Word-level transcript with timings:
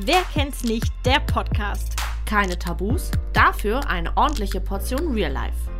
Wer 0.00 0.22
kennt's 0.34 0.64
nicht? 0.64 0.92
Der 1.04 1.20
Podcast. 1.20 1.94
Keine 2.26 2.58
Tabus, 2.58 3.12
dafür 3.32 3.88
eine 3.88 4.16
ordentliche 4.16 4.60
Portion 4.60 5.14
Real 5.14 5.30
Life. 5.30 5.70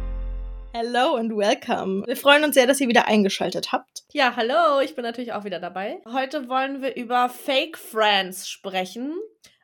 Hello 0.72 1.16
and 1.16 1.36
welcome. 1.36 2.06
Wir 2.06 2.16
freuen 2.16 2.44
uns 2.44 2.54
sehr, 2.54 2.68
dass 2.68 2.80
ihr 2.80 2.86
wieder 2.86 3.08
eingeschaltet 3.08 3.72
habt. 3.72 4.04
Ja, 4.12 4.36
hallo, 4.36 4.80
ich 4.84 4.94
bin 4.94 5.02
natürlich 5.02 5.32
auch 5.32 5.42
wieder 5.42 5.58
dabei. 5.58 6.00
Heute 6.06 6.48
wollen 6.48 6.80
wir 6.80 6.94
über 6.94 7.28
Fake 7.28 7.76
Friends 7.76 8.48
sprechen. 8.48 9.14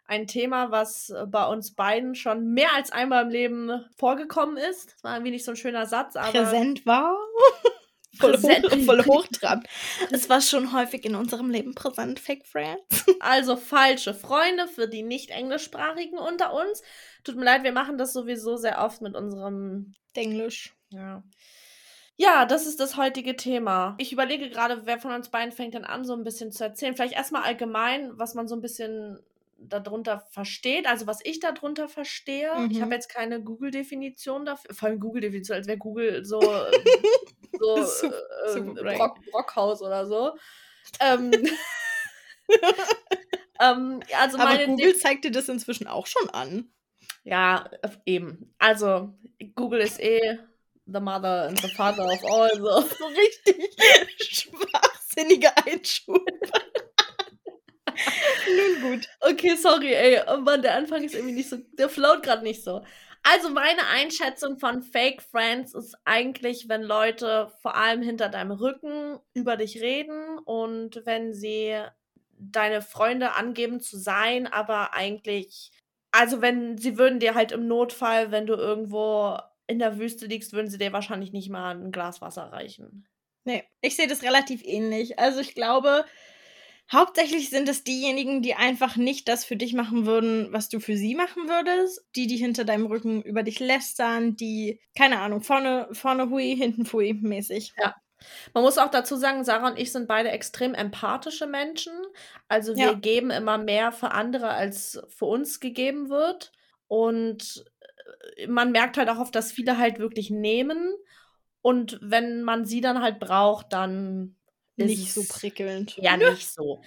Ein 0.08 0.26
Thema, 0.26 0.72
was 0.72 1.14
bei 1.28 1.46
uns 1.46 1.76
beiden 1.76 2.16
schon 2.16 2.52
mehr 2.52 2.74
als 2.74 2.90
einmal 2.90 3.26
im 3.26 3.30
Leben 3.30 3.84
vorgekommen 3.96 4.56
ist. 4.56 4.94
Das 4.94 5.04
war 5.04 5.14
irgendwie 5.14 5.30
nicht 5.30 5.44
so 5.44 5.52
ein 5.52 5.56
schöner 5.56 5.86
Satz, 5.86 6.16
aber. 6.16 6.32
Präsent 6.32 6.84
war. 6.86 7.16
voll, 8.20 8.36
hoch, 8.36 8.84
voll 8.84 9.04
hoch 9.06 9.26
dran. 9.28 9.62
Es 10.10 10.28
war 10.28 10.40
schon 10.40 10.72
häufig 10.72 11.04
in 11.04 11.14
unserem 11.14 11.50
Leben 11.50 11.74
präsent, 11.74 12.20
Fake 12.20 12.46
Friends. 12.46 13.04
Also 13.20 13.56
falsche 13.56 14.14
Freunde 14.14 14.66
für 14.66 14.88
die 14.88 15.02
nicht 15.02 15.30
englischsprachigen 15.30 16.18
unter 16.18 16.54
uns. 16.54 16.82
Tut 17.22 17.36
mir 17.36 17.44
leid, 17.44 17.64
wir 17.64 17.72
machen 17.72 17.98
das 17.98 18.12
sowieso 18.14 18.56
sehr 18.56 18.82
oft 18.82 19.02
mit 19.02 19.14
unserem 19.14 19.94
Englisch. 20.14 20.74
Ja. 20.90 21.22
Ja, 22.16 22.44
das 22.44 22.66
ist 22.66 22.80
das 22.80 22.96
heutige 22.96 23.36
Thema. 23.36 23.94
Ich 23.98 24.12
überlege 24.12 24.50
gerade, 24.50 24.82
wer 24.84 24.98
von 24.98 25.12
uns 25.12 25.30
beiden 25.30 25.52
fängt 25.52 25.74
dann 25.74 25.84
an, 25.84 26.04
so 26.04 26.14
ein 26.14 26.24
bisschen 26.24 26.52
zu 26.52 26.64
erzählen. 26.64 26.94
Vielleicht 26.94 27.14
erstmal 27.14 27.42
allgemein, 27.42 28.10
was 28.18 28.34
man 28.34 28.46
so 28.46 28.54
ein 28.54 28.60
bisschen 28.60 29.18
darunter 29.58 30.20
versteht, 30.30 30.86
also 30.86 31.06
was 31.06 31.20
ich 31.24 31.40
darunter 31.40 31.88
verstehe. 31.88 32.54
Mhm. 32.58 32.70
Ich 32.70 32.80
habe 32.80 32.94
jetzt 32.94 33.08
keine 33.08 33.42
Google-Definition 33.42 34.44
dafür, 34.44 34.74
vor 34.74 34.88
allem 34.88 35.00
Google-Definition, 35.00 35.56
als 35.56 35.66
wäre 35.66 35.78
Google 35.78 36.24
so, 36.24 36.40
so 37.58 37.84
super, 37.84 38.22
äh, 38.46 38.52
super 38.52 38.94
Brock, 38.94 39.18
Brockhaus 39.30 39.82
oder 39.82 40.06
so. 40.06 40.32
ähm, 41.00 41.30
ähm, 43.60 44.00
also 44.18 44.38
Aber 44.38 44.64
Google 44.66 44.96
zeigt 44.96 45.24
dir 45.24 45.30
das 45.30 45.48
inzwischen 45.48 45.86
auch 45.86 46.06
schon 46.06 46.28
an. 46.30 46.72
Ja, 47.22 47.70
eben. 48.06 48.54
Also, 48.58 49.12
Google 49.54 49.80
ist 49.80 50.00
eh 50.00 50.38
the 50.86 51.00
mother 51.00 51.48
and 51.48 51.60
the 51.60 51.68
father 51.68 52.04
of 52.04 52.24
all. 52.24 52.50
So, 52.56 52.80
so 52.80 53.06
richtig 53.06 53.76
schwachsinnige 54.18 55.50
Einschub. 55.66 56.24
Nun 58.48 58.90
gut. 58.90 59.08
Okay, 59.20 59.56
sorry, 59.56 59.94
ey. 59.94 60.20
Mann, 60.40 60.62
der 60.62 60.76
Anfang 60.76 61.04
ist 61.04 61.14
irgendwie 61.14 61.34
nicht 61.34 61.48
so. 61.48 61.58
Der 61.72 61.88
float 61.88 62.22
gerade 62.22 62.42
nicht 62.42 62.64
so. 62.64 62.82
Also, 63.22 63.50
meine 63.50 63.86
Einschätzung 63.86 64.58
von 64.58 64.82
Fake 64.82 65.22
Friends 65.22 65.74
ist 65.74 65.96
eigentlich, 66.04 66.68
wenn 66.68 66.82
Leute 66.82 67.52
vor 67.60 67.74
allem 67.74 68.02
hinter 68.02 68.28
deinem 68.28 68.52
Rücken 68.52 69.18
über 69.34 69.56
dich 69.56 69.80
reden 69.80 70.38
und 70.38 71.02
wenn 71.04 71.34
sie 71.34 71.76
deine 72.38 72.80
Freunde 72.80 73.32
angeben 73.32 73.80
zu 73.80 73.98
sein, 73.98 74.46
aber 74.46 74.94
eigentlich. 74.94 75.70
Also, 76.12 76.40
wenn 76.40 76.78
sie 76.78 76.98
würden 76.98 77.20
dir 77.20 77.34
halt 77.34 77.52
im 77.52 77.68
Notfall, 77.68 78.30
wenn 78.30 78.46
du 78.46 78.54
irgendwo 78.54 79.38
in 79.66 79.78
der 79.78 79.98
Wüste 79.98 80.26
liegst, 80.26 80.52
würden 80.52 80.68
sie 80.68 80.78
dir 80.78 80.92
wahrscheinlich 80.92 81.32
nicht 81.32 81.50
mal 81.50 81.76
ein 81.76 81.92
Glas 81.92 82.20
Wasser 82.20 82.44
reichen. 82.52 83.06
Nee, 83.44 83.64
ich 83.80 83.96
sehe 83.96 84.08
das 84.08 84.22
relativ 84.22 84.62
ähnlich. 84.64 85.18
Also 85.18 85.40
ich 85.40 85.54
glaube, 85.54 86.04
hauptsächlich 86.92 87.50
sind 87.50 87.68
es 87.68 87.84
diejenigen, 87.84 88.42
die 88.42 88.54
einfach 88.54 88.96
nicht 88.96 89.28
das 89.28 89.44
für 89.44 89.56
dich 89.56 89.74
machen 89.74 90.06
würden, 90.06 90.52
was 90.52 90.68
du 90.68 90.80
für 90.80 90.96
sie 90.96 91.14
machen 91.14 91.48
würdest. 91.48 92.04
Die, 92.16 92.26
die 92.26 92.36
hinter 92.36 92.64
deinem 92.64 92.86
Rücken 92.86 93.22
über 93.22 93.42
dich 93.42 93.60
lästern, 93.60 94.36
die, 94.36 94.80
keine 94.96 95.20
Ahnung, 95.20 95.42
vorne, 95.42 95.88
vorne 95.92 96.30
hui, 96.30 96.56
hinten 96.56 96.84
fui 96.84 97.14
mäßig. 97.14 97.72
Ja. 97.78 97.94
Man 98.52 98.64
muss 98.64 98.78
auch 98.78 98.90
dazu 98.90 99.16
sagen, 99.16 99.44
Sarah 99.44 99.68
und 99.68 99.78
ich 99.78 99.92
sind 99.92 100.06
beide 100.06 100.30
extrem 100.30 100.74
empathische 100.74 101.46
Menschen. 101.46 101.92
Also 102.48 102.76
wir 102.76 102.86
ja. 102.86 102.94
geben 102.94 103.30
immer 103.30 103.56
mehr 103.56 103.92
für 103.92 104.10
andere, 104.10 104.50
als 104.50 105.00
für 105.08 105.26
uns 105.26 105.60
gegeben 105.60 106.10
wird. 106.10 106.52
Und 106.86 107.64
man 108.48 108.72
merkt 108.72 108.96
halt 108.96 109.08
auch 109.08 109.18
oft, 109.18 109.34
dass 109.34 109.52
viele 109.52 109.78
halt 109.78 109.98
wirklich 109.98 110.30
nehmen. 110.30 110.94
Und 111.62 111.98
wenn 112.02 112.42
man 112.42 112.64
sie 112.64 112.80
dann 112.80 113.02
halt 113.02 113.20
braucht, 113.20 113.72
dann 113.72 114.36
nicht 114.84 115.12
so 115.12 115.24
prickelnd. 115.28 115.96
Ja, 115.96 116.16
nicht 116.16 116.52
so. 116.52 116.80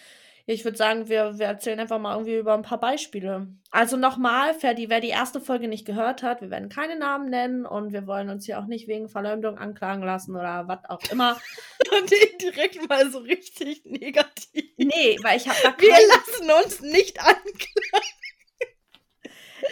Ich 0.45 0.65
würde 0.65 0.77
sagen, 0.77 1.07
wir, 1.07 1.39
wir 1.39 1.45
erzählen 1.45 1.79
einfach 1.79 1.99
mal 1.99 2.13
irgendwie 2.15 2.35
über 2.35 2.53
ein 2.53 2.63
paar 2.63 2.79
Beispiele. 2.79 3.47
Also 3.71 3.95
nochmal, 3.95 4.53
wer 4.59 4.73
die, 4.73 4.89
wer 4.89 4.99
die 4.99 5.09
erste 5.09 5.39
Folge 5.39 5.69
nicht 5.69 5.85
gehört 5.85 6.21
hat, 6.21 6.41
wir 6.41 6.49
werden 6.49 6.67
keine 6.67 6.97
Namen 6.97 7.29
nennen 7.29 7.65
und 7.65 7.93
wir 7.93 8.07
wollen 8.07 8.29
uns 8.29 8.45
hier 8.45 8.59
auch 8.59 8.65
nicht 8.65 8.89
wegen 8.89 9.07
Verleumdung 9.07 9.57
anklagen 9.57 10.03
lassen 10.03 10.35
oder 10.35 10.67
was 10.67 10.79
auch 10.89 11.01
immer. 11.11 11.39
und 11.97 12.11
direkt 12.41 12.89
mal 12.89 13.09
so 13.09 13.19
richtig 13.19 13.85
negativ. 13.85 14.65
Nee, 14.75 15.17
weil 15.21 15.37
ich 15.37 15.47
habe 15.47 15.59
da 15.63 15.73
Wir 15.79 15.91
lassen 15.91 16.65
uns 16.65 16.81
nicht 16.81 17.21
anklagen 17.21 17.69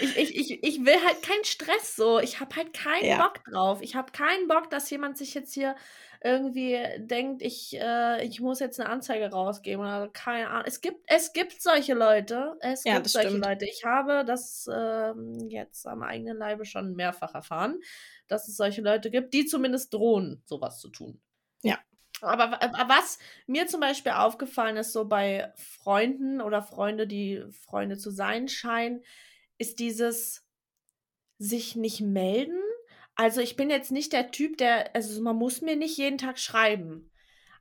ich, 0.01 0.17
ich, 0.17 0.35
ich, 0.51 0.63
ich 0.63 0.85
will 0.85 0.95
halt 1.05 1.21
keinen 1.21 1.43
Stress 1.43 1.95
so. 1.95 2.19
Ich 2.19 2.39
habe 2.39 2.55
halt 2.55 2.73
keinen 2.73 3.05
ja. 3.05 3.17
Bock 3.17 3.43
drauf. 3.45 3.81
Ich 3.81 3.95
habe 3.95 4.11
keinen 4.11 4.47
Bock, 4.47 4.69
dass 4.69 4.89
jemand 4.89 5.17
sich 5.17 5.33
jetzt 5.33 5.53
hier 5.53 5.75
irgendwie 6.23 6.79
denkt, 6.97 7.41
ich, 7.41 7.75
äh, 7.79 8.23
ich 8.25 8.39
muss 8.41 8.59
jetzt 8.59 8.79
eine 8.79 8.89
Anzeige 8.89 9.31
rausgeben 9.31 9.81
oder 9.81 10.07
keine 10.09 10.49
Ahnung. 10.49 10.65
Es 10.67 10.81
gibt, 10.81 11.03
es 11.07 11.33
gibt 11.33 11.61
solche 11.61 11.95
Leute. 11.95 12.57
Es 12.59 12.83
ja, 12.83 12.95
gibt 12.95 13.09
solche 13.09 13.29
stimmt. 13.29 13.45
Leute. 13.45 13.65
Ich 13.65 13.83
habe 13.85 14.23
das 14.23 14.67
äh, 14.71 15.13
jetzt 15.47 15.87
am 15.87 16.03
eigenen 16.03 16.37
Leibe 16.37 16.65
schon 16.65 16.93
mehrfach 16.93 17.33
erfahren, 17.33 17.79
dass 18.27 18.47
es 18.47 18.55
solche 18.55 18.81
Leute 18.81 19.09
gibt, 19.09 19.33
die 19.33 19.45
zumindest 19.45 19.93
drohen, 19.93 20.43
sowas 20.45 20.79
zu 20.79 20.89
tun. 20.89 21.19
Ja. 21.63 21.79
Aber 22.21 22.51
was 22.87 23.17
mir 23.47 23.65
zum 23.65 23.79
Beispiel 23.79 24.11
aufgefallen 24.11 24.77
ist, 24.77 24.93
so 24.93 25.05
bei 25.05 25.51
Freunden 25.55 26.39
oder 26.39 26.61
Freunde, 26.61 27.07
die 27.07 27.43
Freunde 27.49 27.97
zu 27.97 28.11
sein 28.11 28.47
scheinen, 28.47 29.03
ist 29.57 29.79
dieses 29.79 30.45
sich 31.39 31.75
nicht 31.75 32.01
melden. 32.01 32.61
Also 33.16 33.41
ich 33.41 33.55
bin 33.55 33.69
jetzt 33.69 33.91
nicht 33.91 34.13
der 34.13 34.31
Typ, 34.31 34.57
der, 34.57 34.95
also 34.95 35.22
man 35.22 35.35
muss 35.35 35.61
mir 35.61 35.75
nicht 35.75 35.97
jeden 35.97 36.17
Tag 36.17 36.39
schreiben. 36.39 37.11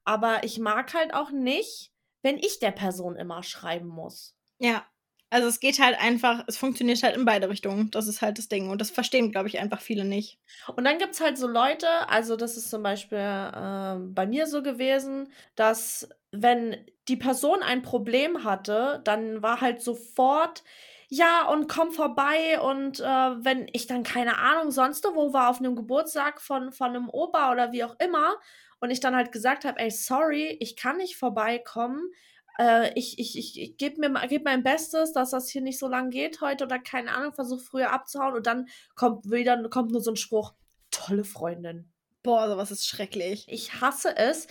Aber 0.05 0.45
ich 0.45 0.59
mag 0.59 0.95
halt 0.95 1.13
auch 1.15 1.31
nicht, 1.31 1.93
wenn 2.23 2.39
ich 2.39 2.59
der 2.59 2.71
Person 2.71 3.17
immer 3.17 3.43
schreiben 3.43 3.89
muss. 3.89 4.35
Ja. 4.59 4.87
Also 5.33 5.47
es 5.47 5.61
geht 5.61 5.79
halt 5.79 5.97
einfach, 6.01 6.43
es 6.49 6.57
funktioniert 6.57 7.05
halt 7.05 7.17
in 7.17 7.25
beide 7.25 7.49
Richtungen. 7.49 7.93
Das 7.93 8.09
ist 8.09 8.21
halt 8.21 8.39
das 8.39 8.49
Ding. 8.49 8.69
Und 8.69 8.81
das 8.81 8.91
verstehen, 8.91 9.31
glaube 9.31 9.47
ich, 9.47 9.61
einfach 9.61 9.81
viele 9.81 10.05
nicht. 10.05 10.41
Und 10.75 10.85
dann 10.85 10.99
gibt 10.99 11.15
es 11.15 11.21
halt 11.21 11.39
so 11.39 11.47
Leute, 11.47 11.87
also 12.09 12.35
das 12.35 12.57
ist 12.57 12.69
zum 12.69 12.83
Beispiel 12.83 13.19
äh, 13.19 13.97
bei 14.01 14.27
mir 14.27 14.49
so 14.49 14.61
gewesen, 14.61 15.33
dass 15.55 16.09
wenn 16.33 16.85
die 17.07 17.17
Person 17.17 17.63
ein 17.63 17.83
Problem 17.83 18.43
hatte, 18.43 19.03
dann 19.05 19.41
war 19.41 19.61
halt 19.61 19.83
sofort, 19.83 20.65
ja, 21.13 21.49
und 21.49 21.69
komm 21.69 21.91
vorbei 21.91 22.61
und 22.61 23.01
äh, 23.01 23.05
wenn 23.05 23.67
ich 23.73 23.89
dann 23.89 24.05
keine 24.05 24.39
Ahnung 24.39 24.71
sonst 24.71 25.05
wo 25.13 25.33
war, 25.33 25.51
auf 25.51 25.59
einem 25.59 25.75
Geburtstag 25.75 26.41
von, 26.41 26.71
von 26.71 26.91
einem 26.91 27.09
Opa 27.11 27.51
oder 27.51 27.73
wie 27.73 27.83
auch 27.83 27.97
immer 27.99 28.37
und 28.79 28.93
ich 28.93 29.01
dann 29.01 29.17
halt 29.17 29.33
gesagt 29.33 29.65
habe, 29.65 29.81
ey, 29.81 29.91
sorry, 29.91 30.57
ich 30.61 30.77
kann 30.77 30.99
nicht 30.99 31.17
vorbeikommen, 31.17 32.13
äh, 32.61 32.93
ich, 32.97 33.19
ich, 33.19 33.37
ich, 33.37 33.61
ich 33.61 33.77
gebe 33.77 34.09
mir 34.09 34.29
geb 34.29 34.45
mein 34.45 34.63
Bestes, 34.63 35.13
dass 35.13 35.31
das 35.31 35.49
hier 35.49 35.63
nicht 35.63 35.81
so 35.81 35.89
lang 35.89 36.11
geht 36.11 36.41
heute 36.43 36.63
oder 36.63 36.79
keine 36.79 37.11
Ahnung, 37.11 37.33
versuche 37.33 37.61
früher 37.61 37.93
abzuhauen 37.93 38.37
und 38.37 38.47
dann 38.47 38.69
kommt 38.95 39.29
wieder 39.33 39.69
kommt 39.69 39.91
nur 39.91 40.01
so 40.01 40.13
ein 40.13 40.17
Spruch, 40.17 40.55
tolle 40.93 41.25
Freundin. 41.25 41.91
Boah, 42.23 42.49
sowas 42.49 42.71
ist 42.71 42.87
schrecklich. 42.87 43.47
Ich 43.49 43.81
hasse 43.81 44.17
es, 44.17 44.47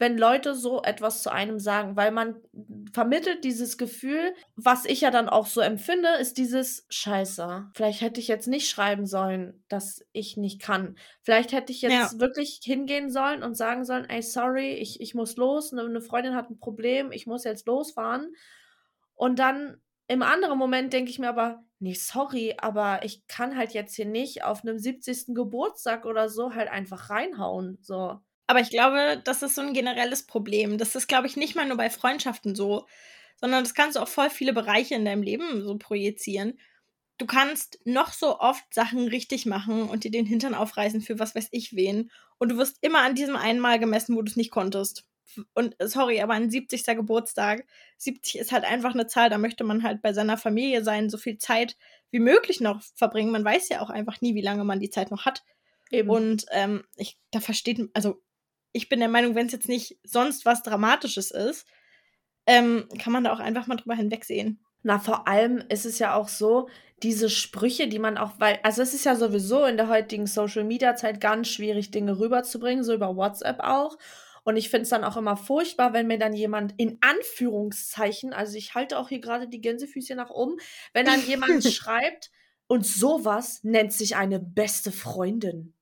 wenn 0.00 0.16
Leute 0.16 0.54
so 0.54 0.82
etwas 0.82 1.22
zu 1.22 1.30
einem 1.30 1.60
sagen, 1.60 1.94
weil 1.94 2.10
man 2.10 2.40
vermittelt 2.90 3.44
dieses 3.44 3.76
Gefühl, 3.76 4.34
was 4.56 4.86
ich 4.86 5.02
ja 5.02 5.10
dann 5.10 5.28
auch 5.28 5.44
so 5.44 5.60
empfinde, 5.60 6.08
ist 6.18 6.38
dieses 6.38 6.86
Scheiße. 6.88 7.68
Vielleicht 7.74 8.00
hätte 8.00 8.18
ich 8.18 8.26
jetzt 8.26 8.48
nicht 8.48 8.70
schreiben 8.70 9.04
sollen, 9.04 9.62
dass 9.68 10.02
ich 10.12 10.38
nicht 10.38 10.62
kann. 10.62 10.96
Vielleicht 11.20 11.52
hätte 11.52 11.70
ich 11.70 11.82
jetzt 11.82 12.14
ja. 12.14 12.18
wirklich 12.18 12.60
hingehen 12.64 13.10
sollen 13.10 13.42
und 13.42 13.58
sagen 13.58 13.84
sollen, 13.84 14.08
ey, 14.08 14.22
sorry, 14.22 14.72
ich, 14.72 15.02
ich 15.02 15.14
muss 15.14 15.36
los, 15.36 15.70
eine 15.74 16.00
Freundin 16.00 16.34
hat 16.34 16.48
ein 16.48 16.58
Problem, 16.58 17.12
ich 17.12 17.26
muss 17.26 17.44
jetzt 17.44 17.66
losfahren. 17.66 18.34
Und 19.14 19.38
dann 19.38 19.82
im 20.08 20.22
anderen 20.22 20.58
Moment 20.58 20.94
denke 20.94 21.10
ich 21.10 21.18
mir 21.18 21.28
aber, 21.28 21.62
nee, 21.78 21.92
sorry, 21.92 22.54
aber 22.56 23.04
ich 23.04 23.26
kann 23.26 23.54
halt 23.54 23.72
jetzt 23.74 23.94
hier 23.96 24.06
nicht 24.06 24.44
auf 24.44 24.62
einem 24.62 24.78
70. 24.78 25.34
Geburtstag 25.34 26.06
oder 26.06 26.30
so 26.30 26.54
halt 26.54 26.70
einfach 26.70 27.10
reinhauen. 27.10 27.76
So. 27.82 28.18
Aber 28.50 28.58
ich 28.58 28.70
glaube, 28.70 29.22
das 29.22 29.44
ist 29.44 29.54
so 29.54 29.60
ein 29.60 29.74
generelles 29.74 30.24
Problem. 30.24 30.76
Das 30.76 30.96
ist, 30.96 31.06
glaube 31.06 31.28
ich, 31.28 31.36
nicht 31.36 31.54
mal 31.54 31.68
nur 31.68 31.76
bei 31.76 31.88
Freundschaften 31.88 32.56
so, 32.56 32.84
sondern 33.36 33.62
das 33.62 33.74
kannst 33.74 33.94
du 33.94 34.00
auch 34.00 34.08
voll 34.08 34.28
viele 34.28 34.52
Bereiche 34.52 34.96
in 34.96 35.04
deinem 35.04 35.22
Leben 35.22 35.62
so 35.62 35.78
projizieren. 35.78 36.58
Du 37.16 37.26
kannst 37.26 37.78
noch 37.84 38.12
so 38.12 38.40
oft 38.40 38.64
Sachen 38.74 39.06
richtig 39.06 39.46
machen 39.46 39.84
und 39.84 40.02
dir 40.02 40.10
den 40.10 40.26
Hintern 40.26 40.56
aufreißen 40.56 41.00
für 41.00 41.20
was 41.20 41.36
weiß 41.36 41.46
ich 41.52 41.76
wen. 41.76 42.10
Und 42.38 42.48
du 42.48 42.56
wirst 42.56 42.78
immer 42.80 43.02
an 43.02 43.14
diesem 43.14 43.36
einen 43.36 43.60
Mal 43.60 43.78
gemessen, 43.78 44.16
wo 44.16 44.22
du 44.22 44.28
es 44.28 44.36
nicht 44.36 44.50
konntest. 44.50 45.06
Und 45.54 45.76
sorry, 45.78 46.20
aber 46.20 46.32
ein 46.34 46.50
70. 46.50 46.84
Geburtstag, 46.86 47.64
70 47.98 48.36
ist 48.40 48.50
halt 48.50 48.64
einfach 48.64 48.94
eine 48.94 49.06
Zahl, 49.06 49.30
da 49.30 49.38
möchte 49.38 49.62
man 49.62 49.84
halt 49.84 50.02
bei 50.02 50.12
seiner 50.12 50.36
Familie 50.36 50.82
sein, 50.82 51.08
so 51.08 51.18
viel 51.18 51.38
Zeit 51.38 51.76
wie 52.10 52.18
möglich 52.18 52.60
noch 52.60 52.82
verbringen. 52.96 53.30
Man 53.30 53.44
weiß 53.44 53.68
ja 53.68 53.80
auch 53.80 53.90
einfach 53.90 54.20
nie, 54.20 54.34
wie 54.34 54.42
lange 54.42 54.64
man 54.64 54.80
die 54.80 54.90
Zeit 54.90 55.12
noch 55.12 55.24
hat. 55.24 55.44
Eben. 55.92 56.10
Und 56.10 56.46
ähm, 56.50 56.82
ich, 56.96 57.16
da 57.30 57.38
versteht, 57.38 57.88
also 57.94 58.20
ich 58.72 58.88
bin 58.88 59.00
der 59.00 59.08
Meinung, 59.08 59.34
wenn 59.34 59.46
es 59.46 59.52
jetzt 59.52 59.68
nicht 59.68 59.98
sonst 60.04 60.44
was 60.44 60.62
Dramatisches 60.62 61.30
ist, 61.30 61.66
ähm, 62.46 62.88
kann 62.98 63.12
man 63.12 63.24
da 63.24 63.32
auch 63.32 63.40
einfach 63.40 63.66
mal 63.66 63.76
drüber 63.76 63.94
hinwegsehen. 63.94 64.64
Na, 64.82 64.98
vor 64.98 65.28
allem 65.28 65.62
ist 65.68 65.84
es 65.84 65.98
ja 65.98 66.14
auch 66.14 66.28
so, 66.28 66.68
diese 67.02 67.30
Sprüche, 67.30 67.88
die 67.88 67.98
man 67.98 68.16
auch, 68.18 68.32
weil, 68.38 68.58
also 68.62 68.82
es 68.82 68.94
ist 68.94 69.04
ja 69.04 69.14
sowieso 69.14 69.64
in 69.64 69.76
der 69.76 69.88
heutigen 69.88 70.26
Social 70.26 70.64
Media 70.64 70.94
Zeit 70.96 71.20
ganz 71.20 71.48
schwierig, 71.48 71.90
Dinge 71.90 72.18
rüberzubringen, 72.18 72.84
so 72.84 72.94
über 72.94 73.16
WhatsApp 73.16 73.60
auch. 73.60 73.96
Und 74.42 74.56
ich 74.56 74.70
finde 74.70 74.84
es 74.84 74.88
dann 74.88 75.04
auch 75.04 75.16
immer 75.16 75.36
furchtbar, 75.36 75.92
wenn 75.92 76.06
mir 76.06 76.18
dann 76.18 76.32
jemand 76.32 76.74
in 76.78 76.98
Anführungszeichen, 77.02 78.32
also 78.32 78.56
ich 78.56 78.74
halte 78.74 78.98
auch 78.98 79.08
hier 79.10 79.20
gerade 79.20 79.48
die 79.48 79.60
Gänsefüßchen 79.60 80.16
nach 80.16 80.30
oben, 80.30 80.56
wenn 80.94 81.06
dann 81.06 81.24
jemand 81.26 81.64
schreibt, 81.72 82.30
und 82.70 82.86
sowas 82.86 83.64
nennt 83.64 83.92
sich 83.92 84.14
eine 84.14 84.38
beste 84.38 84.92
Freundin. 84.92 85.74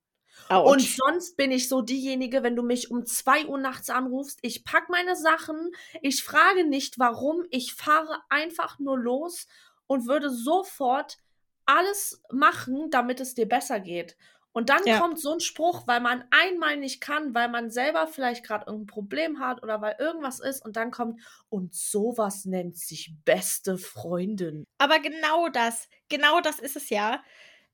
Ouch. 0.49 0.73
Und 0.73 0.81
sonst 0.81 1.37
bin 1.37 1.51
ich 1.51 1.69
so 1.69 1.83
diejenige, 1.83 2.43
wenn 2.43 2.57
du 2.57 2.63
mich 2.63 2.91
um 2.91 3.05
zwei 3.05 3.47
Uhr 3.47 3.59
nachts 3.59 3.91
anrufst, 3.91 4.39
ich 4.43 4.65
pack 4.65 4.89
meine 4.89 5.15
Sachen, 5.15 5.73
ich 6.01 6.25
frage 6.25 6.65
nicht 6.65 6.99
warum, 6.99 7.45
ich 7.51 7.75
fahre 7.75 8.23
einfach 8.29 8.79
nur 8.79 8.99
los 8.99 9.47
und 9.87 10.07
würde 10.07 10.31
sofort 10.31 11.19
alles 11.67 12.23
machen, 12.33 12.91
damit 12.91 13.21
es 13.21 13.35
dir 13.35 13.47
besser 13.47 13.81
geht. 13.81 14.17
Und 14.53 14.71
dann 14.71 14.85
ja. 14.87 14.99
kommt 14.99 15.21
so 15.21 15.35
ein 15.35 15.41
Spruch, 15.41 15.87
weil 15.87 16.01
man 16.01 16.25
einmal 16.31 16.77
nicht 16.79 17.01
kann, 17.01 17.35
weil 17.35 17.49
man 17.49 17.71
selber 17.71 18.07
vielleicht 18.07 18.45
gerade 18.45 18.67
irgendein 18.67 18.87
Problem 18.87 19.39
hat 19.41 19.63
oder 19.63 19.81
weil 19.81 19.97
irgendwas 19.99 20.41
ist 20.41 20.65
und 20.65 20.77
dann 20.77 20.91
kommt, 20.91 21.21
und 21.49 21.75
sowas 21.75 22.45
nennt 22.45 22.77
sich 22.77 23.13
beste 23.25 23.79
Freundin. 23.79 24.65
Aber 24.79 24.99
genau 24.99 25.49
das, 25.49 25.89
genau 26.09 26.41
das 26.41 26.59
ist 26.59 26.77
es 26.77 26.91
ja. 26.91 27.23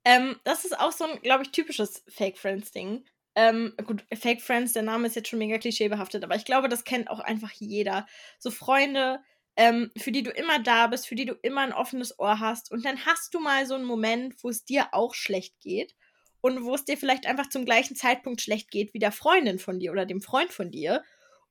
Ähm, 0.04 0.36
das 0.44 0.64
ist 0.64 0.78
auch 0.78 0.92
so 0.92 1.04
ein, 1.04 1.20
glaube 1.22 1.44
ich, 1.44 1.50
typisches 1.50 2.04
Fake 2.08 2.38
Friends-Ding. 2.38 3.04
Ähm, 3.36 3.74
gut, 3.86 4.04
Fake 4.14 4.42
Friends, 4.42 4.74
der 4.74 4.82
Name 4.82 5.06
ist 5.06 5.16
jetzt 5.16 5.28
schon 5.28 5.38
mega 5.38 5.58
klischeebehaftet, 5.58 6.22
aber 6.22 6.36
ich 6.36 6.44
glaube, 6.44 6.68
das 6.68 6.84
kennt 6.84 7.10
auch 7.10 7.20
einfach 7.20 7.50
jeder. 7.52 8.06
So 8.38 8.50
Freunde, 8.50 9.20
ähm, 9.56 9.90
für 9.96 10.12
die 10.12 10.22
du 10.22 10.30
immer 10.30 10.58
da 10.58 10.86
bist, 10.86 11.06
für 11.06 11.14
die 11.14 11.26
du 11.26 11.34
immer 11.42 11.62
ein 11.62 11.72
offenes 11.72 12.18
Ohr 12.18 12.40
hast. 12.40 12.70
Und 12.70 12.84
dann 12.84 13.04
hast 13.06 13.34
du 13.34 13.40
mal 13.40 13.66
so 13.66 13.74
einen 13.74 13.84
Moment, 13.84 14.34
wo 14.42 14.48
es 14.48 14.64
dir 14.64 14.88
auch 14.92 15.14
schlecht 15.14 15.60
geht 15.60 15.94
und 16.40 16.64
wo 16.64 16.74
es 16.74 16.84
dir 16.84 16.96
vielleicht 16.96 17.26
einfach 17.26 17.48
zum 17.48 17.64
gleichen 17.64 17.96
Zeitpunkt 17.96 18.40
schlecht 18.40 18.70
geht 18.70 18.94
wie 18.94 18.98
der 18.98 19.12
Freundin 19.12 19.58
von 19.58 19.80
dir 19.80 19.92
oder 19.92 20.06
dem 20.06 20.20
Freund 20.20 20.52
von 20.52 20.70
dir. 20.70 21.02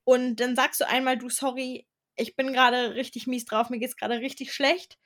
Und 0.04 0.36
dann 0.36 0.56
sagst 0.56 0.80
du 0.80 0.88
einmal, 0.88 1.18
du, 1.18 1.28
sorry, 1.28 1.86
ich 2.16 2.36
bin 2.36 2.52
gerade 2.52 2.94
richtig 2.94 3.26
mies 3.26 3.44
drauf, 3.44 3.70
mir 3.70 3.78
geht's 3.78 3.96
gerade 3.96 4.20
richtig 4.20 4.52
schlecht. 4.52 4.98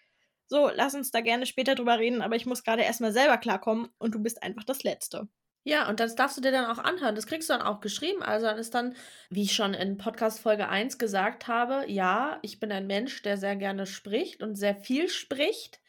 So, 0.49 0.71
lass 0.75 0.95
uns 0.95 1.11
da 1.11 1.21
gerne 1.21 1.45
später 1.45 1.75
drüber 1.75 1.99
reden, 1.99 2.23
aber 2.23 2.35
ich 2.35 2.47
muss 2.47 2.65
gerade 2.65 2.83
erstmal 2.83 3.13
selber 3.13 3.37
klarkommen 3.37 3.89
und 3.99 4.15
du 4.15 4.19
bist 4.19 4.43
einfach 4.43 4.65
das 4.65 4.83
Letzte. 4.83 5.29
Ja, 5.65 5.87
und 5.91 6.01
das 6.01 6.15
darfst 6.15 6.39
du 6.39 6.41
dir 6.41 6.51
dann 6.51 6.65
auch 6.65 6.83
anhören. 6.83 7.15
Das 7.15 7.27
kriegst 7.27 7.51
du 7.51 7.53
dann 7.53 7.61
auch 7.61 7.81
geschrieben. 7.81 8.23
Also 8.23 8.47
dann 8.47 8.57
ist 8.57 8.75
dann, 8.75 8.97
wie 9.29 9.43
ich 9.43 9.53
schon 9.53 9.75
in 9.75 9.99
Podcast 9.99 10.41
Folge 10.41 10.71
1 10.71 10.97
gesagt 10.97 11.47
habe, 11.47 11.85
ja, 11.89 12.39
ich 12.41 12.59
bin 12.59 12.73
ein 12.73 12.87
Mensch, 12.87 13.21
der 13.21 13.37
sehr 13.37 13.57
gerne 13.57 13.85
spricht 13.85 14.43
und 14.43 14.55
sehr 14.55 14.75
viel 14.75 15.09
spricht. 15.09 15.83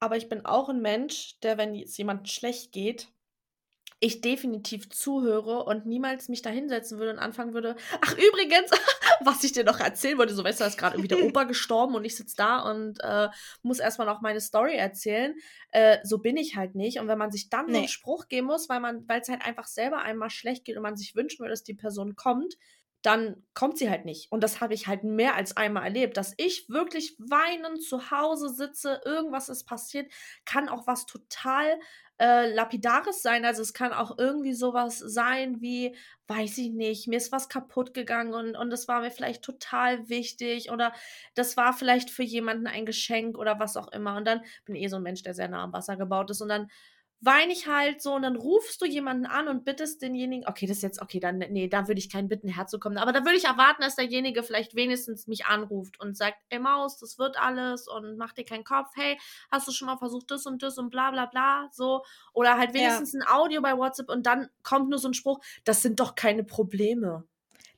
Aber 0.00 0.16
ich 0.16 0.28
bin 0.28 0.44
auch 0.44 0.68
ein 0.68 0.82
Mensch, 0.82 1.38
der, 1.40 1.58
wenn 1.58 1.76
es 1.76 1.96
jemandem 1.96 2.26
schlecht 2.26 2.72
geht, 2.72 3.08
ich 4.00 4.20
definitiv 4.20 4.90
zuhöre 4.90 5.64
und 5.64 5.86
niemals 5.86 6.28
mich 6.28 6.42
da 6.42 6.50
hinsetzen 6.50 6.98
würde 6.98 7.12
und 7.12 7.18
anfangen 7.18 7.52
würde, 7.52 7.76
ach 8.00 8.12
übrigens, 8.12 8.70
was 9.20 9.42
ich 9.42 9.52
dir 9.52 9.64
noch 9.64 9.80
erzählen 9.80 10.18
wollte, 10.18 10.34
so 10.34 10.44
weißt 10.44 10.60
du, 10.60 10.64
da 10.64 10.68
ist 10.68 10.78
gerade 10.78 10.96
irgendwie 10.96 11.08
der 11.08 11.24
Opa 11.24 11.44
gestorben 11.44 11.94
und 11.94 12.04
ich 12.04 12.16
sitze 12.16 12.36
da 12.36 12.60
und 12.60 12.98
äh, 13.02 13.28
muss 13.62 13.80
erstmal 13.80 14.06
noch 14.06 14.20
meine 14.20 14.40
Story 14.40 14.76
erzählen. 14.76 15.34
Äh, 15.70 15.98
so 16.04 16.18
bin 16.18 16.36
ich 16.36 16.56
halt 16.56 16.74
nicht. 16.76 17.00
Und 17.00 17.08
wenn 17.08 17.18
man 17.18 17.32
sich 17.32 17.50
dann 17.50 17.66
nee. 17.66 17.78
einen 17.78 17.88
Spruch 17.88 18.28
geben 18.28 18.46
muss, 18.46 18.68
weil 18.68 18.80
man, 18.80 19.08
weil 19.08 19.20
es 19.20 19.28
halt 19.28 19.44
einfach 19.44 19.66
selber 19.66 19.98
einmal 20.02 20.30
schlecht 20.30 20.64
geht 20.64 20.76
und 20.76 20.82
man 20.82 20.96
sich 20.96 21.16
wünschen 21.16 21.40
würde, 21.40 21.50
dass 21.50 21.64
die 21.64 21.74
Person 21.74 22.14
kommt, 22.14 22.54
dann 23.02 23.44
kommt 23.54 23.78
sie 23.78 23.90
halt 23.90 24.04
nicht. 24.04 24.30
Und 24.32 24.42
das 24.42 24.60
habe 24.60 24.74
ich 24.74 24.86
halt 24.86 25.04
mehr 25.04 25.34
als 25.34 25.56
einmal 25.56 25.84
erlebt, 25.84 26.16
dass 26.16 26.34
ich 26.36 26.68
wirklich 26.68 27.16
weinend 27.18 27.82
zu 27.82 28.10
Hause 28.10 28.48
sitze, 28.48 29.00
irgendwas 29.04 29.48
ist 29.48 29.64
passiert, 29.64 30.10
kann 30.44 30.68
auch 30.68 30.86
was 30.86 31.06
total 31.06 31.78
äh, 32.18 32.52
Lapidares 32.52 33.22
sein. 33.22 33.44
Also 33.44 33.62
es 33.62 33.72
kann 33.74 33.92
auch 33.92 34.18
irgendwie 34.18 34.52
sowas 34.52 34.98
sein 34.98 35.60
wie, 35.60 35.94
weiß 36.26 36.58
ich 36.58 36.70
nicht, 36.70 37.08
mir 37.08 37.16
ist 37.16 37.32
was 37.32 37.48
kaputt 37.48 37.94
gegangen 37.94 38.34
und, 38.34 38.56
und 38.56 38.70
das 38.70 38.88
war 38.88 39.00
mir 39.00 39.10
vielleicht 39.10 39.42
total 39.42 40.08
wichtig 40.08 40.70
oder 40.70 40.92
das 41.34 41.56
war 41.56 41.72
vielleicht 41.72 42.10
für 42.10 42.24
jemanden 42.24 42.66
ein 42.66 42.86
Geschenk 42.86 43.38
oder 43.38 43.58
was 43.60 43.76
auch 43.76 43.88
immer. 43.92 44.16
Und 44.16 44.26
dann 44.26 44.42
bin 44.64 44.74
ich 44.74 44.82
eh 44.82 44.88
so 44.88 44.96
ein 44.96 45.02
Mensch, 45.02 45.22
der 45.22 45.34
sehr 45.34 45.48
nah 45.48 45.62
am 45.62 45.72
Wasser 45.72 45.96
gebaut 45.96 46.30
ist 46.30 46.40
und 46.40 46.48
dann 46.48 46.68
weine 47.20 47.52
ich 47.52 47.66
halt 47.66 48.00
so 48.00 48.14
und 48.14 48.22
dann 48.22 48.36
rufst 48.36 48.80
du 48.80 48.86
jemanden 48.86 49.26
an 49.26 49.48
und 49.48 49.64
bittest 49.64 50.02
denjenigen, 50.02 50.46
okay, 50.46 50.66
das 50.66 50.78
ist 50.78 50.82
jetzt, 50.82 51.02
okay, 51.02 51.18
dann, 51.18 51.38
nee, 51.38 51.66
da 51.66 51.88
würde 51.88 51.98
ich 51.98 52.10
keinen 52.10 52.28
bitten, 52.28 52.48
herzukommen. 52.48 52.98
Aber 52.98 53.12
da 53.12 53.24
würde 53.24 53.36
ich 53.36 53.44
erwarten, 53.44 53.82
dass 53.82 53.96
derjenige 53.96 54.42
vielleicht 54.42 54.76
wenigstens 54.76 55.26
mich 55.26 55.46
anruft 55.46 56.00
und 56.00 56.16
sagt, 56.16 56.38
ey 56.48 56.60
Maus, 56.60 56.98
das 56.98 57.18
wird 57.18 57.40
alles 57.40 57.88
und 57.88 58.16
mach 58.16 58.32
dir 58.32 58.44
keinen 58.44 58.64
Kopf, 58.64 58.90
hey, 58.94 59.18
hast 59.50 59.66
du 59.66 59.72
schon 59.72 59.86
mal 59.86 59.98
versucht, 59.98 60.30
das 60.30 60.46
und 60.46 60.62
das 60.62 60.78
und 60.78 60.90
bla 60.90 61.10
bla 61.10 61.26
bla, 61.26 61.68
so. 61.72 62.04
Oder 62.32 62.56
halt 62.56 62.72
wenigstens 62.72 63.12
ja. 63.12 63.20
ein 63.20 63.28
Audio 63.28 63.62
bei 63.62 63.76
WhatsApp 63.76 64.08
und 64.08 64.26
dann 64.26 64.48
kommt 64.62 64.88
nur 64.88 64.98
so 64.98 65.08
ein 65.08 65.14
Spruch, 65.14 65.40
das 65.64 65.82
sind 65.82 65.98
doch 65.98 66.14
keine 66.14 66.44
Probleme. 66.44 67.24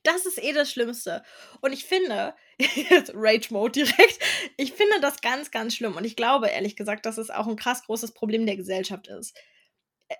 Das 0.03 0.25
ist 0.25 0.41
eh 0.41 0.53
das 0.53 0.71
Schlimmste. 0.71 1.23
Und 1.61 1.73
ich 1.73 1.85
finde, 1.85 2.33
Rage 3.13 3.53
Mode 3.53 3.83
direkt, 3.83 4.19
ich 4.57 4.73
finde 4.73 4.99
das 5.01 5.21
ganz, 5.21 5.51
ganz 5.51 5.75
schlimm. 5.75 5.95
Und 5.95 6.05
ich 6.05 6.15
glaube, 6.15 6.47
ehrlich 6.47 6.75
gesagt, 6.75 7.05
dass 7.05 7.17
es 7.17 7.29
auch 7.29 7.47
ein 7.47 7.55
krass 7.55 7.83
großes 7.83 8.13
Problem 8.13 8.45
der 8.45 8.57
Gesellschaft 8.57 9.07
ist. 9.07 9.37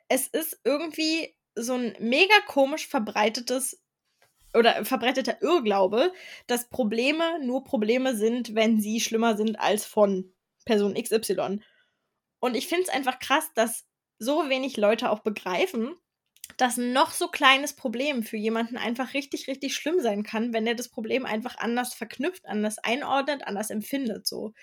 Es 0.07 0.28
ist 0.28 0.60
irgendwie 0.63 1.36
so 1.56 1.74
ein 1.74 1.95
mega 2.00 2.39
komisch 2.48 2.88
verbreitetes 2.88 3.81
oder 4.54 4.83
verbreiteter 4.86 5.42
Irrglaube, 5.42 6.13
dass 6.48 6.69
Probleme 6.69 7.39
nur 7.44 7.63
Probleme 7.63 8.16
sind, 8.16 8.54
wenn 8.54 8.80
sie 8.80 9.00
schlimmer 9.00 9.38
sind 9.38 9.60
als 9.60 9.86
von 9.86 10.33
Person 10.66 10.94
XY. 10.94 11.62
Und 12.39 12.56
ich 12.56 12.68
finde 12.68 12.83
es 12.83 12.89
einfach 12.89 13.19
krass, 13.19 13.50
dass 13.56 13.88
so 14.19 14.50
wenig 14.50 14.78
Leute 14.78 15.10
auch 15.10 15.19
begreifen, 15.19 15.95
dass 16.57 16.77
ein 16.77 16.93
noch 16.93 17.11
so 17.11 17.27
kleines 17.27 17.75
Problem 17.75 18.23
für 18.23 18.38
jemanden 18.38 18.77
einfach 18.77 19.13
richtig, 19.13 19.47
richtig 19.47 19.75
schlimm 19.75 19.99
sein 19.99 20.23
kann, 20.23 20.53
wenn 20.53 20.67
er 20.67 20.75
das 20.75 20.89
Problem 20.89 21.25
einfach 21.25 21.57
anders 21.57 21.93
verknüpft, 21.93 22.45
anders 22.45 22.77
einordnet, 22.79 23.47
anders 23.47 23.69
empfindet. 23.69 24.27
So. 24.27 24.53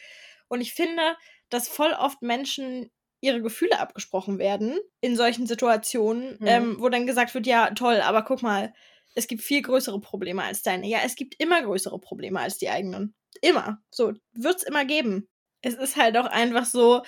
Und 0.49 0.61
ich 0.61 0.75
finde, 0.75 1.17
dass 1.49 1.69
voll 1.69 1.93
oft 1.93 2.23
Menschen 2.23 2.91
ihre 3.21 3.43
Gefühle 3.43 3.81
abgesprochen 3.81 4.39
werden 4.39 4.79
in 5.01 5.17
solchen 5.17 5.47
Situationen, 5.47 6.37
mhm. 6.39 6.47
ähm, 6.47 6.77
wo 6.79 6.89
dann 6.89 7.07
gesagt 7.07 7.35
wird, 7.35 7.47
ja, 7.47 7.71
toll, 7.71 8.01
aber 8.01 8.23
guck 8.23 8.43
mal, 8.43 8.73
es 9.15 9.27
gibt 9.27 9.43
viel 9.43 9.63
größere 9.63 10.01
Probleme 10.01 10.45
als 10.45 10.63
deine. 10.63 10.87
Ja, 10.87 11.01
es 11.05 11.17
gibt 11.17 11.35
immer 11.39 11.63
größere 11.63 11.99
Probleme 11.99 12.39
als 12.41 12.59
die 12.59 12.69
eigenen. 12.69 13.15
Immer. 13.43 13.83
So, 13.91 14.13
wird 14.33 14.57
es 14.57 14.63
immer 14.63 14.85
geben. 14.85 15.29
Es 15.63 15.75
ist 15.75 15.97
halt 15.97 16.17
auch 16.17 16.27
einfach 16.27 16.65
so, 16.65 17.03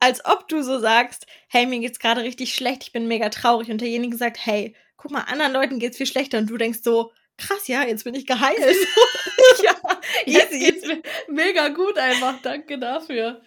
als 0.00 0.24
ob 0.24 0.48
du 0.48 0.62
so 0.62 0.78
sagst, 0.78 1.26
hey, 1.48 1.66
mir 1.66 1.80
geht's 1.80 1.98
gerade 1.98 2.22
richtig 2.22 2.54
schlecht, 2.54 2.84
ich 2.84 2.92
bin 2.92 3.08
mega 3.08 3.28
traurig 3.28 3.70
und 3.70 3.80
derjenige 3.80 4.16
sagt, 4.16 4.44
hey, 4.44 4.74
guck 4.96 5.10
mal, 5.10 5.22
anderen 5.22 5.52
Leuten 5.52 5.78
geht's 5.78 5.96
viel 5.96 6.06
schlechter 6.06 6.38
und 6.38 6.48
du 6.48 6.56
denkst 6.56 6.80
so, 6.82 7.12
krass, 7.36 7.68
ja, 7.68 7.84
jetzt 7.84 8.04
bin 8.04 8.14
ich 8.14 8.26
geheilt. 8.26 8.58
ja, 9.62 9.74
jetzt 10.26 10.52
geht's 10.52 10.86
mir 10.86 11.02
mega 11.28 11.68
gut 11.68 11.98
einfach, 11.98 12.40
danke 12.42 12.78
dafür. 12.78 13.40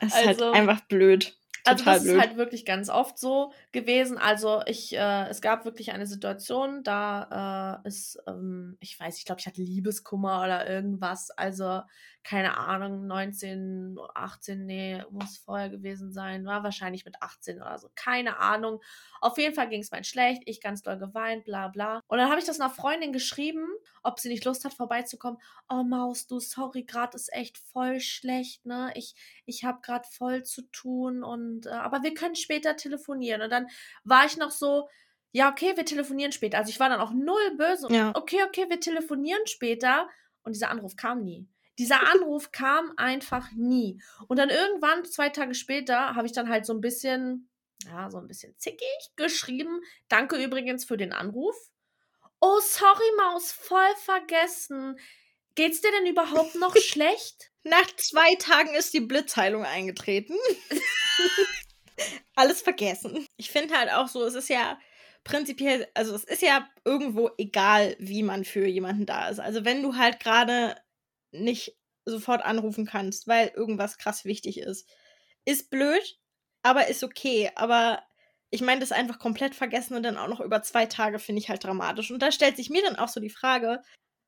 Es 0.00 0.08
ist 0.08 0.14
halt 0.14 0.28
also, 0.28 0.46
halt 0.46 0.54
einfach 0.56 0.80
blöd. 0.82 1.34
Also 1.66 1.84
das 1.84 2.02
blöd. 2.02 2.16
ist 2.16 2.20
halt 2.20 2.36
wirklich 2.36 2.66
ganz 2.66 2.90
oft 2.90 3.18
so 3.18 3.52
gewesen. 3.72 4.18
Also 4.18 4.62
ich, 4.66 4.94
äh, 4.94 5.28
es 5.28 5.40
gab 5.40 5.64
wirklich 5.64 5.92
eine 5.92 6.06
Situation, 6.06 6.82
da 6.82 7.80
äh, 7.84 7.88
ist, 7.88 8.18
ähm, 8.26 8.76
ich 8.80 8.98
weiß, 9.00 9.16
ich 9.18 9.24
glaube, 9.24 9.40
ich 9.40 9.46
hatte 9.46 9.62
Liebeskummer 9.62 10.42
oder 10.44 10.68
irgendwas. 10.68 11.30
Also 11.30 11.80
keine 12.24 12.56
Ahnung, 12.56 13.06
19, 13.06 13.98
18, 14.14 14.64
nee, 14.64 15.04
muss 15.10 15.36
vorher 15.36 15.68
gewesen 15.68 16.10
sein, 16.10 16.46
war 16.46 16.64
wahrscheinlich 16.64 17.04
mit 17.04 17.20
18 17.20 17.60
oder 17.60 17.78
so, 17.78 17.90
keine 17.94 18.38
Ahnung. 18.38 18.80
Auf 19.20 19.36
jeden 19.36 19.54
Fall 19.54 19.68
ging 19.68 19.82
es 19.82 19.90
mir 19.90 20.02
schlecht, 20.04 20.42
ich 20.46 20.62
ganz 20.62 20.80
doll 20.80 20.98
geweint, 20.98 21.44
bla 21.44 21.68
bla. 21.68 22.00
Und 22.08 22.18
dann 22.18 22.30
habe 22.30 22.40
ich 22.40 22.46
das 22.46 22.60
einer 22.60 22.70
Freundin 22.70 23.12
geschrieben, 23.12 23.66
ob 24.02 24.18
sie 24.20 24.30
nicht 24.30 24.44
Lust 24.46 24.64
hat, 24.64 24.72
vorbeizukommen. 24.72 25.38
Oh 25.68 25.82
Maus, 25.82 26.26
du, 26.26 26.40
sorry, 26.40 26.84
gerade 26.84 27.14
ist 27.14 27.32
echt 27.32 27.58
voll 27.58 28.00
schlecht, 28.00 28.64
ne? 28.64 28.90
Ich, 28.94 29.14
ich 29.46 29.64
habe 29.64 29.80
gerade 29.82 30.08
voll 30.08 30.42
zu 30.44 30.62
tun 30.70 31.22
und, 31.22 31.66
äh, 31.66 31.70
aber 31.70 32.02
wir 32.02 32.14
können 32.14 32.36
später 32.36 32.76
telefonieren. 32.76 33.42
Und 33.42 33.50
dann 33.50 33.66
war 34.04 34.26
ich 34.26 34.36
noch 34.36 34.50
so, 34.50 34.88
ja, 35.32 35.50
okay, 35.50 35.76
wir 35.76 35.84
telefonieren 35.84 36.32
später. 36.32 36.58
Also 36.58 36.70
ich 36.70 36.78
war 36.78 36.88
dann 36.88 37.00
auch 37.00 37.12
null 37.12 37.56
böse. 37.56 37.88
Ja. 37.90 38.12
Okay, 38.14 38.44
okay, 38.46 38.66
wir 38.68 38.80
telefonieren 38.80 39.46
später. 39.46 40.08
Und 40.44 40.54
dieser 40.54 40.70
Anruf 40.70 40.96
kam 40.96 41.24
nie. 41.24 41.48
Dieser 41.78 42.00
Anruf 42.12 42.52
kam 42.52 42.92
einfach 42.96 43.50
nie. 43.52 44.00
Und 44.28 44.38
dann 44.38 44.50
irgendwann, 44.50 45.04
zwei 45.04 45.30
Tage 45.30 45.54
später, 45.54 46.14
habe 46.14 46.26
ich 46.26 46.32
dann 46.32 46.48
halt 46.48 46.64
so 46.66 46.72
ein 46.72 46.80
bisschen, 46.80 47.48
ja, 47.84 48.10
so 48.10 48.18
ein 48.18 48.28
bisschen 48.28 48.56
zickig 48.58 49.12
geschrieben. 49.16 49.80
Danke 50.08 50.42
übrigens 50.42 50.84
für 50.84 50.96
den 50.96 51.12
Anruf. 51.12 51.56
Oh, 52.40 52.60
sorry, 52.60 53.10
Maus, 53.16 53.50
voll 53.50 53.94
vergessen. 53.96 54.98
Geht's 55.54 55.80
dir 55.80 55.90
denn 55.90 56.06
überhaupt 56.06 56.54
noch 56.60 56.76
schlecht? 56.76 57.50
Nach 57.62 57.86
zwei 57.96 58.34
Tagen 58.36 58.74
ist 58.74 58.92
die 58.92 59.00
Blitzheilung 59.00 59.64
eingetreten. 59.64 60.36
Alles 62.34 62.60
vergessen. 62.60 63.26
Ich 63.36 63.50
finde 63.50 63.76
halt 63.76 63.90
auch 63.92 64.08
so, 64.08 64.24
es 64.24 64.34
ist 64.34 64.48
ja 64.48 64.78
prinzipiell, 65.22 65.88
also 65.94 66.14
es 66.14 66.24
ist 66.24 66.42
ja 66.42 66.68
irgendwo 66.84 67.30
egal, 67.38 67.96
wie 67.98 68.22
man 68.22 68.44
für 68.44 68.66
jemanden 68.66 69.06
da 69.06 69.28
ist. 69.28 69.38
Also 69.40 69.64
wenn 69.64 69.82
du 69.82 69.96
halt 69.96 70.20
gerade 70.20 70.76
nicht 71.30 71.76
sofort 72.04 72.42
anrufen 72.44 72.86
kannst, 72.86 73.26
weil 73.26 73.48
irgendwas 73.48 73.98
krass 73.98 74.24
wichtig 74.24 74.58
ist. 74.58 74.88
Ist 75.44 75.70
blöd, 75.70 76.18
aber 76.62 76.88
ist 76.88 77.02
okay. 77.02 77.50
Aber 77.54 78.02
ich 78.50 78.60
meine, 78.60 78.80
das 78.80 78.92
einfach 78.92 79.18
komplett 79.18 79.54
vergessen 79.54 79.94
und 79.94 80.02
dann 80.02 80.16
auch 80.18 80.28
noch 80.28 80.40
über 80.40 80.62
zwei 80.62 80.86
Tage 80.86 81.18
finde 81.18 81.40
ich 81.40 81.48
halt 81.48 81.64
dramatisch. 81.64 82.10
Und 82.10 82.20
da 82.20 82.30
stellt 82.30 82.56
sich 82.56 82.70
mir 82.70 82.82
dann 82.82 82.96
auch 82.96 83.08
so 83.08 83.20
die 83.20 83.30
Frage, 83.30 83.82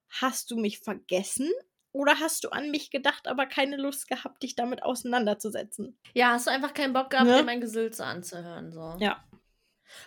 hast 0.09 0.51
du 0.51 0.57
mich 0.57 0.81
vergessen 0.81 1.51
oder 1.93 2.21
hast 2.21 2.45
du 2.45 2.51
an 2.51 2.71
mich 2.71 2.91
gedacht, 2.91 3.27
aber 3.27 3.47
keine 3.47 3.77
Lust 3.77 4.09
gehabt, 4.09 4.43
dich 4.43 4.55
damit 4.55 4.83
auseinanderzusetzen? 4.83 5.99
Ja, 6.15 6.33
hast 6.33 6.47
du 6.47 6.51
einfach 6.51 6.75
keinen 6.75 6.93
Bock 6.93 7.11
gehabt, 7.11 7.29
ne? 7.29 7.39
dir 7.39 7.45
mein 7.45 7.61
Gesülze 7.61 8.05
anzuhören. 8.05 8.71
So. 8.71 8.97
Ja. 9.01 9.25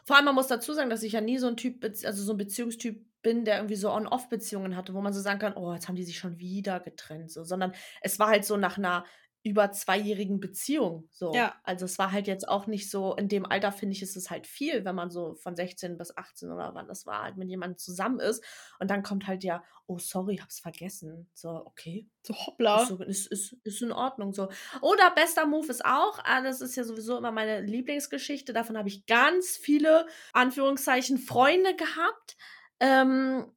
Vor 0.04 0.16
allem, 0.16 0.26
man 0.26 0.36
muss 0.36 0.48
dazu 0.48 0.74
sagen, 0.74 0.90
dass 0.90 1.04
ich 1.04 1.14
ja 1.14 1.22
nie 1.22 1.38
so 1.38 1.48
ein 1.48 1.58
Typ, 1.58 1.84
also 1.84 2.24
so 2.24 2.34
ein 2.34 2.38
Beziehungstyp 2.38 3.06
bin, 3.22 3.44
der 3.44 3.58
irgendwie 3.58 3.76
so 3.76 3.92
On-Off-Beziehungen 3.92 4.76
hatte, 4.76 4.94
wo 4.94 5.02
man 5.02 5.14
so 5.14 5.20
sagen 5.20 5.40
kann, 5.40 5.56
oh, 5.56 5.74
jetzt 5.74 5.88
haben 5.88 5.96
die 5.96 6.04
sich 6.04 6.18
schon 6.18 6.40
wieder 6.40 6.80
getrennt, 6.80 7.32
so, 7.32 7.44
sondern 7.44 7.74
es 8.02 8.20
war 8.20 8.28
halt 8.28 8.46
so 8.46 8.56
nach 8.56 8.78
einer 8.78 9.06
über 9.42 9.72
zweijährigen 9.72 10.40
Beziehung. 10.40 11.08
So. 11.12 11.34
Ja. 11.34 11.56
Also 11.64 11.86
es 11.86 11.98
war 11.98 12.12
halt 12.12 12.28
jetzt 12.28 12.48
auch 12.48 12.68
nicht 12.68 12.92
so, 12.92 13.16
in 13.16 13.30
dem 13.30 13.46
Alter 13.46 13.72
finde 13.72 13.96
ich, 13.96 14.02
ist 14.02 14.18
es 14.18 14.30
halt 14.30 14.46
viel, 14.46 14.84
wenn 14.84 14.96
man 14.96 15.12
so 15.12 15.36
von 15.36 15.56
16 15.56 15.98
bis 15.98 16.16
18 16.16 16.52
oder 16.52 16.76
wann 16.76 16.88
das 16.88 17.06
war, 17.06 17.24
halt 17.24 17.38
mit 17.38 17.50
jemandem 17.50 17.78
zusammen 17.78 18.20
ist. 18.20 18.44
Und 18.80 18.92
dann 18.92 19.02
kommt 19.02 19.28
halt 19.28 19.44
ja, 19.44 19.64
oh 19.88 19.98
sorry, 19.98 20.38
hab's 20.38 20.60
vergessen. 20.60 21.30
So, 21.34 21.50
okay. 21.50 22.08
So 22.22 22.36
hoppla. 22.36 22.82
Ist, 22.82 22.90
so, 22.90 23.04
ist, 23.04 23.28
ist, 23.28 23.54
ist 23.64 23.82
in 23.82 23.94
Ordnung 23.94 24.34
so. 24.34 24.50
Oder 24.82 25.12
bester 25.12 25.46
Move 25.46 25.68
ist 25.68 25.86
auch, 25.86 26.20
ah, 26.24 26.42
das 26.42 26.60
ist 26.60 26.76
ja 26.76 26.84
sowieso 26.84 27.18
immer 27.18 27.32
meine 27.32 27.62
Lieblingsgeschichte. 27.62 28.52
Davon 28.52 28.78
habe 28.78 28.90
ich 28.90 29.06
ganz 29.06 29.56
viele, 29.56 30.06
Anführungszeichen, 30.34 31.18
Freunde 31.18 31.76
gehabt. 31.76 32.36
Ähm, 32.82 33.52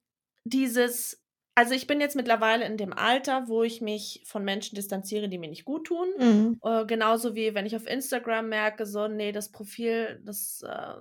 dieses 0.45 1.22
also 1.55 1.75
ich 1.75 1.87
bin 1.87 2.01
jetzt 2.01 2.17
mittlerweile 2.17 2.65
in 2.65 2.77
dem 2.77 2.93
Alter, 2.93 3.49
wo 3.49 3.63
ich 3.63 3.81
mich 3.81 4.23
von 4.25 4.45
Menschen 4.45 4.75
distanziere, 4.75 5.29
die 5.29 5.39
mir 5.39 5.51
nicht 5.51 5.65
gut 5.65 5.87
tun. 5.87 6.09
Mhm. 6.19 6.61
Äh, 6.63 6.87
genauso 6.87 7.35
wie 7.35 7.55
wenn 7.55 7.67
ich 7.67 7.77
auf 7.77 7.87
Instagram 7.87 8.49
merke, 8.49 8.87
so, 8.87 9.09
nee, 9.09 9.33
das 9.33 9.51
Profil, 9.53 10.21
das, 10.25 10.63
äh, 10.67 10.95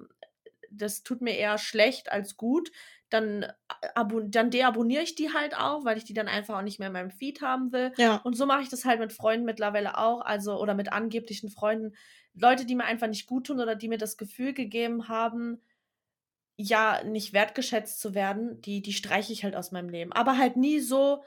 das 0.70 1.04
tut 1.04 1.22
mir 1.22 1.38
eher 1.38 1.58
schlecht 1.58 2.12
als 2.12 2.36
gut, 2.36 2.72
dann, 3.10 3.44
äh, 3.44 4.06
dann 4.26 4.52
deabonniere 4.52 5.04
ich 5.04 5.16
die 5.16 5.34
halt 5.34 5.56
auch, 5.56 5.86
weil 5.86 5.98
ich 5.98 6.04
die 6.06 6.14
dann 6.14 6.28
einfach 6.28 6.58
auch 6.58 6.64
nicht 6.64 6.80
mehr 6.80 6.88
in 6.88 6.94
meinem 6.94 7.12
Feed 7.12 7.42
haben 7.42 7.72
will. 7.72 7.94
Ja. 7.98 8.18
Und 8.18 8.36
so 8.36 8.46
mache 8.46 8.62
ich 8.62 8.70
das 8.70 8.84
halt 8.84 9.00
mit 9.00 9.14
Freunden 9.14 9.46
mittlerweile 9.46 9.98
auch, 9.98 10.22
also 10.22 10.60
oder 10.60 10.74
mit 10.74 10.92
angeblichen 10.92 11.50
Freunden. 11.50 11.96
Leute, 12.34 12.66
die 12.66 12.76
mir 12.76 12.86
einfach 12.86 13.08
nicht 13.08 13.28
gut 13.28 13.48
tun 13.48 13.60
oder 13.60 13.76
die 13.76 13.90
mir 13.90 13.98
das 13.98 14.18
Gefühl 14.18 14.54
gegeben 14.54 15.08
haben, 15.08 15.62
ja, 16.56 17.04
nicht 17.04 17.34
wertgeschätzt 17.34 18.00
zu 18.00 18.14
werden, 18.14 18.62
die, 18.62 18.82
die 18.82 18.94
streiche 18.94 19.34
ich 19.34 19.44
halt 19.44 19.56
aus 19.56 19.72
meinem 19.72 19.90
Leben. 19.90 20.12
Aber 20.14 20.38
halt 20.38 20.58
nie 20.58 20.80
so, 20.80 21.24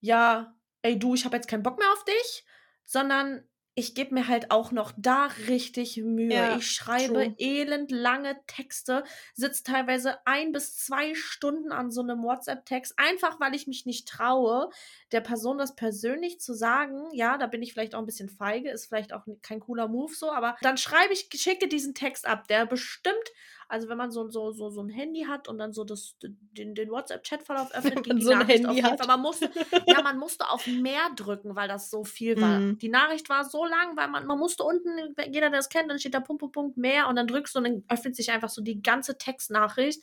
ja, 0.00 0.54
ey 0.82 0.98
du, 0.98 1.14
ich 1.14 1.24
habe 1.24 1.36
jetzt 1.36 1.48
keinen 1.48 1.62
Bock 1.62 1.78
mehr 1.78 1.92
auf 1.92 2.04
dich, 2.04 2.44
sondern 2.84 3.42
ich 3.78 3.94
gebe 3.94 4.12
mir 4.12 4.26
halt 4.26 4.50
auch 4.50 4.72
noch 4.72 4.92
da 4.96 5.28
richtig 5.46 5.98
Mühe. 5.98 6.34
Ja, 6.34 6.56
ich 6.56 6.68
schreibe 6.68 7.12
true. 7.12 7.34
elendlange 7.38 8.36
Texte, 8.48 9.04
sitze 9.34 9.62
teilweise 9.62 10.18
ein 10.26 10.50
bis 10.50 10.76
zwei 10.76 11.14
Stunden 11.14 11.70
an 11.70 11.92
so 11.92 12.00
einem 12.00 12.24
WhatsApp-Text, 12.24 12.94
einfach 12.96 13.38
weil 13.38 13.54
ich 13.54 13.68
mich 13.68 13.86
nicht 13.86 14.08
traue, 14.08 14.70
der 15.12 15.20
Person 15.20 15.58
das 15.58 15.76
persönlich 15.76 16.40
zu 16.40 16.54
sagen. 16.54 17.06
Ja, 17.12 17.38
da 17.38 17.46
bin 17.46 17.62
ich 17.62 17.72
vielleicht 17.72 17.94
auch 17.94 18.00
ein 18.00 18.06
bisschen 18.06 18.28
feige, 18.28 18.68
ist 18.68 18.86
vielleicht 18.86 19.12
auch 19.12 19.24
kein 19.42 19.60
cooler 19.60 19.86
Move 19.86 20.12
so, 20.12 20.32
aber 20.32 20.56
dann 20.60 20.76
schreibe 20.76 21.12
ich, 21.12 21.28
schicke 21.40 21.68
diesen 21.68 21.94
Text 21.94 22.26
ab, 22.26 22.48
der 22.48 22.66
bestimmt 22.66 23.14
also 23.68 23.88
wenn 23.90 23.98
man 23.98 24.10
so, 24.10 24.30
so, 24.30 24.50
so, 24.50 24.70
so 24.70 24.82
ein 24.82 24.88
Handy 24.88 25.26
hat 25.28 25.46
und 25.46 25.58
dann 25.58 25.74
so 25.74 25.84
das, 25.84 26.16
den, 26.22 26.74
den 26.74 26.90
WhatsApp-Chat-Verlauf 26.90 27.70
öffnet, 27.74 28.02
geht 28.02 28.16
die 28.16 28.22
so 28.22 28.30
Nachricht 28.32 28.66
auf 28.66 28.74
jeden 28.74 28.96
Fall. 28.96 29.06
Man 29.06 29.20
musste, 29.20 29.50
ja, 29.86 30.02
man 30.02 30.18
musste 30.18 30.48
auf 30.48 30.66
mehr 30.66 31.10
drücken, 31.14 31.54
weil 31.54 31.68
das 31.68 31.90
so 31.90 32.02
viel 32.02 32.40
war. 32.40 32.60
Mhm. 32.60 32.78
Die 32.78 32.88
Nachricht 32.88 33.28
war 33.28 33.44
so 33.44 33.66
lang, 33.66 33.96
weil 33.96 34.08
man, 34.08 34.26
man 34.26 34.38
musste 34.38 34.64
unten, 34.64 35.14
jeder, 35.30 35.50
der 35.50 35.58
das 35.58 35.68
kennt, 35.68 35.90
dann 35.90 35.98
steht 35.98 36.14
da 36.14 36.20
Punkt, 36.20 36.40
Punkt, 36.40 36.54
Punkt, 36.54 36.76
mehr 36.78 37.08
und 37.08 37.16
dann 37.16 37.26
drückst 37.26 37.54
du 37.54 37.58
und 37.58 37.64
dann 37.64 37.84
öffnet 37.88 38.16
sich 38.16 38.30
einfach 38.30 38.48
so 38.48 38.62
die 38.62 38.82
ganze 38.82 39.18
Textnachricht. 39.18 40.02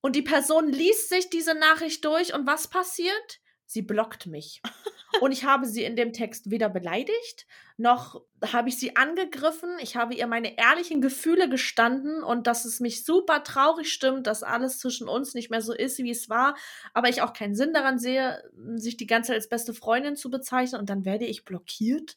Und 0.00 0.16
die 0.16 0.22
Person 0.22 0.68
liest 0.68 1.08
sich 1.08 1.30
diese 1.30 1.54
Nachricht 1.54 2.04
durch 2.04 2.34
und 2.34 2.46
was 2.46 2.68
passiert? 2.68 3.40
Sie 3.66 3.82
blockt 3.82 4.26
mich. 4.26 4.60
Und 5.20 5.32
ich 5.32 5.44
habe 5.44 5.66
sie 5.66 5.84
in 5.84 5.96
dem 5.96 6.12
Text 6.12 6.50
weder 6.50 6.68
beleidigt, 6.68 7.46
noch 7.76 8.22
habe 8.44 8.68
ich 8.68 8.78
sie 8.78 8.96
angegriffen. 8.96 9.70
Ich 9.80 9.96
habe 9.96 10.14
ihr 10.14 10.26
meine 10.26 10.56
ehrlichen 10.58 11.00
Gefühle 11.00 11.48
gestanden 11.48 12.22
und 12.22 12.46
dass 12.46 12.64
es 12.64 12.78
mich 12.78 13.04
super 13.04 13.42
traurig 13.42 13.92
stimmt, 13.92 14.26
dass 14.26 14.42
alles 14.42 14.78
zwischen 14.78 15.08
uns 15.08 15.34
nicht 15.34 15.50
mehr 15.50 15.62
so 15.62 15.72
ist, 15.72 15.98
wie 15.98 16.10
es 16.10 16.28
war. 16.28 16.56
Aber 16.94 17.08
ich 17.08 17.22
auch 17.22 17.32
keinen 17.32 17.54
Sinn 17.54 17.72
daran 17.72 17.98
sehe, 17.98 18.42
sich 18.76 18.96
die 18.96 19.06
ganze 19.06 19.28
Zeit 19.28 19.36
als 19.36 19.48
beste 19.48 19.74
Freundin 19.74 20.14
zu 20.14 20.30
bezeichnen. 20.30 20.80
Und 20.80 20.90
dann 20.90 21.04
werde 21.04 21.24
ich 21.24 21.44
blockiert. 21.44 22.16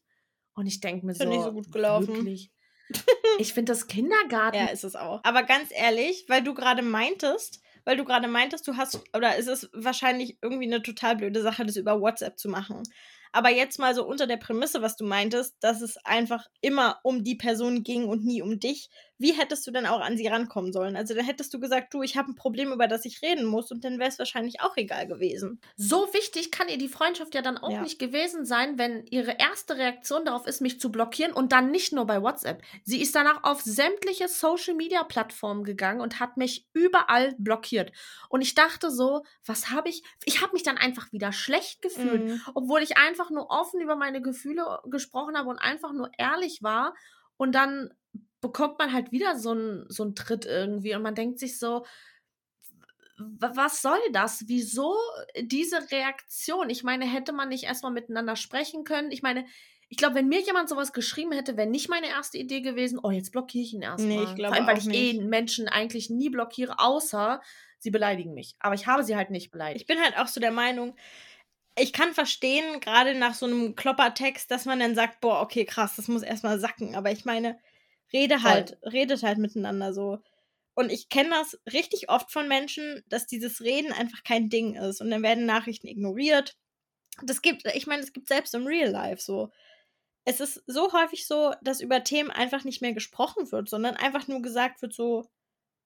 Und 0.54 0.68
ich 0.68 0.82
denke 0.82 1.06
mir 1.06 1.16
so, 1.16 1.24
nicht 1.24 1.44
so 1.44 1.54
gut 1.54 1.72
gelaufen. 1.72 2.16
Wirklich? 2.16 2.52
ich 3.40 3.54
finde 3.54 3.72
das 3.72 3.88
Kindergarten. 3.88 4.58
Ja, 4.58 4.66
ist 4.66 4.84
es 4.84 4.96
auch. 4.96 5.22
Aber 5.24 5.44
ganz 5.44 5.70
ehrlich, 5.72 6.26
weil 6.28 6.44
du 6.44 6.54
gerade 6.54 6.82
meintest, 6.82 7.62
weil 7.86 7.98
du 7.98 8.06
gerade 8.06 8.28
meintest, 8.28 8.68
du 8.68 8.78
hast, 8.78 9.02
oder 9.16 9.36
ist 9.36 9.48
es 9.48 9.70
wahrscheinlich 9.74 10.38
irgendwie 10.42 10.66
eine 10.68 10.82
total 10.82 11.16
blöde 11.16 11.42
Sache, 11.42 11.66
das 11.66 11.76
über 11.76 12.00
WhatsApp 12.00 12.38
zu 12.40 12.50
machen. 12.50 12.84
Aber 13.34 13.50
jetzt 13.50 13.80
mal 13.80 13.94
so 13.94 14.06
unter 14.06 14.28
der 14.28 14.38
Prämisse, 14.38 14.82
was 14.82 14.96
du 14.96 15.04
meintest, 15.06 15.56
dass 15.60 15.82
es 15.82 15.98
einfach 16.06 16.46
immer 16.62 17.00
um 17.04 17.24
die 17.24 17.36
Person 17.36 17.84
ging 17.84 18.06
und 18.08 18.24
nie 18.24 18.42
um 18.42 18.60
dich. 18.60 18.90
Wie 19.18 19.32
hättest 19.34 19.66
du 19.68 19.72
denn 19.72 19.86
auch 19.86 20.02
an 20.02 20.18
sie 20.18 20.28
rankommen 20.28 20.74
sollen? 20.74 20.96
Also 20.96 21.14
dann 21.14 21.24
hättest 21.26 21.54
du 21.54 21.60
gesagt, 21.60 21.94
du, 21.94 22.02
ich 22.02 22.18
habe 22.18 22.32
ein 22.32 22.36
Problem, 22.36 22.72
über 22.74 22.88
das 22.88 23.06
ich 23.06 23.22
reden 23.22 23.46
muss 23.46 23.72
und 23.72 23.84
dann 23.84 23.98
wäre 24.00 24.10
es 24.10 24.20
wahrscheinlich 24.20 24.60
auch 24.62 24.76
egal 24.76 25.08
gewesen. 25.08 25.62
So 25.78 26.08
wichtig 26.14 26.52
kann 26.52 26.68
ihr 26.68 26.78
die 26.78 26.90
Freundschaft 26.90 27.34
ja 27.36 27.42
dann 27.42 27.58
auch 27.58 27.72
Ja. 27.72 27.82
nicht 27.82 28.00
gewesen 28.00 28.46
sein, 28.46 28.78
wenn 28.78 29.06
ihre 29.10 29.38
erste 29.40 29.78
Reaktion 29.78 30.26
darauf 30.26 30.46
ist, 30.48 30.62
mich 30.62 30.80
zu 30.80 30.92
blockieren 30.92 31.32
und 31.34 31.52
dann 31.54 31.72
nicht 31.72 31.94
nur 31.94 32.06
bei 32.06 32.22
WhatsApp. 32.22 32.62
Sie 32.84 33.02
ist 33.02 33.16
danach 33.16 33.44
auf 33.44 33.62
sämtliche 33.62 34.28
Social-Media-Plattformen 34.28 35.64
gegangen 35.64 36.02
und 36.02 36.20
hat 36.20 36.38
mich 36.38 36.68
überall 36.74 37.34
blockiert. 37.38 37.92
Und 38.30 38.42
ich 38.42 38.56
dachte 38.56 38.92
so, 38.92 39.24
was 39.46 39.70
habe 39.70 39.90
ich? 39.90 40.04
Ich 40.26 40.42
habe 40.42 40.54
mich 40.54 40.64
dann 40.64 40.78
einfach 40.78 41.12
wieder 41.12 41.32
schlecht 41.32 41.82
gefühlt, 41.82 42.24
Mhm. 42.24 42.42
obwohl 42.56 42.82
ich 42.82 42.98
einfach 42.98 43.23
nur 43.30 43.50
offen 43.50 43.82
über 43.82 43.96
meine 43.96 44.22
Gefühle 44.22 44.80
gesprochen 44.86 45.38
habe 45.38 45.50
und 45.50 45.60
einfach 45.60 45.94
nur 45.94 46.12
ehrlich 46.18 46.64
war. 46.64 46.96
Und 47.38 47.54
dann 47.54 47.94
bekommt 48.42 48.78
man 48.80 48.92
halt 48.94 49.12
wieder 49.12 49.38
so 49.38 49.52
einen 49.52 49.86
so 49.90 50.04
einen 50.04 50.16
Tritt 50.16 50.46
irgendwie 50.46 50.96
und 50.96 51.02
man 51.02 51.16
denkt 51.16 51.40
sich 51.40 51.58
so, 51.60 51.86
was 53.18 53.82
soll 53.82 54.00
das? 54.12 54.44
Wieso 54.48 54.96
diese 55.40 55.92
Reaktion? 55.92 56.70
Ich 56.70 56.84
meine, 56.84 57.06
hätte 57.06 57.32
man 57.32 57.50
nicht 57.50 57.64
erstmal 57.64 57.92
miteinander 57.92 58.36
sprechen 58.36 58.84
können? 58.84 59.12
Ich 59.12 59.22
meine, 59.22 59.46
ich 59.90 59.98
glaube, 59.98 60.16
wenn 60.16 60.28
mir 60.28 60.42
jemand 60.42 60.70
sowas 60.70 60.92
geschrieben 60.92 61.32
hätte, 61.32 61.56
wäre 61.56 61.70
nicht 61.70 61.90
meine 61.90 62.08
erste 62.08 62.38
Idee 62.38 62.62
gewesen, 62.62 63.00
oh, 63.02 63.12
jetzt 63.12 63.32
blockiere 63.32 63.64
ich 63.64 63.74
ihn 63.74 63.84
erstmal. 63.84 64.18
Nee, 64.18 64.24
ich 64.24 64.36
glaube 64.36 64.56
Vor 64.56 64.66
allem, 64.66 64.68
weil 64.68 64.78
ich 64.80 64.88
eh 64.88 65.14
nicht. 65.14 65.26
Menschen 65.26 65.68
eigentlich 65.68 66.10
nie 66.10 66.30
blockiere, 66.30 66.80
außer 66.80 67.42
sie 67.78 67.92
beleidigen 67.92 68.34
mich. 68.34 68.56
Aber 68.60 68.76
ich 68.76 68.88
habe 68.88 69.04
sie 69.04 69.16
halt 69.16 69.30
nicht 69.30 69.52
beleidigt. 69.52 69.82
Ich 69.82 69.88
bin 69.88 70.02
halt 70.02 70.18
auch 70.18 70.28
so 70.28 70.40
der 70.40 70.52
Meinung, 70.52 70.96
ich 71.76 71.94
kann 71.94 72.14
verstehen, 72.14 72.80
gerade 72.80 73.16
nach 73.16 73.34
so 73.34 73.46
einem 73.46 73.76
Kloppertext, 73.76 74.50
dass 74.52 74.66
man 74.66 74.80
dann 74.80 74.96
sagt, 74.96 75.22
boah, 75.22 75.42
okay, 75.42 75.66
krass, 75.66 75.96
das 75.96 76.08
muss 76.08 76.22
erstmal 76.22 76.60
sacken. 76.60 76.96
Aber 76.96 77.12
ich 77.12 77.26
meine, 77.26 77.60
rede 78.12 78.40
Voll. 78.40 78.52
halt, 78.52 78.78
redet 78.84 79.24
halt 79.24 79.40
miteinander 79.40 79.94
so. 79.94 80.20
Und 80.76 80.92
ich 80.92 81.10
kenne 81.10 81.30
das 81.32 81.60
richtig 81.72 82.10
oft 82.10 82.32
von 82.32 82.48
Menschen, 82.48 83.04
dass 83.08 83.28
dieses 83.28 83.62
Reden 83.62 83.92
einfach 83.92 84.24
kein 84.24 84.50
Ding 84.50 84.76
ist. 84.76 85.02
Und 85.02 85.12
dann 85.12 85.24
werden 85.24 85.46
Nachrichten 85.46 85.88
ignoriert. 85.88 86.56
Das 87.22 87.42
gibt, 87.42 87.66
ich 87.74 87.88
meine, 87.88 88.02
es 88.02 88.14
gibt 88.14 88.28
selbst 88.28 88.54
im 88.56 88.66
Real 88.66 88.90
Life 88.90 89.22
so. 89.22 89.50
Es 90.26 90.40
ist 90.40 90.64
so 90.68 90.94
häufig 90.94 91.28
so, 91.28 91.54
dass 91.62 91.82
über 91.82 92.04
Themen 92.04 92.32
einfach 92.32 92.64
nicht 92.64 92.82
mehr 92.82 92.94
gesprochen 92.94 93.52
wird, 93.52 93.70
sondern 93.70 93.96
einfach 93.96 94.28
nur 94.28 94.42
gesagt 94.42 94.82
wird 94.82 94.94
so, 94.94 95.30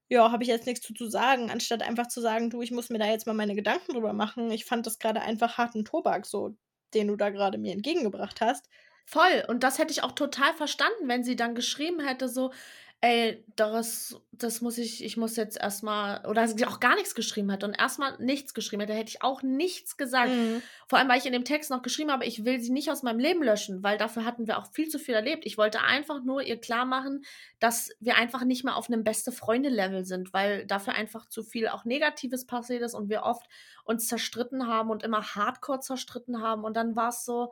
ja, 0.10 0.32
habe 0.32 0.44
ich 0.44 0.50
jetzt 0.50 0.66
nichts 0.68 0.86
zu, 0.86 0.94
zu 0.94 1.10
sagen, 1.10 1.52
anstatt 1.52 1.82
einfach 1.82 2.08
zu 2.08 2.22
sagen, 2.22 2.50
du, 2.50 2.62
ich 2.62 2.72
muss 2.72 2.90
mir 2.90 3.00
da 3.00 3.08
jetzt 3.08 3.28
mal 3.28 3.34
meine 3.34 3.56
Gedanken 3.56 3.94
drüber 3.94 4.14
machen. 4.14 4.52
Ich 4.52 4.66
fand 4.66 4.86
das 4.88 5.00
gerade 5.00 5.22
einfach 5.22 5.58
harten 5.58 5.86
Tobak, 5.86 6.26
so, 6.26 6.56
den 6.94 7.08
du 7.08 7.16
da 7.18 7.30
gerade 7.30 7.58
mir 7.58 7.74
entgegengebracht 7.74 8.42
hast. 8.42 8.70
Voll. 9.06 9.46
Und 9.48 9.64
das 9.64 9.80
hätte 9.80 9.92
ich 9.92 10.04
auch 10.04 10.12
total 10.14 10.54
verstanden, 10.54 11.08
wenn 11.08 11.24
sie 11.24 11.36
dann 11.36 11.56
geschrieben 11.56 12.00
hätte, 12.06 12.28
so, 12.30 12.52
ey, 13.01 13.46
das, 13.56 14.20
das 14.32 14.62
muss 14.62 14.80
ich, 14.80 15.04
ich 15.04 15.18
muss 15.18 15.36
jetzt 15.36 15.58
erstmal, 15.58 16.25
oder 16.25 16.48
sie 16.48 16.66
auch 16.66 16.80
gar 16.80 16.96
nichts 16.96 17.13
geschrieben 17.13 17.50
hätte 17.51 17.68
und 17.68 17.75
erstmal 17.75 18.18
nichts 18.20 18.56
geschrieben 18.56 18.82
hätte, 18.82 18.94
hätte 18.94 19.10
ich 19.10 19.22
auch 19.22 19.44
nichts 19.44 19.98
gesagt. 19.98 20.32
Mhm. 20.32 20.63
Vor 20.88 20.98
allem, 20.98 21.08
weil 21.08 21.20
ich 21.20 21.27
in 21.27 21.34
dem 21.34 21.44
Text 21.44 21.70
noch 21.70 21.84
geschrieben 21.84 22.12
habe, 22.12 22.25
ich 22.25 22.44
will 22.44 22.60
sie 22.60 22.72
nicht 22.72 22.89
aus 22.89 23.04
meinem 23.04 23.20
Leben 23.20 23.44
löschen, 23.44 23.84
weil 23.84 24.00
dafür 24.00 24.25
hatten 24.25 24.48
wir 24.48 24.58
auch 24.58 24.66
viel 24.72 24.89
zu 24.89 24.98
viel 24.98 25.13
erlebt. 25.13 25.46
Ich 25.46 25.60
wollte 25.60 25.82
einfach 25.82 26.24
nur 26.24 26.42
ihr 26.42 26.60
klar 26.60 26.86
machen, 26.86 27.24
dass 27.60 27.92
wir 28.00 28.16
einfach 28.16 28.44
nicht 28.44 28.63
mehr 28.63 28.75
auf 28.75 28.89
einem 28.89 29.04
beste 29.04 29.32
Freunde-Level 29.32 30.04
sind, 30.04 30.34
weil 30.34 30.66
dafür 30.66 30.94
einfach 30.94 31.27
zu 31.27 31.44
viel 31.44 31.68
auch 31.68 31.86
Negatives 31.86 32.48
passiert 32.48 32.82
ist 32.82 32.96
und 32.96 33.10
wir 33.10 33.24
oft 33.24 33.48
uns 33.84 34.08
zerstritten 34.08 34.66
haben 34.66 34.89
und 34.89 35.04
immer 35.04 35.36
hardcore 35.36 35.82
zerstritten 35.82 36.42
haben. 36.42 36.63
Und 36.63 36.75
dann 36.75 36.96
war 36.96 37.10
es 37.10 37.25
so, 37.25 37.51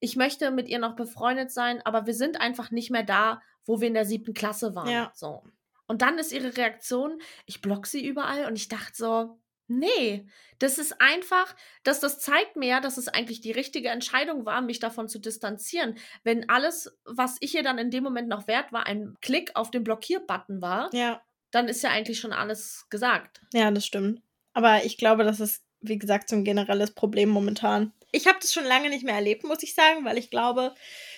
ich 0.00 0.16
möchte 0.16 0.50
mit 0.50 0.68
ihr 0.68 0.78
noch 0.78 0.96
befreundet 0.96 1.50
sein, 1.50 1.80
aber 1.84 2.06
wir 2.06 2.14
sind 2.14 2.40
einfach 2.40 2.70
nicht 2.70 2.90
mehr 2.90 3.04
da, 3.04 3.40
wo 3.64 3.80
wir 3.80 3.88
in 3.88 3.94
der 3.94 4.06
siebten 4.06 4.34
Klasse 4.34 4.74
waren. 4.74 4.88
Ja. 4.88 5.12
So. 5.14 5.42
Und 5.86 6.02
dann 6.02 6.18
ist 6.18 6.32
ihre 6.32 6.56
Reaktion, 6.56 7.20
ich 7.46 7.60
block 7.60 7.86
sie 7.86 8.04
überall 8.04 8.46
und 8.46 8.56
ich 8.56 8.68
dachte 8.68 8.92
so, 8.94 9.38
Nee, 9.72 10.26
das 10.58 10.78
ist 10.78 11.00
einfach, 11.00 11.54
dass 11.84 12.00
das 12.00 12.18
zeigt 12.18 12.56
mir, 12.56 12.80
dass 12.80 12.96
es 12.98 13.06
eigentlich 13.06 13.40
die 13.40 13.52
richtige 13.52 13.90
Entscheidung 13.90 14.44
war, 14.44 14.62
mich 14.62 14.80
davon 14.80 15.08
zu 15.08 15.20
distanzieren. 15.20 15.94
Wenn 16.24 16.48
alles, 16.48 16.98
was 17.04 17.36
ich 17.38 17.54
ihr 17.54 17.62
dann 17.62 17.78
in 17.78 17.92
dem 17.92 18.02
Moment 18.02 18.26
noch 18.26 18.48
wert 18.48 18.72
war, 18.72 18.88
ein 18.88 19.16
Klick 19.20 19.52
auf 19.54 19.70
den 19.70 19.84
Blockierbutton 19.84 20.60
war, 20.60 20.92
Ja. 20.92 21.22
dann 21.52 21.68
ist 21.68 21.82
ja 21.84 21.90
eigentlich 21.90 22.18
schon 22.18 22.32
alles 22.32 22.86
gesagt. 22.90 23.42
Ja, 23.52 23.70
das 23.70 23.86
stimmt. 23.86 24.22
Aber 24.54 24.84
ich 24.84 24.98
glaube, 24.98 25.22
das 25.22 25.38
ist, 25.38 25.62
wie 25.80 25.98
gesagt, 25.98 26.28
so 26.30 26.34
ein 26.34 26.42
generelles 26.44 26.90
Problem 26.90 27.28
momentan. 27.28 27.92
Ich 28.12 28.26
habe 28.26 28.38
das 28.40 28.52
schon 28.52 28.64
lange 28.64 28.88
nicht 28.88 29.04
mehr 29.04 29.14
erlebt, 29.14 29.44
muss 29.44 29.62
ich 29.62 29.74
sagen, 29.74 30.04
weil 30.04 30.18
ich 30.18 30.30
glaube, 30.30 30.74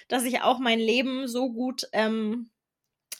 dass 0.08 0.24
ich 0.24 0.42
auch 0.42 0.58
mein 0.58 0.78
Leben 0.78 1.26
so 1.28 1.52
gut 1.52 1.88
ähm, 1.92 2.50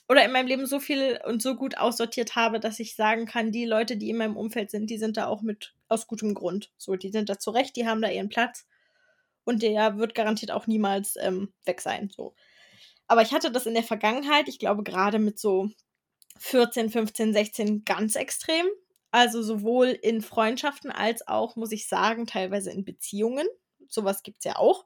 oder 0.07 0.25
in 0.25 0.31
meinem 0.31 0.47
Leben 0.47 0.65
so 0.65 0.79
viel 0.79 1.19
und 1.25 1.41
so 1.41 1.55
gut 1.55 1.77
aussortiert 1.77 2.35
habe, 2.35 2.59
dass 2.59 2.79
ich 2.79 2.95
sagen 2.95 3.25
kann, 3.25 3.51
die 3.51 3.65
Leute, 3.65 3.97
die 3.97 4.09
in 4.09 4.17
meinem 4.17 4.37
Umfeld 4.37 4.69
sind, 4.69 4.89
die 4.89 4.97
sind 4.97 5.17
da 5.17 5.27
auch 5.27 5.41
mit 5.41 5.73
aus 5.87 6.07
gutem 6.07 6.33
Grund. 6.33 6.71
So, 6.77 6.95
die 6.95 7.09
sind 7.09 7.29
da 7.29 7.39
zurecht, 7.39 7.75
die 7.75 7.87
haben 7.87 8.01
da 8.01 8.09
ihren 8.09 8.29
Platz 8.29 8.67
und 9.43 9.63
der 9.63 9.97
wird 9.97 10.15
garantiert 10.15 10.51
auch 10.51 10.67
niemals 10.67 11.15
ähm, 11.19 11.53
weg 11.65 11.81
sein. 11.81 12.11
So. 12.15 12.35
Aber 13.07 13.21
ich 13.21 13.31
hatte 13.31 13.51
das 13.51 13.65
in 13.65 13.73
der 13.73 13.83
Vergangenheit, 13.83 14.47
ich 14.47 14.59
glaube 14.59 14.83
gerade 14.83 15.19
mit 15.19 15.39
so 15.39 15.69
14, 16.39 16.89
15, 16.89 17.33
16 17.33 17.85
ganz 17.85 18.15
extrem. 18.15 18.65
Also 19.11 19.43
sowohl 19.43 19.89
in 19.89 20.21
Freundschaften 20.21 20.91
als 20.91 21.27
auch, 21.27 21.55
muss 21.55 21.71
ich 21.71 21.87
sagen, 21.87 22.25
teilweise 22.25 22.71
in 22.71 22.83
Beziehungen. 22.83 23.45
Sowas 23.87 24.23
gibt 24.23 24.39
es 24.39 24.45
ja 24.45 24.57
auch. 24.57 24.85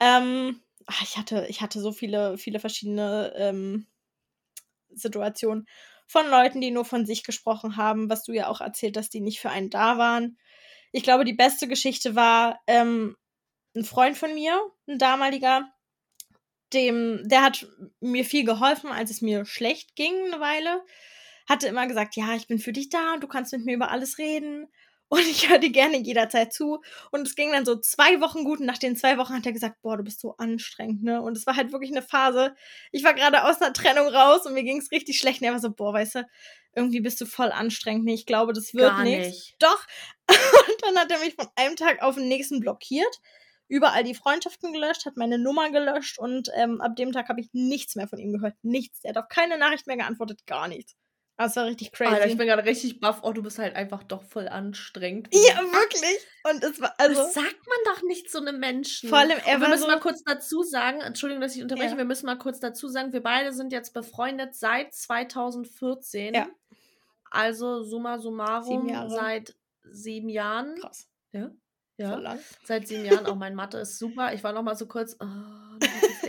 Ähm, 0.00 0.60
ach, 0.86 1.02
ich, 1.02 1.16
hatte, 1.16 1.46
ich 1.48 1.60
hatte 1.60 1.80
so 1.80 1.92
viele, 1.92 2.38
viele 2.38 2.60
verschiedene 2.60 3.32
ähm, 3.36 3.86
Situationen 4.90 5.66
von 6.06 6.28
Leuten, 6.28 6.60
die 6.60 6.70
nur 6.70 6.84
von 6.84 7.06
sich 7.06 7.22
gesprochen 7.22 7.76
haben, 7.76 8.10
was 8.10 8.24
du 8.24 8.32
ja 8.32 8.48
auch 8.48 8.60
erzählt 8.60 8.96
hast, 8.96 9.14
die 9.14 9.20
nicht 9.20 9.40
für 9.40 9.50
einen 9.50 9.70
da 9.70 9.96
waren. 9.98 10.38
Ich 10.92 11.04
glaube, 11.04 11.24
die 11.24 11.34
beste 11.34 11.68
Geschichte 11.68 12.16
war 12.16 12.60
ähm, 12.66 13.16
ein 13.76 13.84
Freund 13.84 14.18
von 14.18 14.34
mir, 14.34 14.60
ein 14.88 14.98
damaliger, 14.98 15.70
dem, 16.72 17.28
der 17.28 17.42
hat 17.42 17.66
mir 18.00 18.24
viel 18.24 18.44
geholfen, 18.44 18.90
als 18.90 19.10
es 19.10 19.22
mir 19.22 19.44
schlecht 19.44 19.96
ging 19.96 20.14
eine 20.26 20.40
Weile. 20.40 20.82
Hatte 21.48 21.68
immer 21.68 21.86
gesagt, 21.86 22.16
ja, 22.16 22.34
ich 22.34 22.46
bin 22.46 22.58
für 22.58 22.72
dich 22.72 22.90
da 22.90 23.14
und 23.14 23.22
du 23.22 23.28
kannst 23.28 23.52
mit 23.52 23.64
mir 23.64 23.74
über 23.74 23.90
alles 23.90 24.18
reden. 24.18 24.68
Und 25.10 25.26
ich 25.26 25.50
höre 25.50 25.58
dir 25.58 25.70
gerne 25.70 25.98
jederzeit 25.98 26.52
zu. 26.52 26.80
Und 27.10 27.26
es 27.26 27.34
ging 27.34 27.50
dann 27.50 27.66
so 27.66 27.76
zwei 27.76 28.20
Wochen 28.20 28.44
gut. 28.44 28.60
Und 28.60 28.66
nach 28.66 28.78
den 28.78 28.94
zwei 28.94 29.18
Wochen 29.18 29.34
hat 29.34 29.44
er 29.44 29.52
gesagt, 29.52 29.82
boah, 29.82 29.96
du 29.96 30.04
bist 30.04 30.20
so 30.20 30.36
anstrengend, 30.36 31.02
ne? 31.02 31.20
Und 31.20 31.36
es 31.36 31.46
war 31.46 31.56
halt 31.56 31.72
wirklich 31.72 31.90
eine 31.90 32.00
Phase. 32.00 32.54
Ich 32.92 33.02
war 33.02 33.12
gerade 33.12 33.42
aus 33.42 33.60
einer 33.60 33.72
Trennung 33.72 34.06
raus 34.06 34.46
und 34.46 34.54
mir 34.54 34.62
ging 34.62 34.78
es 34.78 34.92
richtig 34.92 35.18
schlecht. 35.18 35.40
Und 35.40 35.48
er 35.48 35.52
war 35.52 35.58
so, 35.58 35.72
boah, 35.72 35.92
weißt 35.92 36.14
du, 36.14 36.26
irgendwie 36.76 37.00
bist 37.00 37.20
du 37.20 37.26
voll 37.26 37.50
anstrengend. 37.50 38.04
Nee, 38.04 38.14
ich 38.14 38.24
glaube, 38.24 38.52
das 38.52 38.72
wird 38.72 38.90
Gar 38.90 39.02
nichts. 39.02 39.26
nicht. 39.26 39.56
Doch. 39.58 39.84
Und 40.28 40.82
dann 40.82 40.96
hat 40.98 41.10
er 41.10 41.18
mich 41.18 41.34
von 41.34 41.48
einem 41.56 41.74
Tag 41.74 42.02
auf 42.02 42.14
den 42.14 42.28
nächsten 42.28 42.60
blockiert. 42.60 43.18
Überall 43.66 44.04
die 44.04 44.14
Freundschaften 44.14 44.72
gelöscht, 44.72 45.06
hat 45.06 45.16
meine 45.16 45.38
Nummer 45.38 45.70
gelöscht 45.70 46.18
und 46.18 46.50
ähm, 46.56 46.80
ab 46.80 46.96
dem 46.96 47.12
Tag 47.12 47.28
habe 47.28 47.40
ich 47.40 47.50
nichts 47.52 47.94
mehr 47.94 48.08
von 48.08 48.18
ihm 48.18 48.32
gehört. 48.32 48.56
Nichts. 48.62 49.04
Er 49.04 49.10
hat 49.10 49.18
auf 49.18 49.28
keine 49.28 49.58
Nachricht 49.58 49.86
mehr 49.86 49.96
geantwortet, 49.96 50.44
gar 50.44 50.66
nichts. 50.66 50.96
Das 51.42 51.56
war 51.56 51.64
richtig 51.64 51.92
crazy. 51.92 52.12
Alter, 52.12 52.26
ich 52.26 52.36
bin 52.36 52.46
gerade 52.46 52.64
richtig 52.64 53.00
baff. 53.00 53.20
Oh, 53.22 53.32
du 53.32 53.42
bist 53.42 53.58
halt 53.58 53.74
einfach 53.74 54.02
doch 54.02 54.22
voll 54.22 54.46
anstrengend. 54.46 55.28
ja, 55.32 55.58
wirklich. 55.72 56.18
Und 56.44 56.62
es 56.62 56.80
war, 56.80 56.94
also. 56.98 57.14
das 57.22 57.32
sagt 57.32 57.56
man 57.66 57.94
doch 57.94 58.02
nicht 58.02 58.30
so 58.30 58.40
einem 58.40 58.60
Menschen. 58.60 59.08
Vor 59.08 59.18
allem, 59.18 59.38
er 59.46 59.58
wir 59.60 59.68
müssen 59.68 59.82
so- 59.82 59.86
mal 59.88 60.00
kurz 60.00 60.22
dazu 60.22 60.62
sagen, 60.62 61.00
Entschuldigung, 61.00 61.40
dass 61.40 61.56
ich 61.56 61.62
unterbreche, 61.62 61.92
Ja. 61.92 61.96
wir 61.96 62.04
müssen 62.04 62.26
mal 62.26 62.36
kurz 62.36 62.60
dazu 62.60 62.88
sagen, 62.88 63.14
wir 63.14 63.22
beide 63.22 63.52
sind 63.54 63.72
jetzt 63.72 63.94
befreundet 63.94 64.54
seit 64.54 64.92
2014. 64.94 66.34
Ja. 66.34 66.46
Also 67.30 67.82
summa 67.84 68.18
summarum 68.18 68.86
Sieben 68.88 69.08
seit 69.10 69.54
sieben 69.90 70.28
Jahren. 70.28 70.74
Krass. 70.78 71.08
Ja. 71.32 71.50
Ja. 71.96 72.16
lang. 72.16 72.38
Seit 72.64 72.86
sieben 72.88 73.04
Jahren. 73.04 73.26
Auch 73.26 73.36
mein 73.36 73.54
Mathe 73.54 73.78
ist 73.78 73.98
super. 73.98 74.34
Ich 74.34 74.42
war 74.44 74.52
noch 74.52 74.62
mal 74.62 74.76
so 74.76 74.86
kurz, 74.86 75.16
oh, 75.20 75.26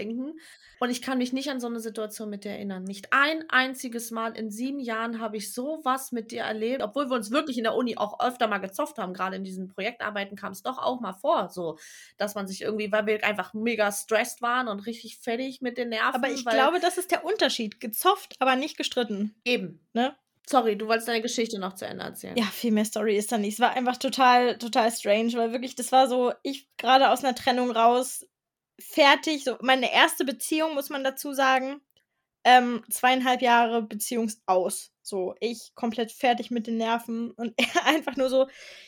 noch 0.10 0.16
mal 0.16 0.26
kurz 0.26 0.38
denken. 0.38 0.40
Und 0.80 0.90
ich 0.90 1.02
kann 1.02 1.20
mich 1.20 1.32
nicht 1.32 1.50
an 1.50 1.60
so 1.60 1.68
eine 1.68 1.80
Situation 1.80 2.30
mit 2.30 2.44
dir 2.44 2.52
erinnern. 2.52 2.84
Nicht 2.84 3.14
ein 3.14 3.50
einziges 3.50 4.10
Mal 4.10 4.36
in 4.36 4.50
sieben 4.50 4.80
Jahren 4.80 5.20
habe 5.20 5.38
ich 5.38 5.54
sowas 5.54 6.12
mit 6.12 6.32
dir 6.32 6.42
erlebt, 6.42 6.82
obwohl 6.82 7.10
wir 7.10 7.16
uns 7.16 7.32
wirklich 7.32 7.58
in 7.58 7.64
der 7.64 7.76
Uni 7.76 7.98
auch 7.98 8.20
öfter 8.20 8.48
mal 8.48 8.58
gezofft 8.58 8.98
haben. 8.98 9.14
Gerade 9.14 9.36
in 9.36 9.44
diesen 9.44 9.68
Projektarbeiten 9.68 10.36
kam 10.36 10.54
es 10.54 10.64
doch 10.64 10.80
auch 10.80 11.00
mal 11.00 11.14
vor, 11.14 11.50
so, 11.50 11.78
dass 12.18 12.36
man 12.36 12.48
sich 12.48 12.62
irgendwie, 12.62 12.92
weil 12.92 13.06
wir 13.06 13.24
einfach 13.24 13.54
mega 13.54 13.92
stressed 13.92 14.42
waren 14.42 14.68
und 14.68 14.86
richtig 14.88 15.20
fertig 15.20 15.62
mit 15.62 15.78
den 15.78 15.90
Nerven. 15.90 16.16
Aber 16.16 16.30
ich 16.30 16.46
glaube, 16.46 16.80
das 16.80 16.98
ist 16.98 17.12
der 17.12 17.26
Unterschied. 17.26 17.80
Gezofft, 17.80 18.36
aber 18.40 18.56
nicht 18.56 18.78
gestritten. 18.78 19.36
eben. 19.46 19.80
Ne? 19.94 20.16
Sorry, 20.48 20.76
du 20.76 20.88
wolltest 20.88 21.08
deine 21.08 21.22
Geschichte 21.22 21.60
noch 21.60 21.76
zu 21.76 21.86
Ende 21.86 22.04
erzählen. 22.04 22.36
Ja, 22.36 22.46
viel 22.46 22.72
mehr 22.72 22.86
Story 22.86 23.16
ist 23.16 23.32
da 23.32 23.38
nicht. 23.38 23.54
Es 23.54 23.60
war 23.60 23.72
einfach 23.72 23.98
total, 23.98 24.58
total 24.58 24.92
strange, 24.92 25.34
weil 25.34 25.54
wirklich, 25.54 25.76
das 25.76 25.92
war 25.92 26.08
so, 26.08 26.34
ich 26.44 26.68
gerade 26.78 27.10
aus 27.10 27.24
einer 27.24 27.36
Trennung 27.36 27.72
raus, 27.72 28.28
fertig. 28.82 29.44
So, 29.44 29.58
meine 29.62 29.92
erste 29.94 30.26
Beziehung, 30.26 30.74
muss 30.76 30.90
man 30.90 31.04
dazu 31.04 31.34
sagen. 31.34 31.82
Ähm, 32.44 32.84
zweieinhalb 32.90 33.42
Jahre 33.42 33.84
Beziehungsaus. 33.84 34.92
So, 35.04 35.36
ich 35.40 35.74
komplett 35.76 36.12
fertig 36.12 36.52
mit 36.52 36.68
den 36.68 36.78
Nerven 36.78 37.32
und 37.32 37.54
er 37.58 37.66
einfach 37.86 38.16
nur 38.18 38.30
so, 38.30 38.48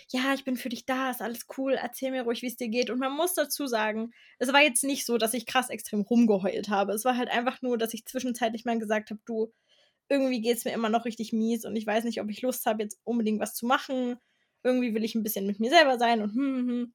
ja, 0.09 0.33
ich 0.33 0.43
bin 0.43 0.57
für 0.57 0.69
dich 0.69 0.85
da, 0.85 1.11
ist 1.11 1.21
alles 1.21 1.45
cool, 1.57 1.73
erzähl 1.73 2.11
mir 2.11 2.23
ruhig, 2.23 2.41
wie 2.41 2.47
es 2.47 2.55
dir 2.57 2.69
geht. 2.69 2.89
Und 2.89 2.99
man 2.99 3.11
muss 3.13 3.35
dazu 3.35 3.67
sagen, 3.67 4.11
es 4.39 4.51
war 4.53 4.61
jetzt 4.61 4.83
nicht 4.83 5.05
so, 5.05 5.17
dass 5.17 5.33
ich 5.33 5.45
krass 5.45 5.69
extrem 5.69 6.01
rumgeheult 6.01 6.69
habe. 6.69 6.93
Es 6.93 7.05
war 7.05 7.17
halt 7.17 7.29
einfach 7.29 7.61
nur, 7.61 7.77
dass 7.77 7.93
ich 7.93 8.05
zwischenzeitlich 8.05 8.65
mal 8.65 8.79
gesagt 8.79 9.11
habe, 9.11 9.21
du, 9.25 9.53
irgendwie 10.09 10.41
geht 10.41 10.57
es 10.57 10.65
mir 10.65 10.73
immer 10.73 10.89
noch 10.89 11.05
richtig 11.05 11.33
mies 11.33 11.65
und 11.65 11.75
ich 11.75 11.87
weiß 11.87 12.03
nicht, 12.05 12.21
ob 12.21 12.29
ich 12.29 12.41
Lust 12.41 12.65
habe, 12.65 12.83
jetzt 12.83 12.99
unbedingt 13.03 13.39
was 13.39 13.55
zu 13.55 13.65
machen. 13.65 14.17
Irgendwie 14.63 14.93
will 14.95 15.03
ich 15.03 15.15
ein 15.15 15.23
bisschen 15.23 15.45
mit 15.47 15.59
mir 15.59 15.69
selber 15.69 15.97
sein 15.99 16.21
und 16.21 16.33
hm, 16.33 16.57
hm, 16.57 16.67
hm. 16.69 16.93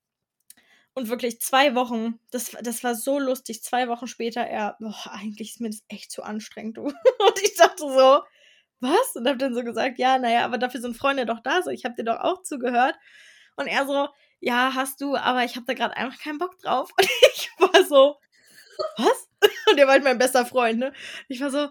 Und 0.98 1.10
wirklich 1.10 1.40
zwei 1.40 1.76
Wochen, 1.76 2.18
das, 2.32 2.56
das 2.60 2.82
war 2.82 2.96
so 2.96 3.20
lustig. 3.20 3.62
Zwei 3.62 3.86
Wochen 3.86 4.08
später, 4.08 4.40
er, 4.40 4.76
boah, 4.80 5.12
eigentlich 5.12 5.50
ist 5.50 5.60
mir 5.60 5.70
das 5.70 5.84
echt 5.86 6.10
zu 6.10 6.24
anstrengend, 6.24 6.76
du. 6.76 6.82
Und 6.86 7.40
ich 7.40 7.54
dachte 7.54 7.84
so, 7.84 8.24
was? 8.80 9.14
Und 9.14 9.28
hab 9.28 9.38
dann 9.38 9.54
so 9.54 9.62
gesagt, 9.62 10.00
ja, 10.00 10.18
naja, 10.18 10.44
aber 10.44 10.58
dafür 10.58 10.80
sind 10.80 10.96
Freunde 10.96 11.24
doch 11.24 11.38
da, 11.38 11.62
so, 11.62 11.70
ich 11.70 11.84
hab 11.84 11.94
dir 11.94 12.02
doch 12.02 12.18
auch 12.18 12.42
zugehört. 12.42 12.96
Und 13.54 13.68
er 13.68 13.86
so, 13.86 14.08
ja, 14.40 14.72
hast 14.74 15.00
du, 15.00 15.14
aber 15.14 15.44
ich 15.44 15.54
hab 15.54 15.66
da 15.66 15.74
gerade 15.74 15.96
einfach 15.96 16.18
keinen 16.18 16.38
Bock 16.38 16.58
drauf. 16.58 16.90
Und 16.98 17.08
ich 17.32 17.48
war 17.60 17.84
so, 17.84 18.16
was? 18.96 19.28
Und 19.70 19.78
er 19.78 19.86
war 19.86 19.92
halt 19.92 20.02
mein 20.02 20.18
bester 20.18 20.46
Freund, 20.46 20.80
ne? 20.80 20.92
Ich 21.28 21.40
war 21.40 21.52
so, 21.52 21.68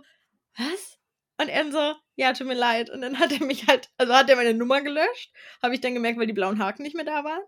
was? 0.57 0.99
Und 1.37 1.49
er 1.49 1.69
so, 1.69 1.95
ja, 2.15 2.31
tut 2.31 2.47
mir 2.47 2.53
leid. 2.53 2.89
Und 2.89 3.01
dann 3.01 3.19
hat 3.19 3.33
er 3.33 3.45
mich 3.45 3.67
halt, 3.67 3.89
also 3.97 4.13
hat 4.13 4.29
er 4.29 4.37
meine 4.37 4.53
Nummer 4.53 4.81
gelöscht. 4.81 5.33
Habe 5.61 5.75
ich 5.75 5.81
dann 5.81 5.95
gemerkt, 5.95 6.17
weil 6.17 6.27
die 6.27 6.33
blauen 6.33 6.63
Haken 6.63 6.83
nicht 6.83 6.95
mehr 6.95 7.03
da 7.03 7.25
waren. 7.25 7.43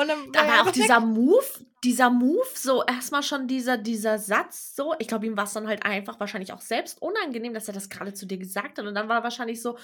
Und 0.00 0.08
dann 0.08 0.18
war 0.34 0.34
er 0.34 0.40
Aber 0.42 0.48
auch 0.48 0.58
einfach 0.66 0.66
weg. 0.76 0.82
dieser 0.82 1.00
Move, 1.00 1.44
dieser 1.84 2.10
Move, 2.10 2.46
so 2.54 2.84
erstmal 2.84 3.22
schon 3.22 3.46
dieser, 3.46 3.76
dieser 3.78 4.18
Satz, 4.18 4.74
so, 4.76 4.94
ich 4.98 5.08
glaube, 5.08 5.26
ihm 5.26 5.36
war 5.36 5.44
es 5.44 5.52
dann 5.52 5.66
halt 5.68 5.84
einfach 5.84 6.20
wahrscheinlich 6.20 6.52
auch 6.52 6.60
selbst 6.60 7.00
unangenehm, 7.00 7.54
dass 7.54 7.68
er 7.68 7.74
das 7.74 7.88
gerade 7.88 8.12
zu 8.14 8.26
dir 8.26 8.38
gesagt 8.38 8.78
hat. 8.78 8.86
Und 8.86 8.94
dann 8.94 9.08
war 9.08 9.22
wahrscheinlich 9.22 9.60
so, 9.62 9.76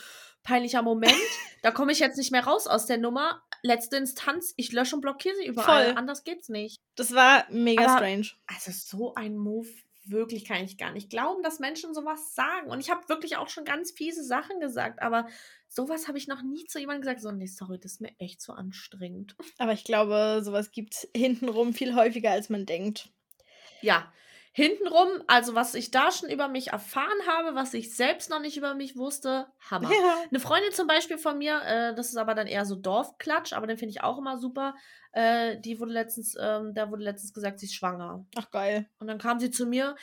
peinlicher 0.42 0.82
Moment, 0.82 1.12
da 1.62 1.70
komme 1.70 1.92
ich 1.92 1.98
jetzt 1.98 2.16
nicht 2.18 2.32
mehr 2.32 2.44
raus 2.44 2.66
aus 2.66 2.86
der 2.86 2.98
Nummer. 2.98 3.42
Letzte 3.62 3.96
Instanz, 3.96 4.52
ich 4.56 4.72
lösche 4.72 4.94
und 4.96 5.00
blockiere 5.00 5.34
sie 5.36 5.46
überall. 5.46 5.86
Voll. 5.86 5.96
Anders 5.96 6.22
geht's 6.24 6.48
nicht. 6.48 6.80
Das 6.94 7.14
war 7.14 7.44
mega 7.50 7.84
Aber- 7.84 7.96
strange. 7.96 8.26
Also 8.46 8.70
so 8.72 9.14
ein 9.14 9.36
Move, 9.36 9.68
wirklich 10.10 10.44
kann 10.44 10.64
ich 10.64 10.78
gar 10.78 10.92
nicht 10.92 11.10
glauben, 11.10 11.42
dass 11.42 11.58
Menschen 11.58 11.94
sowas 11.94 12.34
sagen. 12.34 12.70
Und 12.70 12.80
ich 12.80 12.90
habe 12.90 13.08
wirklich 13.08 13.36
auch 13.36 13.48
schon 13.48 13.64
ganz 13.64 13.92
fiese 13.92 14.24
Sachen 14.24 14.60
gesagt, 14.60 15.02
aber 15.02 15.26
sowas 15.68 16.08
habe 16.08 16.18
ich 16.18 16.28
noch 16.28 16.42
nie 16.42 16.64
zu 16.66 16.78
jemandem 16.78 17.02
gesagt. 17.02 17.20
So, 17.20 17.30
nee, 17.30 17.46
sorry, 17.46 17.78
das 17.78 17.92
ist 17.92 18.00
mir 18.00 18.14
echt 18.18 18.40
zu 18.40 18.52
anstrengend. 18.52 19.36
Aber 19.58 19.72
ich 19.72 19.84
glaube, 19.84 20.40
sowas 20.42 20.70
gibt 20.70 21.08
hintenrum 21.16 21.74
viel 21.74 21.94
häufiger, 21.94 22.30
als 22.30 22.48
man 22.48 22.66
denkt. 22.66 23.10
Ja, 23.82 24.12
hintenrum, 24.56 25.22
also 25.26 25.54
was 25.54 25.74
ich 25.74 25.90
da 25.90 26.10
schon 26.10 26.30
über 26.30 26.48
mich 26.48 26.68
erfahren 26.68 27.26
habe, 27.26 27.54
was 27.54 27.74
ich 27.74 27.94
selbst 27.94 28.30
noch 28.30 28.40
nicht 28.40 28.56
über 28.56 28.72
mich 28.72 28.96
wusste, 28.96 29.48
Hammer. 29.70 29.92
Ja. 29.92 30.16
Eine 30.30 30.40
Freundin 30.40 30.72
zum 30.72 30.86
Beispiel 30.86 31.18
von 31.18 31.36
mir, 31.36 31.60
äh, 31.62 31.94
das 31.94 32.08
ist 32.08 32.16
aber 32.16 32.34
dann 32.34 32.46
eher 32.46 32.64
so 32.64 32.74
Dorfklatsch, 32.74 33.52
aber 33.52 33.66
den 33.66 33.76
finde 33.76 33.90
ich 33.90 34.02
auch 34.02 34.16
immer 34.16 34.38
super. 34.38 34.74
Äh, 35.12 35.60
die 35.60 35.78
wurde 35.78 35.92
letztens, 35.92 36.38
ähm, 36.40 36.72
da 36.72 36.90
wurde 36.90 37.04
letztens 37.04 37.34
gesagt, 37.34 37.60
sie 37.60 37.66
ist 37.66 37.74
schwanger. 37.74 38.24
Ach, 38.34 38.50
geil. 38.50 38.88
Und 38.98 39.08
dann 39.08 39.18
kam 39.18 39.40
sie 39.40 39.50
zu 39.50 39.66
mir, 39.66 39.94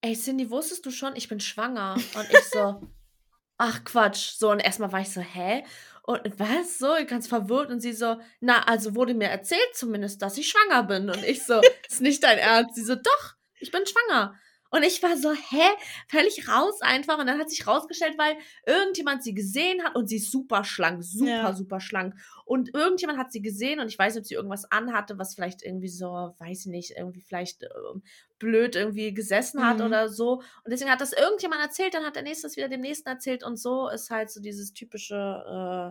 ey 0.00 0.14
Cindy, 0.14 0.48
wusstest 0.48 0.86
du 0.86 0.90
schon, 0.90 1.14
ich 1.14 1.28
bin 1.28 1.40
schwanger? 1.40 1.92
Und 2.16 2.30
ich 2.30 2.44
so, 2.50 2.80
ach 3.58 3.84
Quatsch. 3.84 4.30
So, 4.38 4.50
und 4.50 4.60
erstmal 4.60 4.92
war 4.92 5.00
ich 5.02 5.12
so, 5.12 5.20
hä? 5.20 5.62
Und 6.04 6.22
was? 6.38 6.78
So, 6.78 6.94
ganz 7.06 7.26
verwirrt. 7.26 7.68
Und 7.68 7.80
sie 7.80 7.92
so, 7.92 8.16
na, 8.40 8.62
also 8.62 8.94
wurde 8.94 9.12
mir 9.12 9.28
erzählt 9.28 9.74
zumindest, 9.74 10.22
dass 10.22 10.38
ich 10.38 10.48
schwanger 10.48 10.84
bin. 10.84 11.10
Und 11.10 11.22
ich 11.22 11.44
so, 11.44 11.60
ist 11.86 12.00
nicht 12.00 12.22
dein 12.22 12.38
Ernst? 12.38 12.76
Sie 12.76 12.82
so, 12.82 12.94
doch, 12.94 13.34
ich 13.64 13.72
bin 13.72 13.82
schwanger. 13.86 14.34
Und 14.70 14.82
ich 14.82 15.00
war 15.04 15.16
so, 15.16 15.32
hä? 15.32 15.62
Völlig 16.08 16.48
raus 16.48 16.80
einfach. 16.80 17.18
Und 17.18 17.28
dann 17.28 17.38
hat 17.38 17.48
sich 17.48 17.64
rausgestellt, 17.64 18.18
weil 18.18 18.36
irgendjemand 18.66 19.22
sie 19.22 19.32
gesehen 19.32 19.84
hat 19.84 19.94
und 19.94 20.08
sie 20.08 20.16
ist 20.16 20.32
super 20.32 20.64
schlank, 20.64 21.04
super, 21.04 21.28
Ja. 21.30 21.52
super 21.52 21.78
schlank. 21.78 22.14
Und 22.44 22.74
irgendjemand 22.74 23.16
hat 23.20 23.30
sie 23.30 23.40
gesehen 23.40 23.78
und 23.78 23.86
ich 23.86 23.96
weiß 23.96 24.14
nicht, 24.14 24.22
ob 24.22 24.26
sie 24.26 24.34
irgendwas 24.34 24.68
anhatte, 24.72 25.16
was 25.16 25.36
vielleicht 25.36 25.62
irgendwie 25.62 25.86
so, 25.88 26.08
weiß 26.38 26.60
ich 26.62 26.66
nicht, 26.66 26.90
irgendwie 26.96 27.20
vielleicht 27.22 27.62
ähm, 27.62 28.02
blöd 28.40 28.74
irgendwie 28.74 29.14
gesessen 29.14 29.64
hat 29.64 29.78
Mhm. 29.78 29.84
oder 29.86 30.08
so. 30.08 30.38
Und 30.64 30.70
deswegen 30.72 30.90
hat 30.90 31.00
das 31.00 31.12
irgendjemand 31.12 31.62
erzählt, 31.62 31.94
dann 31.94 32.04
hat 32.04 32.16
der 32.16 32.24
nächste 32.24 32.48
das 32.48 32.56
wieder 32.56 32.68
dem 32.68 32.80
nächsten 32.80 33.08
erzählt 33.08 33.44
und 33.44 33.56
so 33.56 33.88
ist 33.88 34.10
halt 34.10 34.28
so 34.30 34.40
dieses 34.40 34.72
typische, 34.72 35.14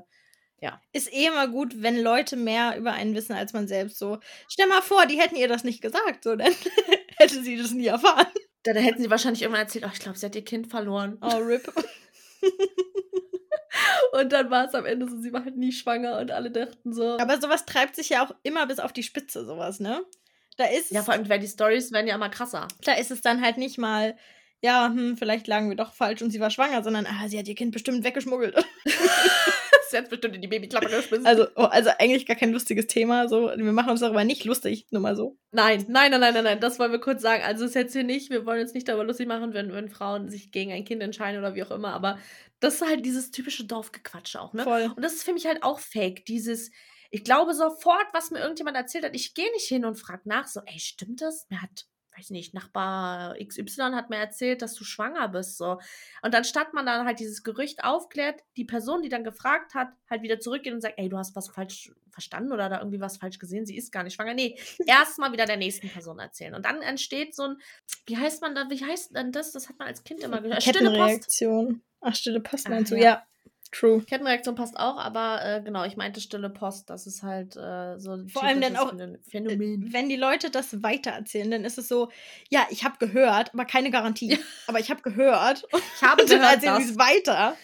äh, 0.04 0.10
Ja. 0.64 0.82
Ist 0.94 1.12
eh 1.12 1.26
immer 1.26 1.50
gut, 1.50 1.82
wenn 1.82 2.02
Leute 2.02 2.38
mehr 2.38 2.78
über 2.78 2.94
einen 2.94 3.16
wissen 3.16 3.34
als 3.34 3.52
man 3.52 3.68
selbst. 3.68 4.00
So, 4.00 4.20
stell 4.48 4.66
mal 4.68 4.82
vor, 4.82 5.06
die 5.06 5.20
hätten 5.20 5.36
ihr 5.36 5.50
das 5.50 5.66
nicht 5.66 5.82
gesagt, 5.82 6.24
so, 6.24 6.38
dann 6.38 6.54
hätte 7.18 7.44
sie 7.44 7.58
das 7.58 7.72
nie 7.72 7.88
erfahren. 7.88 8.28
Dann 8.64 8.78
hätten 8.78 9.02
sie 9.04 9.10
wahrscheinlich 9.10 9.42
irgendwann 9.42 9.64
erzählt, 9.64 9.84
oh, 9.86 9.92
ich 9.92 10.00
glaube, 10.00 10.18
sie 10.18 10.26
hat 10.26 10.36
ihr 10.36 10.46
Kind 10.46 10.68
verloren. 10.68 11.18
Oh, 11.20 11.36
RIP. 11.36 11.70
und 14.14 14.32
dann 14.32 14.50
war 14.52 14.66
es 14.66 14.74
am 14.74 14.86
Ende 14.86 15.10
so, 15.10 15.20
sie 15.20 15.34
war 15.34 15.44
halt 15.44 15.58
nie 15.58 15.74
schwanger 15.74 16.18
und 16.20 16.32
alle 16.32 16.50
dachten 16.50 16.94
so. 16.94 17.18
Aber 17.18 17.42
sowas 17.42 17.66
treibt 17.66 17.98
sich 17.98 18.08
ja 18.08 18.26
auch 18.26 18.34
immer 18.44 18.66
bis 18.66 18.80
auf 18.80 18.94
die 18.94 19.04
Spitze, 19.04 19.46
sowas, 19.46 19.82
ne? 19.82 20.06
Da 20.56 20.64
ist 20.64 20.92
Ja, 20.92 21.04
vor 21.04 21.14
allem, 21.14 21.28
weil 21.28 21.40
die 21.40 21.48
Stories 21.48 21.92
werden 21.92 22.08
ja 22.08 22.16
immer 22.16 22.30
krasser. 22.30 22.70
Da 22.86 22.94
ist 22.94 23.12
es 23.12 23.20
dann 23.20 23.42
halt 23.42 23.58
nicht 23.58 23.78
mal, 23.78 24.16
ja, 24.62 24.86
hm, 24.86 25.18
vielleicht 25.18 25.48
lagen 25.48 25.68
wir 25.68 25.76
doch 25.76 25.92
falsch 25.92 26.22
und 26.22 26.32
sie 26.32 26.40
war 26.40 26.52
schwanger, 26.52 26.84
sondern, 26.84 27.06
ah, 27.06 27.28
sie 27.28 27.38
hat 27.38 27.50
ihr 27.50 27.56
Kind 27.56 27.74
bestimmt 27.74 28.06
weggeschmuggelt. 28.06 28.56
sie 29.94 29.98
hat 30.00 30.10
bestimmt 30.10 30.36
in 30.36 30.42
die 30.42 30.48
Babyklappe 30.48 30.90
geschmissen. 30.90 31.26
Also, 31.26 31.48
oh, 31.56 31.64
also 31.64 31.92
eigentlich 32.00 32.26
gar 32.26 32.36
kein 32.36 32.52
lustiges 32.52 32.88
Thema. 32.88 33.30
So. 33.30 33.52
Wir 33.56 33.72
machen 33.72 33.92
uns 33.92 34.02
darüber 34.02 34.24
nicht 34.24 34.44
lustig, 34.44 34.88
nur 34.92 35.02
mal 35.02 35.16
so. 35.16 35.38
Nein, 35.52 35.86
nein, 35.88 36.12
nein, 36.12 36.20
nein, 36.20 36.34
nein, 36.34 36.44
nein, 36.44 36.60
das 36.60 36.80
wollen 36.80 36.92
wir 36.92 37.00
kurz 37.00 37.22
sagen. 37.22 37.44
Also 37.44 37.66
ist 37.66 37.76
jetzt 37.76 37.94
hier 37.94 38.04
nicht, 38.04 38.30
wir 38.30 38.46
wollen 38.46 38.62
uns 38.62 38.74
nicht 38.74 38.88
darüber 38.88 39.06
lustig 39.06 39.28
machen, 39.28 39.54
wenn, 39.54 39.72
wenn 39.72 39.90
Frauen 39.90 40.30
sich 40.30 40.52
gegen 40.52 40.72
ein 40.72 40.84
Kind 40.84 41.02
entscheiden 41.02 41.40
oder 41.40 41.56
wie 41.56 41.64
auch 41.64 41.72
immer, 41.72 41.94
aber 41.94 42.18
das 42.60 42.76
ist 42.76 42.88
halt 42.88 43.06
dieses 43.06 43.32
typische 43.32 43.66
Dorfgequatsche 43.66 44.42
auch, 44.42 44.54
ne? 44.54 44.64
Voll. 44.64 44.92
Und 44.96 45.04
das 45.04 45.14
ist 45.14 45.24
für 45.24 45.34
mich 45.34 45.46
halt 45.46 45.64
auch 45.64 45.80
fake, 45.80 46.26
dieses, 46.26 46.72
ich 47.12 47.24
glaube 47.24 47.54
sofort, 47.54 48.08
was 48.14 48.32
mir 48.32 48.40
irgendjemand 48.40 48.76
erzählt 48.76 49.06
hat, 49.06 49.16
ich 49.16 49.34
gehe 49.34 49.52
nicht 49.52 49.68
hin 49.68 49.86
und 49.86 49.96
frage 49.96 50.24
nach, 50.26 50.48
so, 50.48 50.62
ey, 50.66 50.80
stimmt 50.80 51.22
das? 51.22 51.46
Mir 51.50 51.62
hat 51.62 51.86
weiß 52.18 52.30
nicht, 52.30 52.54
Nachbar 52.54 53.36
XY 53.44 53.92
hat 53.94 54.10
mir 54.10 54.18
erzählt, 54.18 54.62
dass 54.62 54.74
du 54.76 54.84
schwanger 54.84 55.28
bist, 55.30 55.58
so. 55.58 55.80
Und 56.22 56.36
anstatt 56.36 56.74
man 56.74 56.86
dann 56.86 57.06
halt 57.06 57.20
dieses 57.20 57.44
Gerücht 57.44 57.84
aufklärt, 57.84 58.42
die 58.58 58.66
Person, 58.66 59.02
die 59.02 59.10
dann 59.10 59.24
gefragt 59.24 59.74
hat, 59.74 59.90
halt 60.10 60.22
wieder 60.22 60.40
zurückgeht 60.40 60.74
und 60.74 60.82
sagt, 60.82 60.96
ey, 60.98 61.10
du 61.10 61.18
hast 61.18 61.36
was 61.36 61.50
falsch 61.50 61.92
verstanden 62.10 62.52
oder 62.52 62.70
da 62.70 62.80
irgendwie 62.80 63.02
was 63.02 63.18
falsch 63.18 63.40
gesehen, 63.40 63.66
sie 63.66 63.76
ist 63.76 63.92
gar 63.92 64.04
nicht 64.04 64.14
schwanger. 64.14 64.34
Nee, 64.34 64.58
erstmal 64.86 65.32
wieder 65.32 65.46
der 65.46 65.58
nächsten 65.58 65.90
Person 65.90 66.20
erzählen. 66.20 66.54
Und 66.54 66.66
dann 66.66 66.82
entsteht 66.82 67.36
so 67.36 67.44
ein, 67.44 67.58
wie 68.06 68.18
heißt 68.18 68.42
man 68.42 68.56
da, 68.56 68.70
wie 68.70 68.84
heißt 68.84 69.16
denn 69.16 69.32
das? 69.32 69.52
Das 69.52 69.70
hat 69.70 69.80
man 69.80 69.88
als 69.88 70.04
Kind 70.04 70.22
immer 70.22 70.42
gesagt. 70.42 70.64
Stille 70.64 70.92
Post. 70.92 71.44
Ach, 72.02 72.16
stille 72.16 72.42
Post 72.42 72.70
meinst 72.70 72.92
du, 72.92 72.96
ja. 72.96 73.04
ja. 73.04 73.28
True. 73.74 74.04
Kettenreaktion 74.04 74.54
passt 74.54 74.78
auch, 74.78 74.98
aber 74.98 75.44
äh, 75.44 75.62
genau, 75.64 75.84
ich 75.84 75.98
meinte 75.98 76.22
stille 76.22 76.52
Post, 76.52 76.92
das 76.92 77.08
ist 77.08 77.24
halt 77.24 77.56
äh, 77.56 77.98
so 77.98 78.12
ein 78.12 78.30
Vor 78.30 78.44
allem 78.44 78.62
dann 78.62 78.78
auch, 78.78 78.94
Phänomen. 79.28 79.92
Wenn 79.92 80.10
die 80.10 80.16
Leute 80.16 80.52
das 80.52 80.84
weitererzählen, 80.84 81.50
dann 81.50 81.66
ist 81.66 81.80
es 81.80 81.88
so, 81.88 82.12
ja, 82.50 82.68
ich 82.70 82.84
habe 82.84 82.98
gehört, 83.00 83.54
aber 83.54 83.66
keine 83.66 83.90
Garantie. 83.90 84.38
aber 84.68 84.80
ich 84.80 84.92
habe 84.92 85.02
gehört. 85.02 85.68
Ich 85.96 86.02
habe 86.02 86.24
und 86.24 86.32
dann 86.32 86.42
erzählen 86.42 86.82
sie 86.82 86.92
es 86.92 86.98
weiter. 86.98 87.56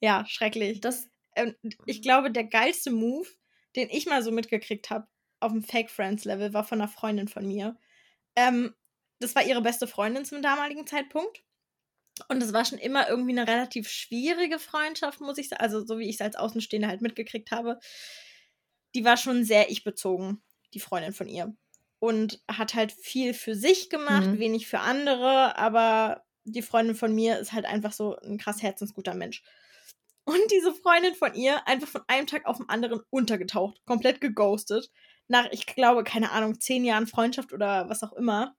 Ja, 0.00 0.24
schrecklich. 0.26 0.80
Das, 0.80 1.08
ähm, 1.34 1.54
ich 1.86 2.02
glaube, 2.02 2.30
der 2.30 2.44
geilste 2.44 2.90
Move, 2.90 3.26
den 3.76 3.88
ich 3.90 4.06
mal 4.06 4.22
so 4.22 4.30
mitgekriegt 4.30 4.90
habe, 4.90 5.06
auf 5.40 5.52
dem 5.52 5.62
Fake 5.62 5.90
Friends 5.90 6.24
Level, 6.24 6.54
war 6.54 6.64
von 6.64 6.80
einer 6.80 6.88
Freundin 6.88 7.28
von 7.28 7.46
mir. 7.46 7.76
Ähm, 8.36 8.74
das 9.18 9.34
war 9.34 9.44
ihre 9.44 9.60
beste 9.60 9.86
Freundin 9.86 10.24
zum 10.24 10.40
damaligen 10.40 10.86
Zeitpunkt. 10.86 11.42
Und 12.28 12.42
es 12.42 12.52
war 12.52 12.64
schon 12.64 12.78
immer 12.78 13.08
irgendwie 13.08 13.32
eine 13.38 13.48
relativ 13.48 13.88
schwierige 13.88 14.58
Freundschaft, 14.58 15.20
muss 15.20 15.38
ich 15.38 15.48
sagen. 15.48 15.62
Also, 15.62 15.84
so 15.84 15.98
wie 15.98 16.08
ich 16.08 16.16
es 16.16 16.20
als 16.20 16.36
Außenstehende 16.36 16.88
halt 16.88 17.02
mitgekriegt 17.02 17.50
habe. 17.50 17.78
Die 18.94 19.04
war 19.04 19.16
schon 19.16 19.44
sehr 19.44 19.70
ich-bezogen, 19.70 20.42
die 20.74 20.80
Freundin 20.80 21.12
von 21.12 21.28
ihr. 21.28 21.54
Und 21.98 22.40
hat 22.50 22.74
halt 22.74 22.92
viel 22.92 23.34
für 23.34 23.54
sich 23.54 23.90
gemacht, 23.90 24.26
mhm. 24.26 24.38
wenig 24.38 24.66
für 24.68 24.80
andere, 24.80 25.56
aber 25.56 26.24
die 26.44 26.62
Freundin 26.62 26.96
von 26.96 27.14
mir 27.14 27.38
ist 27.38 27.52
halt 27.52 27.66
einfach 27.66 27.92
so 27.92 28.16
ein 28.16 28.38
krass 28.38 28.62
herzensguter 28.62 29.14
Mensch. 29.14 29.42
Und 30.24 30.40
diese 30.50 30.72
Freundin 30.72 31.14
von 31.14 31.34
ihr 31.34 31.66
einfach 31.66 31.88
von 31.88 32.02
einem 32.06 32.26
Tag 32.26 32.46
auf 32.46 32.58
den 32.58 32.68
anderen 32.68 33.00
untergetaucht, 33.10 33.84
komplett 33.84 34.20
geghostet. 34.20 34.90
Nach, 35.28 35.46
ich 35.50 35.66
glaube, 35.66 36.04
keine 36.04 36.30
Ahnung, 36.30 36.60
zehn 36.60 36.84
Jahren 36.84 37.06
Freundschaft 37.06 37.52
oder 37.52 37.88
was 37.88 38.02
auch 38.02 38.12
immer. 38.12 38.56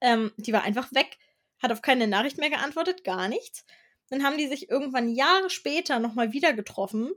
Ähm, 0.00 0.32
die 0.36 0.52
war 0.52 0.62
einfach 0.62 0.92
weg 0.92 1.18
hat 1.64 1.72
auf 1.72 1.82
keine 1.82 2.06
Nachricht 2.06 2.38
mehr 2.38 2.50
geantwortet, 2.50 3.02
gar 3.02 3.28
nichts. 3.28 3.64
Dann 4.10 4.22
haben 4.22 4.38
die 4.38 4.46
sich 4.46 4.70
irgendwann 4.70 5.08
Jahre 5.08 5.50
später 5.50 5.98
nochmal 5.98 6.32
wieder 6.32 6.52
getroffen 6.52 7.12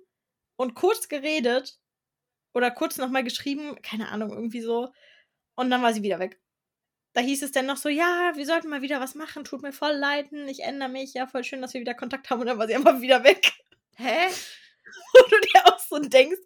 und 0.56 0.74
kurz 0.74 1.10
geredet 1.10 1.80
oder 2.54 2.72
kurz 2.72 2.98
nochmal 2.98 3.24
geschrieben, 3.24 3.80
keine 3.82 4.10
Ahnung, 4.10 4.32
irgendwie 4.32 4.62
so. 4.62 4.92
Und 5.56 5.70
dann 5.70 5.82
war 5.84 5.94
sie 5.94 6.02
wieder 6.02 6.20
weg. 6.20 6.40
Da 7.14 7.22
hieß 7.22 7.44
es 7.44 7.52
dann 7.52 7.66
noch 7.66 7.78
so, 7.78 7.90
ja, 7.90 8.32
wir 8.36 8.46
sollten 8.46 8.70
mal 8.70 8.82
wieder 8.82 9.00
was 9.00 9.16
machen, 9.16 9.44
tut 9.44 9.62
mir 9.62 9.74
voll 9.74 9.94
leiden, 9.94 10.48
ich 10.48 10.62
ändere 10.62 10.90
mich, 10.90 11.14
ja, 11.14 11.28
voll 11.28 11.44
schön, 11.44 11.62
dass 11.62 11.74
wir 11.74 11.82
wieder 11.82 11.94
Kontakt 11.94 12.30
haben. 12.30 12.42
Und 12.42 12.48
dann 12.48 12.58
war 12.58 12.68
sie 12.68 12.76
einfach 12.76 13.02
wieder 13.02 13.24
weg. 13.24 13.52
Hä? 13.96 14.28
Wo 15.14 15.30
du 15.30 15.40
dir 15.42 15.66
auch 15.66 15.80
so 15.80 16.00
denkst, 16.00 16.40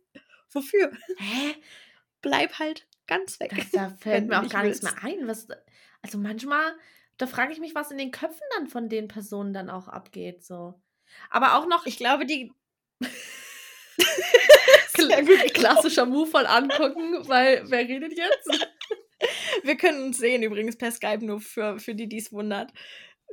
wofür? 0.52 0.92
Hä? 1.18 1.56
Bleib 2.22 2.58
halt 2.60 2.88
ganz 3.08 3.40
weg. 3.40 3.52
Das, 3.56 3.72
da 3.72 3.90
fällt 3.90 4.28
mir 4.28 4.40
auch 4.42 4.50
gar 4.50 4.64
willst. 4.64 4.84
nichts 4.84 5.02
mehr 5.02 5.04
ein. 5.04 5.28
Was, 5.28 5.48
also 6.02 6.18
manchmal 6.18 6.74
da 7.22 7.28
frage 7.28 7.54
ich 7.54 7.60
mich, 7.60 7.76
was 7.76 7.92
in 7.92 8.00
den 8.00 8.12
Köpfen 8.12 8.46
dann 8.58 8.68
von 8.68 8.90
den 8.90 9.08
Personen 9.08 9.54
dann 9.54 9.70
auch 9.70 9.88
abgeht. 9.88 10.44
So. 10.44 10.82
Aber 11.30 11.58
auch 11.58 11.68
noch. 11.68 11.86
Ich 11.86 11.98
glaube, 11.98 12.26
die. 12.26 12.52
Klassischer 15.54 16.06
Move 16.06 16.30
von 16.30 16.46
angucken, 16.46 17.28
weil 17.28 17.64
wer 17.70 17.80
redet 17.80 18.18
jetzt? 18.18 18.68
Wir 19.64 19.76
können 19.78 20.04
uns 20.04 20.18
sehen 20.18 20.42
übrigens 20.42 20.78
per 20.78 20.92
Skype, 20.92 21.24
nur 21.24 21.40
für, 21.40 21.80
für 21.80 21.94
die, 21.94 22.08
die 22.08 22.18
es 22.18 22.32
wundert 22.32 22.72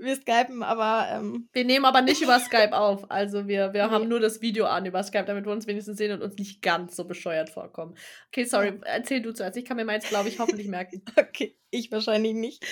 wir 0.01 0.17
skypen, 0.17 0.63
aber. 0.63 1.09
Ähm, 1.11 1.49
wir 1.53 1.65
nehmen 1.65 1.85
aber 1.85 2.03
nicht 2.03 2.23
über 2.23 2.39
Skype 2.41 2.77
auf. 2.77 3.11
Also 3.11 3.49
wir, 3.49 3.73
wir 3.73 3.87
nee. 3.87 3.91
haben 3.93 4.09
nur 4.09 4.21
das 4.21 4.41
Video 4.41 4.67
an 4.67 4.87
über 4.87 5.03
Skype, 5.03 5.25
damit 5.25 5.45
wir 5.45 5.53
uns 5.53 5.67
wenigstens 5.67 5.99
sehen 5.99 6.13
und 6.13 6.23
uns 6.23 6.37
nicht 6.37 6.63
ganz 6.63 6.97
so 6.97 7.05
bescheuert 7.05 7.51
vorkommen. 7.51 7.97
Okay, 8.29 8.45
sorry, 8.45 8.81
erzähl 8.85 9.23
du 9.23 9.33
zuerst. 9.33 9.57
Ich 9.57 9.65
kann 9.65 9.77
mir 9.77 9.85
meins, 9.85 10.09
glaube 10.09 10.29
ich, 10.29 10.39
hoffentlich 10.39 10.69
merken. 10.69 11.03
okay, 11.17 11.57
ich 11.71 11.91
wahrscheinlich 11.91 12.35
nicht. 12.35 12.65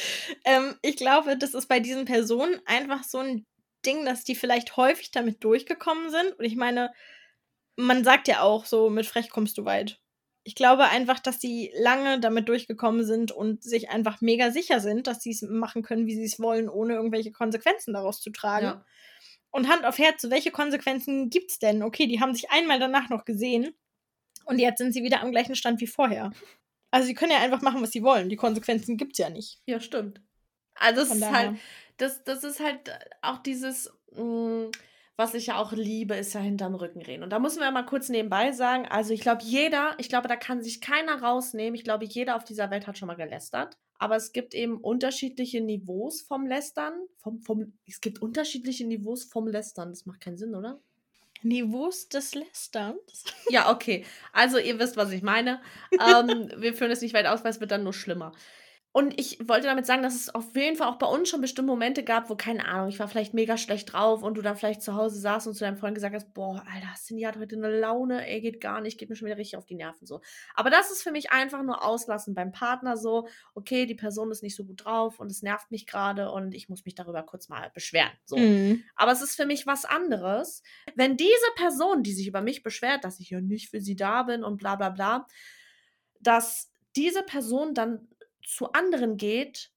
Ähm, 0.45 0.75
ich 0.83 0.97
glaube, 0.97 1.37
das 1.37 1.55
ist 1.55 1.69
bei 1.69 1.81
diesen 1.81 2.05
Personen 2.05 2.61
einfach 2.67 3.03
so 3.05 3.19
ein 3.19 3.47
Ding, 3.85 4.05
dass 4.05 4.25
die 4.25 4.35
vielleicht 4.35 4.77
häufig 4.77 5.11
damit 5.11 5.45
durchgekommen 5.45 6.11
sind. 6.11 6.39
Und 6.39 6.45
ich 6.45 6.57
meine, 6.57 6.93
man 7.77 8.05
sagt 8.05 8.29
ja 8.29 8.41
auch 8.41 8.65
so, 8.65 8.91
mit 8.91 9.07
frech 9.07 9.31
kommst 9.31 9.59
du 9.59 9.65
weit 9.65 10.01
ich 10.47 10.55
glaube 10.55 10.85
einfach, 10.85 11.19
dass 11.19 11.41
die 11.41 11.73
lange 11.77 12.21
damit 12.21 12.49
durchgekommen 12.49 13.05
sind 13.05 13.33
und 13.33 13.65
sich 13.65 13.91
einfach 13.91 14.21
mega 14.21 14.53
sicher 14.53 14.79
sind, 14.79 15.09
dass 15.09 15.21
sie 15.21 15.33
es 15.33 15.43
machen 15.43 15.83
können, 15.83 16.07
wie 16.07 16.15
sie 16.15 16.23
es 16.23 16.39
wollen, 16.39 16.69
ohne 16.69 16.95
irgendwelche 16.95 17.33
Konsequenzen 17.33 17.95
daraus 17.95 18.21
zu 18.21 18.31
tragen. 18.31 18.67
Ja. 18.67 18.85
Und 19.51 19.69
Hand 19.69 19.85
auf 19.85 19.99
Herz, 19.99 20.25
welche 20.31 20.53
Konsequenzen 20.53 21.31
gibt 21.31 21.51
es 21.51 21.59
denn? 21.59 21.83
Okay, 21.83 22.07
die 22.07 22.21
haben 22.21 22.33
sich 22.33 22.49
einmal 22.53 22.79
danach 22.79 23.09
noch 23.09 23.25
gesehen 23.25 23.75
und 24.45 24.61
jetzt 24.61 24.79
sind 24.79 24.93
sie 24.93 25.03
wieder 25.03 25.21
am 25.21 25.33
gleichen 25.33 25.57
Stand 25.57 25.81
wie 25.81 25.89
vorher. 25.89 26.31
Also 26.93 27.09
sie 27.09 27.15
können 27.15 27.33
ja 27.33 27.41
einfach 27.41 27.63
machen, 27.63 27.83
was 27.83 27.91
sie 27.91 28.05
wollen. 28.05 28.29
Die 28.29 28.37
Konsequenzen 28.37 28.97
gibt 28.97 29.15
es 29.15 29.19
ja 29.19 29.31
nicht. 29.31 29.61
Ja, 29.67 29.81
stimmt. 29.81 30.21
Also 30.77 31.01
es 31.01 31.11
ist 31.11 31.29
halt, 31.29 31.59
das, 31.97 32.23
das 32.23 32.45
ist 32.45 32.61
halt 32.61 32.97
auch 33.21 33.39
dieses. 33.39 33.93
Mh, 34.13 34.23
mm, 34.23 34.71
was 35.17 35.35
ich 35.35 35.47
ja 35.47 35.59
auch 35.59 35.73
liebe, 35.73 36.15
ist 36.15 36.35
ja 36.35 36.41
hinterm 36.41 36.75
Rücken 36.75 37.01
reden. 37.01 37.23
Und 37.23 37.31
da 37.31 37.39
müssen 37.39 37.61
wir 37.61 37.71
mal 37.71 37.87
kurz 37.87 38.09
nebenbei 38.11 38.53
sagen, 38.53 38.87
also 38.87 39.15
ich 39.15 39.21
glaube, 39.21 39.43
jeder, 39.43 39.95
ich 39.99 40.09
glaube, 40.09 40.29
da 40.29 40.37
kann 40.37 40.63
sich 40.63 40.81
keiner 40.81 41.23
rausnehmen. 41.23 41.75
Ich 41.75 41.85
glaube, 41.85 42.05
jeder 42.05 42.37
auf 42.37 42.45
dieser 42.45 42.71
Welt 42.71 42.87
hat 42.87 42.99
schon 42.99 43.09
mal 43.09 43.15
gelästert. 43.15 43.79
Aber 43.99 44.17
es 44.17 44.33
gibt 44.33 44.53
eben 44.53 44.77
unterschiedliche 44.77 45.63
Niveaus 45.63 46.21
vom 46.21 46.47
Lästern. 46.47 46.93
Vom, 47.17 47.41
vom, 47.41 47.73
es 47.87 48.03
gibt 48.03 48.21
unterschiedliche 48.21 48.87
Niveaus 48.87 49.25
vom 49.25 49.47
Lästern. 49.47 49.89
Das 49.89 50.05
macht 50.05 50.21
keinen 50.21 50.37
Sinn, 50.37 50.55
oder? 50.55 50.81
Niveaus 51.43 52.09
des 52.09 52.35
Lästerns? 52.35 53.25
Ja, 53.51 53.71
okay. 53.71 54.05
Also 54.33 54.59
ihr 54.59 54.79
wisst, 54.79 54.97
was 54.97 55.13
ich 55.13 55.23
meine. 55.23 55.61
ähm, 55.93 56.51
wir 56.57 56.75
führen 56.75 56.91
es 56.91 57.01
nicht 57.01 57.15
weit 57.15 57.27
aus, 57.27 57.45
weil 57.45 57.53
es 57.53 57.61
wird 57.61 57.71
dann 57.71 57.85
nur 57.85 57.93
schlimmer. 57.93 58.33
Und 58.97 59.21
ich 59.21 59.47
wollte 59.47 59.67
damit 59.67 59.85
sagen, 59.85 60.03
dass 60.03 60.15
es 60.15 60.35
auf 60.35 60.57
jeden 60.57 60.79
Fall 60.79 60.89
auch 60.89 60.97
bei 60.97 61.07
uns 61.07 61.29
schon 61.29 61.43
bestimmte 61.43 61.71
Momente 61.71 62.03
gab, 62.03 62.31
wo, 62.31 62.35
keine 62.35 62.65
Ahnung, 62.65 62.89
ich 62.89 62.99
war 62.99 63.09
vielleicht 63.09 63.35
mega 63.35 63.59
schlecht 63.59 63.93
drauf 63.93 64.23
und 64.23 64.39
du 64.39 64.41
dann 64.41 64.57
vielleicht 64.57 64.81
zu 64.81 64.95
Hause 64.95 65.21
saßt 65.21 65.47
und 65.47 65.53
zu 65.53 65.65
deinem 65.65 65.77
Freund 65.77 65.95
gesagt 65.95 66.15
hast, 66.15 66.33
boah, 66.33 66.65
Alter, 66.73 66.95
Cindy 66.97 67.25
hat 67.25 67.37
heute 67.37 67.57
eine 67.57 67.79
Laune, 67.79 68.27
ey, 68.27 68.41
geht 68.41 68.59
gar 68.59 68.81
nicht, 68.81 68.97
geht 68.97 69.11
mir 69.11 69.15
schon 69.15 69.27
wieder 69.27 69.37
richtig 69.37 69.59
auf 69.59 69.67
die 69.67 69.75
Nerven 69.75 70.07
so. 70.07 70.23
Aber 70.55 70.71
das 70.71 70.91
ist 70.91 71.03
für 71.03 71.13
mich 71.13 71.31
einfach 71.31 71.63
nur 71.63 71.85
auslassen 71.85 72.35
beim 72.35 72.53
Partner 72.53 72.97
so, 72.97 73.29
okay, 73.55 73.85
die 73.85 73.95
Person 73.95 74.31
ist 74.31 74.43
nicht 74.43 74.57
so 74.57 74.65
gut 74.65 74.87
drauf 74.87 75.21
und 75.21 75.31
es 75.31 75.43
nervt 75.43 75.71
mich 75.71 75.87
gerade 75.87 76.31
und 76.31 76.55
ich 76.55 76.71
muss 76.71 76.87
mich 76.87 76.95
darüber 76.95 77.23
kurz 77.23 77.51
mal 77.51 77.71
beschweren. 77.75 78.13
So. 78.25 78.39
Mhm. 78.39 78.83
Aber 78.95 79.13
es 79.13 79.21
ist 79.21 79.37
für 79.37 79.45
mich 79.45 79.67
was 79.67 79.85
anderes, 79.85 80.63
wenn 80.95 81.19
diese 81.19 81.35
Person, 81.57 82.03
die 82.03 82.15
sich 82.15 82.29
über 82.29 82.41
mich 82.41 82.63
beschwert, 82.63 83.05
dass 83.05 83.21
ich 83.21 83.29
ja 83.29 83.43
nicht 83.43 83.69
für 83.69 83.83
sie 83.83 83.95
da 83.95 84.23
bin 84.23 84.43
und 84.43 84.57
bla 84.57 84.77
bla 84.77 84.89
bla, 84.89 85.27
dass 86.19 86.73
diese 86.97 87.23
Person 87.23 87.75
dann 87.75 88.09
zu 88.47 88.73
anderen 88.73 89.17
geht 89.17 89.73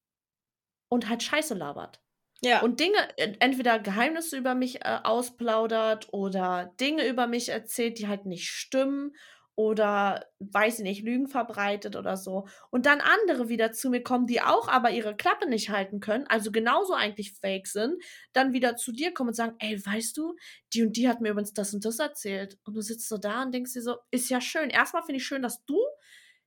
und 0.90 1.10
halt 1.10 1.24
Scheiße 1.24 1.56
labert. 1.56 2.02
Ja. 2.42 2.62
Und 2.62 2.80
Dinge, 2.80 2.98
entweder 3.18 3.80
Geheimnisse 3.80 4.38
über 4.38 4.56
mich 4.56 4.86
äh, 4.86 5.00
ausplaudert 5.04 6.08
oder 6.14 6.74
Dinge 6.80 7.06
über 7.08 7.28
mich 7.28 7.50
erzählt, 7.50 8.00
die 8.00 8.08
halt 8.08 8.26
nicht 8.26 8.50
stimmen 8.50 9.14
oder 9.56 10.26
weiß 10.40 10.80
ich 10.80 10.84
nicht, 10.84 11.04
Lügen 11.04 11.28
verbreitet 11.28 11.98
oder 11.98 12.16
so. 12.16 12.48
Und 12.70 12.86
dann 12.86 13.02
andere 13.02 13.50
wieder 13.50 13.74
zu 13.74 13.90
mir 13.90 14.02
kommen, 14.02 14.26
die 14.26 14.40
auch 14.40 14.70
aber 14.70 14.92
ihre 14.92 15.18
Klappe 15.18 15.50
nicht 15.50 15.70
halten 15.70 16.00
können, 16.00 16.26
also 16.28 16.50
genauso 16.50 16.94
eigentlich 16.94 17.34
fake 17.34 17.68
sind, 17.68 18.02
dann 18.32 18.54
wieder 18.54 18.78
zu 18.78 18.94
dir 18.94 19.14
kommen 19.14 19.30
und 19.30 19.34
sagen, 19.36 19.56
ey, 19.60 19.86
weißt 19.86 20.16
du, 20.16 20.38
die 20.74 20.84
und 20.84 20.96
die 20.96 21.10
hat 21.10 21.20
mir 21.20 21.32
übrigens 21.32 21.52
das 21.52 21.74
und 21.74 21.84
das 21.84 22.00
erzählt. 22.00 22.58
Und 22.64 22.76
du 22.76 22.80
sitzt 22.80 23.10
so 23.10 23.18
da 23.18 23.42
und 23.42 23.54
denkst 23.54 23.74
dir 23.74 23.82
so, 23.82 23.98
ist 24.12 24.30
ja 24.30 24.40
schön. 24.40 24.70
Erstmal 24.70 25.04
finde 25.04 25.18
ich 25.18 25.26
schön, 25.26 25.42
dass 25.42 25.66
du 25.66 25.78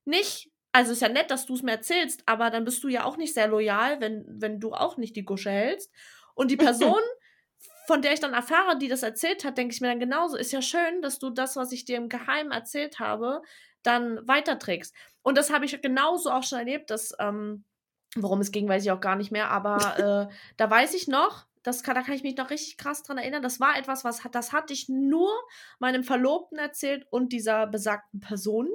nicht, 0.07 0.51
also 0.73 0.93
ist 0.93 1.03
ja 1.03 1.09
nett, 1.09 1.31
dass 1.31 1.47
du 1.47 1.55
es 1.55 1.63
mir 1.63 1.73
erzählst, 1.73 2.23
aber 2.27 2.51
dann 2.51 2.65
bist 2.65 2.83
du 2.83 2.89
ja 2.89 3.05
auch 3.05 3.17
nicht 3.17 3.35
sehr 3.35 3.49
loyal, 3.49 4.01
wenn, 4.01 4.25
wenn 4.27 4.59
du 4.59 4.73
auch 4.73 4.97
nicht 4.97 5.17
die 5.17 5.25
Gusche 5.25 5.51
hältst. 5.51 5.93
Und 6.35 6.51
die 6.51 6.57
Person 6.59 7.01
von 7.87 8.01
der 8.03 8.13
ich 8.13 8.21
dann 8.21 8.33
erfahre, 8.33 8.79
die 8.79 8.89
das 8.89 9.03
erzählt 9.03 9.45
hat, 9.45 9.59
denke 9.59 9.75
ich 9.75 9.81
mir 9.81 9.89
dann 9.89 10.01
genauso, 10.01 10.37
ist 10.37 10.53
ja 10.53 10.63
schön, 10.63 11.03
dass 11.03 11.19
du 11.19 11.31
das, 11.31 11.57
was 11.57 11.73
ich 11.73 11.85
dir 11.85 11.97
im 11.97 12.09
Geheimen 12.09 12.53
erzählt 12.53 13.01
habe, 13.01 13.43
dann 13.83 14.27
weiterträgst. 14.27 14.95
Und 15.23 15.37
das 15.37 15.53
habe 15.53 15.65
ich 15.65 15.83
genauso 15.83 16.31
auch 16.31 16.45
schon 16.45 16.59
erlebt, 16.59 16.91
dass, 16.91 17.13
ähm, 17.19 17.65
worum 18.17 18.41
es 18.41 18.53
ging, 18.53 18.69
weiß 18.69 18.85
ich 18.85 18.91
auch 18.93 19.01
gar 19.01 19.17
nicht 19.17 19.33
mehr, 19.33 19.51
aber 19.51 19.77
äh, 20.31 20.35
da 20.57 20.71
weiß 20.71 20.95
ich 20.95 21.09
noch, 21.09 21.47
das 21.63 21.83
kann, 21.83 21.95
da 21.95 22.03
kann 22.03 22.15
ich 22.15 22.25
mich 22.25 22.37
noch 22.37 22.51
richtig 22.51 22.77
krass 22.77 23.03
dran 23.03 23.19
erinnern. 23.19 23.43
Das 23.43 23.61
war 23.61 23.77
etwas, 23.79 24.05
was 24.05 24.21
das 24.33 24.53
hatte 24.53 24.73
ich 24.73 24.89
nur 24.89 25.31
meinem 25.79 26.03
Verlobten 26.03 26.59
erzählt 26.59 27.07
und 27.11 27.33
dieser 27.33 27.69
besagten 27.69 28.21
Person. 28.21 28.69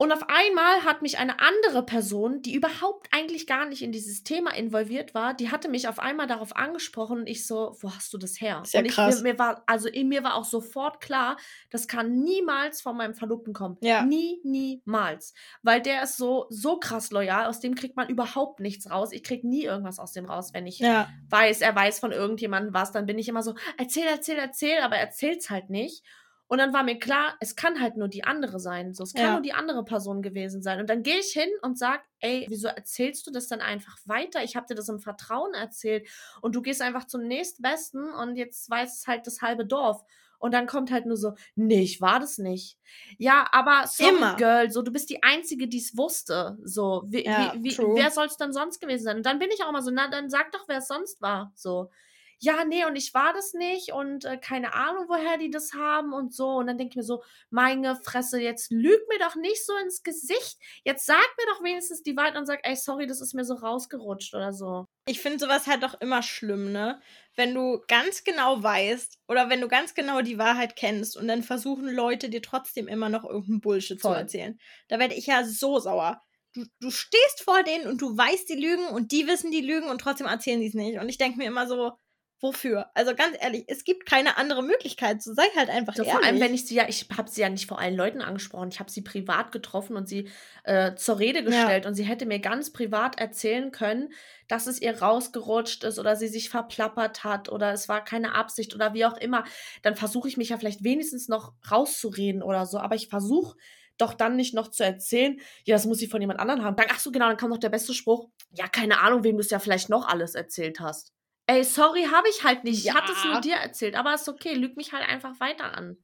Und 0.00 0.12
auf 0.12 0.28
einmal 0.28 0.84
hat 0.84 1.02
mich 1.02 1.18
eine 1.18 1.40
andere 1.40 1.84
Person, 1.84 2.40
die 2.40 2.54
überhaupt 2.54 3.08
eigentlich 3.10 3.48
gar 3.48 3.66
nicht 3.66 3.82
in 3.82 3.90
dieses 3.90 4.22
Thema 4.22 4.54
involviert 4.54 5.12
war, 5.12 5.34
die 5.34 5.50
hatte 5.50 5.68
mich 5.68 5.88
auf 5.88 5.98
einmal 5.98 6.28
darauf 6.28 6.54
angesprochen 6.54 7.18
und 7.18 7.26
ich 7.26 7.44
so, 7.48 7.76
wo 7.80 7.92
hast 7.92 8.12
du 8.14 8.18
das 8.18 8.40
her? 8.40 8.62
Sehr 8.64 8.78
und 8.80 8.86
ich, 8.86 8.94
krass. 8.94 9.22
Mir, 9.22 9.32
mir, 9.32 9.38
war, 9.40 9.64
also 9.66 9.88
in 9.88 10.08
mir 10.08 10.22
war 10.22 10.36
auch 10.36 10.44
sofort 10.44 11.00
klar, 11.00 11.36
das 11.70 11.88
kann 11.88 12.20
niemals 12.22 12.80
von 12.80 12.96
meinem 12.96 13.14
Verlobten 13.14 13.52
kommen. 13.52 13.76
Ja. 13.80 14.04
Nie, 14.04 14.40
niemals. 14.44 15.34
Weil 15.62 15.82
der 15.82 16.04
ist 16.04 16.16
so, 16.16 16.46
so 16.48 16.78
krass 16.78 17.10
loyal, 17.10 17.46
aus 17.46 17.58
dem 17.58 17.74
kriegt 17.74 17.96
man 17.96 18.08
überhaupt 18.08 18.60
nichts 18.60 18.88
raus. 18.88 19.10
Ich 19.10 19.24
krieg 19.24 19.42
nie 19.42 19.64
irgendwas 19.64 19.98
aus 19.98 20.12
dem 20.12 20.26
raus, 20.26 20.50
wenn 20.54 20.68
ich 20.68 20.78
Ja. 20.78 21.08
weiß, 21.28 21.60
er 21.60 21.74
weiß 21.74 21.98
von 21.98 22.12
irgendjemandem 22.12 22.72
was, 22.72 22.92
dann 22.92 23.06
bin 23.06 23.18
ich 23.18 23.28
immer 23.28 23.42
so, 23.42 23.56
erzähl, 23.76 24.06
erzähl, 24.06 24.38
erzähl, 24.38 24.78
aber 24.80 24.94
er 24.94 25.02
erzähl's 25.02 25.50
halt 25.50 25.70
nicht. 25.70 26.04
Und 26.48 26.58
dann 26.58 26.72
war 26.72 26.82
mir 26.82 26.98
klar, 26.98 27.36
es 27.40 27.56
kann 27.56 27.80
halt 27.80 27.96
nur 27.96 28.08
die 28.08 28.24
andere 28.24 28.58
sein. 28.58 28.94
So, 28.94 29.04
es 29.04 29.12
kann 29.14 29.26
Ja. 29.26 29.32
nur 29.34 29.42
die 29.42 29.52
andere 29.52 29.84
Person 29.84 30.22
gewesen 30.22 30.62
sein. 30.62 30.80
Und 30.80 30.88
dann 30.90 31.02
gehe 31.02 31.18
ich 31.18 31.32
hin 31.32 31.50
und 31.62 31.78
sag, 31.78 32.02
ey, 32.20 32.46
wieso 32.48 32.68
erzählst 32.68 33.26
du 33.26 33.30
das 33.30 33.48
dann 33.48 33.60
einfach 33.60 33.98
weiter? 34.06 34.42
Ich 34.42 34.56
habe 34.56 34.66
dir 34.66 34.74
das 34.74 34.88
im 34.88 34.98
Vertrauen 34.98 35.54
erzählt 35.54 36.08
und 36.40 36.54
du 36.56 36.62
gehst 36.62 36.80
einfach 36.82 37.06
zum 37.06 37.22
nächstbesten 37.26 38.12
und 38.14 38.36
jetzt 38.36 38.68
weiß 38.70 39.00
es 39.00 39.06
halt 39.06 39.26
das 39.26 39.42
halbe 39.42 39.66
Dorf. 39.66 40.02
Und 40.40 40.54
dann 40.54 40.66
kommt 40.68 40.90
halt 40.92 41.04
nur 41.04 41.16
so, 41.16 41.32
nee, 41.56 41.82
ich 41.82 42.00
war 42.00 42.20
das 42.20 42.38
nicht. 42.38 42.78
Ja, 43.18 43.46
aber 43.50 43.86
sorry, 43.88 44.10
Immer. 44.14 44.36
Girl, 44.36 44.70
so, 44.70 44.82
du 44.82 44.92
bist 44.92 45.10
die 45.10 45.22
Einzige, 45.24 45.66
die 45.68 45.78
es 45.78 45.96
wusste. 45.96 46.56
So, 46.62 47.02
wie, 47.08 47.24
Ja, 47.24 47.52
wie, 47.52 47.64
wie, 47.64 47.76
wer 47.94 48.10
soll 48.12 48.26
es 48.26 48.36
dann 48.36 48.52
sonst 48.52 48.80
gewesen 48.80 49.02
sein? 49.04 49.16
Und 49.16 49.26
dann 49.26 49.40
bin 49.40 49.50
ich 49.52 49.64
auch 49.64 49.68
immer 49.68 49.82
so, 49.82 49.90
na, 49.90 50.08
dann 50.08 50.30
sag 50.30 50.52
doch, 50.52 50.68
wer 50.68 50.78
es 50.78 50.86
sonst 50.88 51.20
war. 51.20 51.52
So 51.56 51.90
ja, 52.40 52.64
nee, 52.64 52.84
und 52.84 52.94
ich 52.94 53.14
war 53.14 53.32
das 53.32 53.52
nicht 53.52 53.92
und 53.92 54.24
äh, 54.24 54.36
keine 54.36 54.72
Ahnung, 54.74 55.06
woher 55.08 55.38
die 55.38 55.50
das 55.50 55.72
haben 55.72 56.12
und 56.12 56.32
so. 56.32 56.50
Und 56.50 56.68
dann 56.68 56.78
denke 56.78 56.92
ich 56.92 56.96
mir 56.96 57.02
so, 57.02 57.24
meine 57.50 57.96
Fresse, 57.96 58.40
jetzt 58.40 58.70
lüg 58.70 59.00
mir 59.08 59.18
doch 59.18 59.34
nicht 59.34 59.66
so 59.66 59.72
ins 59.82 60.04
Gesicht. 60.04 60.56
Jetzt 60.84 61.06
sag 61.06 61.16
mir 61.16 61.52
doch 61.52 61.64
wenigstens 61.64 62.02
die 62.04 62.16
Wahrheit 62.16 62.36
und 62.36 62.46
sag, 62.46 62.60
ey, 62.62 62.76
sorry, 62.76 63.08
das 63.08 63.20
ist 63.20 63.34
mir 63.34 63.44
so 63.44 63.54
rausgerutscht 63.54 64.34
oder 64.34 64.52
so. 64.52 64.84
Ich 65.06 65.20
finde 65.20 65.40
sowas 65.40 65.66
halt 65.66 65.82
doch 65.82 66.00
immer 66.00 66.22
schlimm, 66.22 66.70
ne? 66.70 67.00
Wenn 67.34 67.54
du 67.54 67.82
ganz 67.88 68.22
genau 68.22 68.62
weißt 68.62 69.18
oder 69.26 69.48
wenn 69.50 69.60
du 69.60 69.66
ganz 69.66 69.94
genau 69.94 70.22
die 70.22 70.38
Wahrheit 70.38 70.76
kennst 70.76 71.16
und 71.16 71.26
dann 71.26 71.42
versuchen 71.42 71.88
Leute 71.88 72.28
dir 72.28 72.42
trotzdem 72.42 72.86
immer 72.86 73.08
noch 73.08 73.24
irgendeinen 73.24 73.60
Bullshit 73.60 74.00
Voll. 74.00 74.12
zu 74.12 74.18
erzählen. 74.18 74.58
Da 74.86 75.00
werde 75.00 75.14
ich 75.14 75.26
ja 75.26 75.44
so 75.44 75.80
sauer. 75.80 76.20
Du, 76.54 76.64
du 76.80 76.90
stehst 76.90 77.42
vor 77.42 77.62
denen 77.64 77.86
und 77.88 78.00
du 78.00 78.16
weißt 78.16 78.48
die 78.48 78.60
Lügen 78.60 78.86
und 78.88 79.10
die 79.10 79.26
wissen 79.26 79.50
die 79.50 79.60
Lügen 79.60 79.88
und 79.88 80.00
trotzdem 80.00 80.26
erzählen 80.26 80.60
die 80.60 80.68
es 80.68 80.74
nicht. 80.74 80.98
Und 80.98 81.08
ich 81.08 81.18
denke 81.18 81.38
mir 81.38 81.46
immer 81.46 81.66
so, 81.66 81.92
wofür? 82.40 82.90
Also 82.94 83.14
ganz 83.14 83.36
ehrlich, 83.40 83.64
es 83.66 83.84
gibt 83.84 84.06
keine 84.06 84.36
andere 84.36 84.62
Möglichkeit. 84.62 85.22
So 85.22 85.34
sei 85.34 85.44
halt 85.56 85.70
einfach 85.70 85.94
So, 85.94 86.02
ehrlich. 86.02 86.12
vor 86.12 86.24
allem, 86.24 86.40
wenn 86.40 86.54
ich 86.54 86.66
sie 86.66 86.74
ja, 86.76 86.88
ich 86.88 87.06
habe 87.16 87.28
sie 87.30 87.40
ja 87.40 87.48
nicht 87.48 87.66
vor 87.66 87.78
allen 87.78 87.96
Leuten 87.96 88.20
angesprochen. 88.22 88.70
Ich 88.72 88.80
habe 88.80 88.90
sie 88.90 89.02
privat 89.02 89.52
getroffen 89.52 89.96
und 89.96 90.08
sie 90.08 90.28
äh, 90.64 90.94
zur 90.94 91.18
Rede 91.18 91.42
gestellt 91.44 91.86
und 91.86 91.94
sie 91.94 92.04
hätte 92.04 92.26
mir 92.26 92.38
ganz 92.38 92.72
privat 92.72 93.18
erzählen 93.18 93.70
können, 93.72 94.12
dass 94.46 94.66
es 94.66 94.80
ihr 94.80 95.00
rausgerutscht 95.00 95.84
ist 95.84 95.98
oder 95.98 96.16
sie 96.16 96.28
sich 96.28 96.48
verplappert 96.50 97.24
hat 97.24 97.48
oder 97.48 97.72
es 97.72 97.88
war 97.88 98.04
keine 98.04 98.34
Absicht 98.34 98.74
oder 98.74 98.94
wie 98.94 99.04
auch 99.04 99.16
immer. 99.16 99.44
Dann 99.82 99.96
versuche 99.96 100.28
ich 100.28 100.36
mich 100.36 100.50
ja 100.50 100.58
vielleicht 100.58 100.84
wenigstens 100.84 101.28
noch 101.28 101.54
rauszureden 101.70 102.42
oder 102.42 102.66
so, 102.66 102.78
aber 102.78 102.94
ich 102.94 103.08
versuche 103.08 103.56
doch 103.98 104.14
dann 104.14 104.36
nicht 104.36 104.54
noch 104.54 104.68
zu 104.70 104.84
erzählen, 104.84 105.40
ja, 105.64 105.74
das 105.74 105.84
muss 105.86 106.00
ich 106.00 106.08
von 106.08 106.20
jemand 106.20 106.38
anderem 106.40 106.62
haben. 106.64 106.76
Dann, 106.76 106.86
ach 106.90 107.00
so, 107.00 107.10
genau, 107.10 107.26
dann 107.26 107.36
kam 107.36 107.50
noch 107.50 107.58
der 107.58 107.68
beste 107.68 107.92
Spruch, 107.94 108.28
ja, 108.52 108.68
keine 108.68 109.00
Ahnung, 109.00 109.24
wem 109.24 109.36
du 109.36 109.40
es 109.40 109.50
ja 109.50 109.58
vielleicht 109.58 109.88
noch 109.90 110.06
alles 110.06 110.34
erzählt 110.36 110.78
hast. 110.80 111.12
Ey, 111.50 111.64
sorry, 111.64 112.04
habe 112.12 112.28
ich 112.28 112.44
halt 112.44 112.62
nicht. 112.64 112.84
Ich 112.84 112.94
hatte 112.94 113.10
es 113.12 113.24
Ja. 113.24 113.32
nur 113.32 113.40
dir 113.40 113.54
erzählt, 113.56 113.96
aber 113.96 114.14
ist 114.14 114.28
okay, 114.28 114.52
lüg 114.54 114.76
mich 114.76 114.92
halt 114.92 115.08
einfach 115.08 115.40
weiter 115.40 115.74
an. 115.76 115.96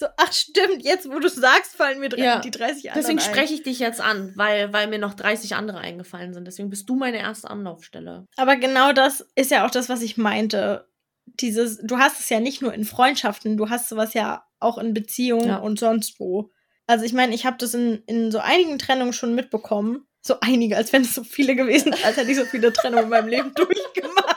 so, 0.00 0.06
ach 0.16 0.32
stimmt, 0.32 0.82
jetzt 0.84 1.10
wo 1.10 1.18
du 1.18 1.28
sagst, 1.28 1.74
fallen 1.74 1.98
mir 1.98 2.08
Ja, 2.16 2.38
die 2.40 2.50
30 2.52 2.90
anderen 2.92 2.94
Deswegen 2.94 3.18
spreche 3.20 3.54
ich 3.54 3.62
dich 3.64 3.78
jetzt 3.80 4.00
an, 4.00 4.32
weil, 4.36 4.72
weil 4.72 4.86
mir 4.86 4.98
noch 5.00 5.14
30 5.14 5.56
andere 5.56 5.78
eingefallen 5.78 6.32
sind. 6.34 6.44
Deswegen 6.44 6.70
bist 6.70 6.88
du 6.88 6.94
meine 6.94 7.18
erste 7.18 7.50
Anlaufstelle. 7.50 8.24
Aber 8.36 8.54
genau 8.56 8.92
das 8.92 9.26
ist 9.34 9.50
ja 9.50 9.66
auch 9.66 9.70
das, 9.72 9.88
was 9.88 10.02
ich 10.02 10.16
meinte. 10.16 10.88
Dieses, 11.26 11.78
du 11.78 11.98
hast 11.98 12.20
es 12.20 12.28
ja 12.28 12.38
nicht 12.40 12.62
nur 12.62 12.72
in 12.74 12.84
Freundschaften, 12.84 13.56
du 13.56 13.70
hast 13.70 13.88
sowas 13.88 14.14
ja 14.14 14.44
auch 14.60 14.78
in 14.78 14.94
Beziehungen 14.94 15.48
Ja. 15.48 15.56
und 15.58 15.78
sonst 15.80 16.18
wo. 16.20 16.50
Also 16.86 17.04
ich 17.04 17.12
meine, 17.12 17.34
ich 17.34 17.44
habe 17.44 17.56
das 17.58 17.74
in, 17.74 18.02
in 18.06 18.30
so 18.30 18.38
einigen 18.38 18.78
Trennungen 18.78 19.12
schon 19.12 19.34
mitbekommen. 19.34 20.06
So 20.22 20.36
einige, 20.40 20.76
als 20.76 20.92
wenn 20.92 21.02
es 21.02 21.14
so 21.14 21.22
viele 21.24 21.54
gewesen 21.56 21.94
als 22.04 22.16
hätte 22.16 22.30
ich 22.30 22.36
so 22.36 22.44
viele 22.44 22.72
Trennungen 22.72 23.04
in 23.04 23.10
meinem 23.10 23.28
Leben 23.28 23.52
durchgemacht. 23.54 24.27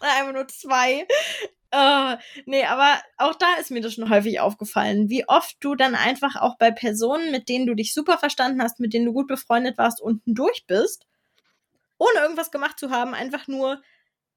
Waren 0.00 0.10
einfach 0.20 0.32
nur 0.32 0.48
zwei. 0.48 1.06
Äh, 1.72 2.16
nee, 2.46 2.64
aber 2.64 3.00
auch 3.16 3.36
da 3.36 3.54
ist 3.60 3.70
mir 3.70 3.80
das 3.80 3.94
schon 3.94 4.10
häufig 4.10 4.40
aufgefallen, 4.40 5.08
wie 5.08 5.28
oft 5.28 5.56
du 5.60 5.76
dann 5.76 5.94
einfach 5.94 6.34
auch 6.34 6.58
bei 6.58 6.72
Personen, 6.72 7.30
mit 7.30 7.48
denen 7.48 7.66
du 7.66 7.74
dich 7.74 7.94
super 7.94 8.18
verstanden 8.18 8.60
hast, 8.60 8.80
mit 8.80 8.92
denen 8.92 9.06
du 9.06 9.12
gut 9.12 9.28
befreundet 9.28 9.78
warst, 9.78 10.00
unten 10.00 10.34
durch 10.34 10.66
bist, 10.66 11.06
ohne 11.98 12.18
irgendwas 12.20 12.50
gemacht 12.50 12.76
zu 12.78 12.90
haben, 12.90 13.14
einfach 13.14 13.46
nur, 13.46 13.80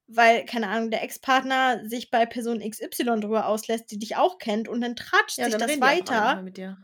weil, 0.05 0.45
keine 0.45 0.67
Ahnung, 0.67 0.91
der 0.91 1.01
Ex-Partner 1.01 1.81
sich 1.89 2.11
bei 2.11 2.27
Person 2.27 2.59
XY 2.59 3.21
drüber 3.21 3.47
auslässt, 3.47 3.89
die 3.89 3.97
dich 3.97 4.15
auch 4.15 4.37
kennt, 4.37 4.67
und 4.67 4.81
dann 4.81 4.95
tratscht 4.95 5.37
sich 5.37 5.45
das 5.45 5.63
reden 5.69 5.81
die 5.81 5.81
auch 5.81 5.87
einfach 5.87 6.13
weiter 6.35 6.41
mit 6.43 6.57
dir. 6.57 6.77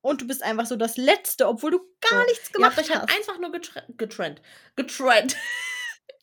und 0.00 0.20
du 0.22 0.26
bist 0.26 0.42
einfach 0.42 0.66
so 0.66 0.74
das 0.74 0.96
Letzte, 0.96 1.46
obwohl 1.46 1.70
du 1.70 1.78
gar 2.00 2.22
So. 2.22 2.26
nichts 2.26 2.48
Ihr 2.48 2.52
gemacht 2.54 2.76
habt 2.76 2.88
euch 2.88 2.96
halt 2.96 3.08
hast. 3.08 3.16
einfach 3.16 3.38
nur 3.38 3.52
getrennt. 3.52 3.98
Getrennt. 3.98 4.42
Getrennt. 4.74 5.36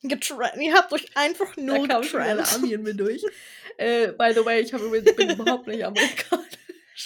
Getrennt. 0.04 0.58
Ihr 0.62 0.74
habt 0.74 0.94
euch 0.94 1.06
einfach 1.16 1.56
Da 1.56 1.62
nur 1.62 1.88
getrennt. 1.88 2.54
Ami 2.56 2.74
in 2.74 2.84
mir 2.84 2.94
durch. 2.94 3.24
äh, 3.78 4.08
by 4.08 4.32
the 4.34 4.46
way, 4.46 4.62
ich 4.62 4.74
hab 4.74 4.82
bin 4.82 5.30
überhaupt 5.30 5.68
nicht 5.68 5.84
amerikanisch. 5.86 6.46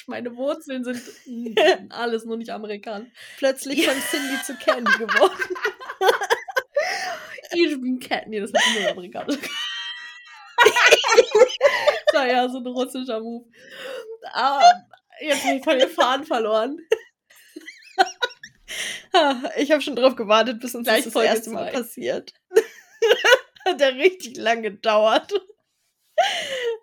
Meine 0.07 0.35
Wurzeln 0.35 0.83
sind 0.83 1.01
alles 1.91 2.25
nur 2.25 2.37
nicht 2.37 2.49
amerikanisch. 2.49 3.09
Plötzlich 3.37 3.85
von 3.85 3.95
Cindy 4.09 4.41
zu 4.43 4.55
Candy 4.55 4.91
geworden. 4.97 5.37
Ich 7.53 7.81
bin 7.81 7.99
Cat. 7.99 8.27
Nee, 8.27 8.39
das 8.39 8.49
ist 8.49 8.79
nur 8.79 8.89
amerikanisch. 8.91 9.37
das 10.55 12.13
war 12.13 12.25
ja 12.25 12.47
so 12.47 12.59
ein 12.59 12.67
russischer 12.67 13.19
Move. 13.19 13.45
Aber 14.31 14.63
jetzt 15.19 15.43
habe 15.43 15.57
ich 15.57 15.63
von 15.65 15.77
den 15.77 15.89
Faden 15.89 16.25
verloren. 16.25 16.77
Ah, 19.11 19.49
Ich 19.57 19.69
habe 19.69 19.81
schon 19.81 19.97
drauf 19.97 20.15
gewartet, 20.15 20.61
bis 20.61 20.73
uns 20.75 20.87
Gleich 20.87 21.03
das 21.03 21.11
das 21.11 21.23
erste 21.23 21.49
Mal 21.49 21.71
passiert. 21.71 22.33
Hat 23.65 23.79
ja 23.79 23.87
richtig 23.89 24.37
lang 24.37 24.61
gedauert. 24.63 25.31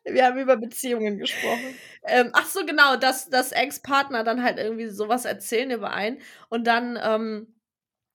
Wir 0.04 0.24
haben 0.24 0.38
über 0.38 0.56
Beziehungen 0.56 1.18
gesprochen. 1.18 1.78
Ähm, 2.04 2.30
ach 2.32 2.46
so, 2.46 2.64
genau, 2.64 2.96
dass, 2.96 3.28
dass 3.28 3.52
Ex-Partner 3.52 4.24
dann 4.24 4.42
halt 4.42 4.58
irgendwie 4.58 4.88
sowas 4.88 5.24
erzählen 5.24 5.70
über 5.70 5.92
einen 5.92 6.18
und 6.48 6.66
dann, 6.66 6.98
ähm, 7.02 7.54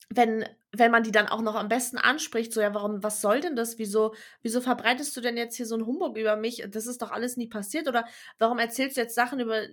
wenn, 0.09 0.45
wenn 0.71 0.91
man 0.91 1.03
die 1.03 1.11
dann 1.11 1.27
auch 1.27 1.41
noch 1.41 1.55
am 1.55 1.69
besten 1.69 1.97
anspricht, 1.97 2.53
so, 2.53 2.61
ja, 2.61 2.73
warum, 2.73 3.03
was 3.03 3.21
soll 3.21 3.41
denn 3.41 3.55
das? 3.55 3.79
Wieso, 3.79 4.15
wieso 4.41 4.61
verbreitest 4.61 5.15
du 5.17 5.21
denn 5.21 5.37
jetzt 5.37 5.55
hier 5.57 5.65
so 5.67 5.75
einen 5.75 5.85
Humbug 5.85 6.17
über 6.17 6.35
mich? 6.35 6.65
Das 6.69 6.87
ist 6.87 7.01
doch 7.01 7.11
alles 7.11 7.37
nie 7.37 7.47
passiert. 7.47 7.87
Oder 7.87 8.05
warum 8.39 8.59
erzählst 8.59 8.97
du 8.97 9.01
jetzt 9.01 9.15
Sachen 9.15 9.39
über, 9.39 9.63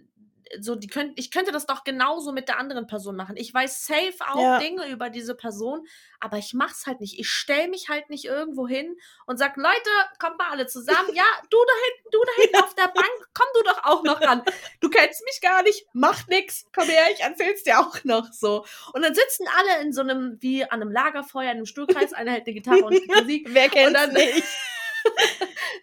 so, 0.60 0.74
die 0.74 0.86
könnt, 0.86 1.18
ich 1.18 1.30
könnte 1.30 1.52
das 1.52 1.66
doch 1.66 1.84
genauso 1.84 2.32
mit 2.32 2.48
der 2.48 2.58
anderen 2.58 2.86
Person 2.86 3.16
machen. 3.16 3.36
Ich 3.36 3.52
weiß 3.52 3.86
safe 3.86 4.14
auch 4.32 4.40
Ja. 4.40 4.58
Dinge 4.58 4.88
über 4.88 5.10
diese 5.10 5.34
Person, 5.34 5.86
aber 6.20 6.38
ich 6.38 6.54
mach's 6.54 6.86
halt 6.86 7.00
nicht. 7.00 7.18
Ich 7.18 7.28
stell 7.30 7.68
mich 7.68 7.88
halt 7.88 8.10
nicht 8.10 8.24
irgendwo 8.24 8.66
hin 8.68 8.96
und 9.26 9.38
sag, 9.38 9.56
Leute, 9.56 9.90
kommt 10.18 10.38
mal 10.38 10.50
alle 10.50 10.66
zusammen. 10.66 11.14
Ja, 11.14 11.24
du 11.50 11.56
da 11.58 11.72
hinten, 11.84 12.08
du 12.10 12.18
da 12.24 12.42
hinten 12.42 12.56
auf 12.64 12.74
der 12.74 12.88
Bank, 12.94 13.28
komm 13.34 13.46
du 13.54 13.62
doch 13.62 13.84
auch 13.84 14.02
noch 14.04 14.20
ran. 14.20 14.42
Du 14.80 14.88
kennst 14.90 15.22
mich 15.24 15.40
gar 15.40 15.62
nicht, 15.62 15.86
macht 15.92 16.28
nix, 16.28 16.66
komm 16.74 16.88
her, 16.88 17.04
ich 17.12 17.20
erzähl's 17.20 17.62
dir 17.62 17.80
auch 17.80 18.02
noch 18.04 18.32
so. 18.32 18.64
Und 18.92 19.02
dann 19.02 19.14
sitzen 19.14 19.46
alle 19.56 19.82
in 19.82 19.92
so 19.92 20.00
einem, 20.00 20.36
wie 20.40 20.64
an 20.64 20.80
einem 20.82 20.90
Lagerfeuer, 20.92 21.44
in 21.50 21.56
einem 21.58 21.66
Stuhlkreis, 21.66 22.12
einer 22.12 22.32
hält 22.32 22.46
eine 22.46 22.54
Gitarre 22.54 22.84
und 22.84 23.06
Musik. 23.08 23.46
Wer 23.50 23.68
kennt's 23.68 23.88
Und 23.88 23.94
dann- 23.94 24.12
nicht? 24.14 24.44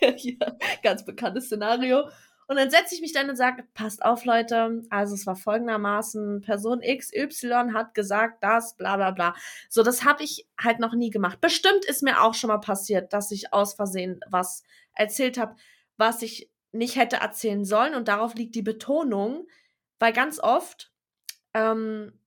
ja, 0.00 0.56
ganz 0.82 1.04
bekanntes 1.04 1.46
Szenario. 1.46 2.08
Und 2.50 2.56
dann 2.56 2.68
setze 2.68 2.96
ich 2.96 3.00
mich 3.00 3.12
dann 3.12 3.30
und 3.30 3.36
sage, 3.36 3.62
passt 3.74 4.04
auf, 4.04 4.24
Leute. 4.24 4.82
Also 4.90 5.14
es 5.14 5.24
war 5.24 5.36
folgendermaßen, 5.36 6.40
Person 6.40 6.80
XY 6.80 7.70
hat 7.72 7.94
gesagt, 7.94 8.42
das, 8.42 8.76
bla 8.76 8.96
bla 8.96 9.12
bla. 9.12 9.36
So, 9.68 9.84
das 9.84 10.04
habe 10.04 10.24
ich 10.24 10.48
halt 10.60 10.80
noch 10.80 10.92
nie 10.92 11.10
gemacht. 11.10 11.40
Bestimmt 11.40 11.84
ist 11.84 12.02
mir 12.02 12.20
auch 12.20 12.34
schon 12.34 12.48
mal 12.48 12.58
passiert, 12.58 13.12
dass 13.12 13.30
ich 13.30 13.52
aus 13.52 13.74
Versehen 13.74 14.18
was 14.28 14.64
erzählt 14.96 15.38
habe, 15.38 15.54
was 15.96 16.22
ich 16.22 16.50
nicht 16.72 16.96
hätte 16.96 17.18
erzählen 17.18 17.64
sollen. 17.64 17.94
Und 17.94 18.08
darauf 18.08 18.34
liegt 18.34 18.56
die 18.56 18.62
Betonung, 18.62 19.46
weil 20.00 20.12
ganz 20.12 20.40
oft, 20.40 20.90
ähm, 21.54 22.18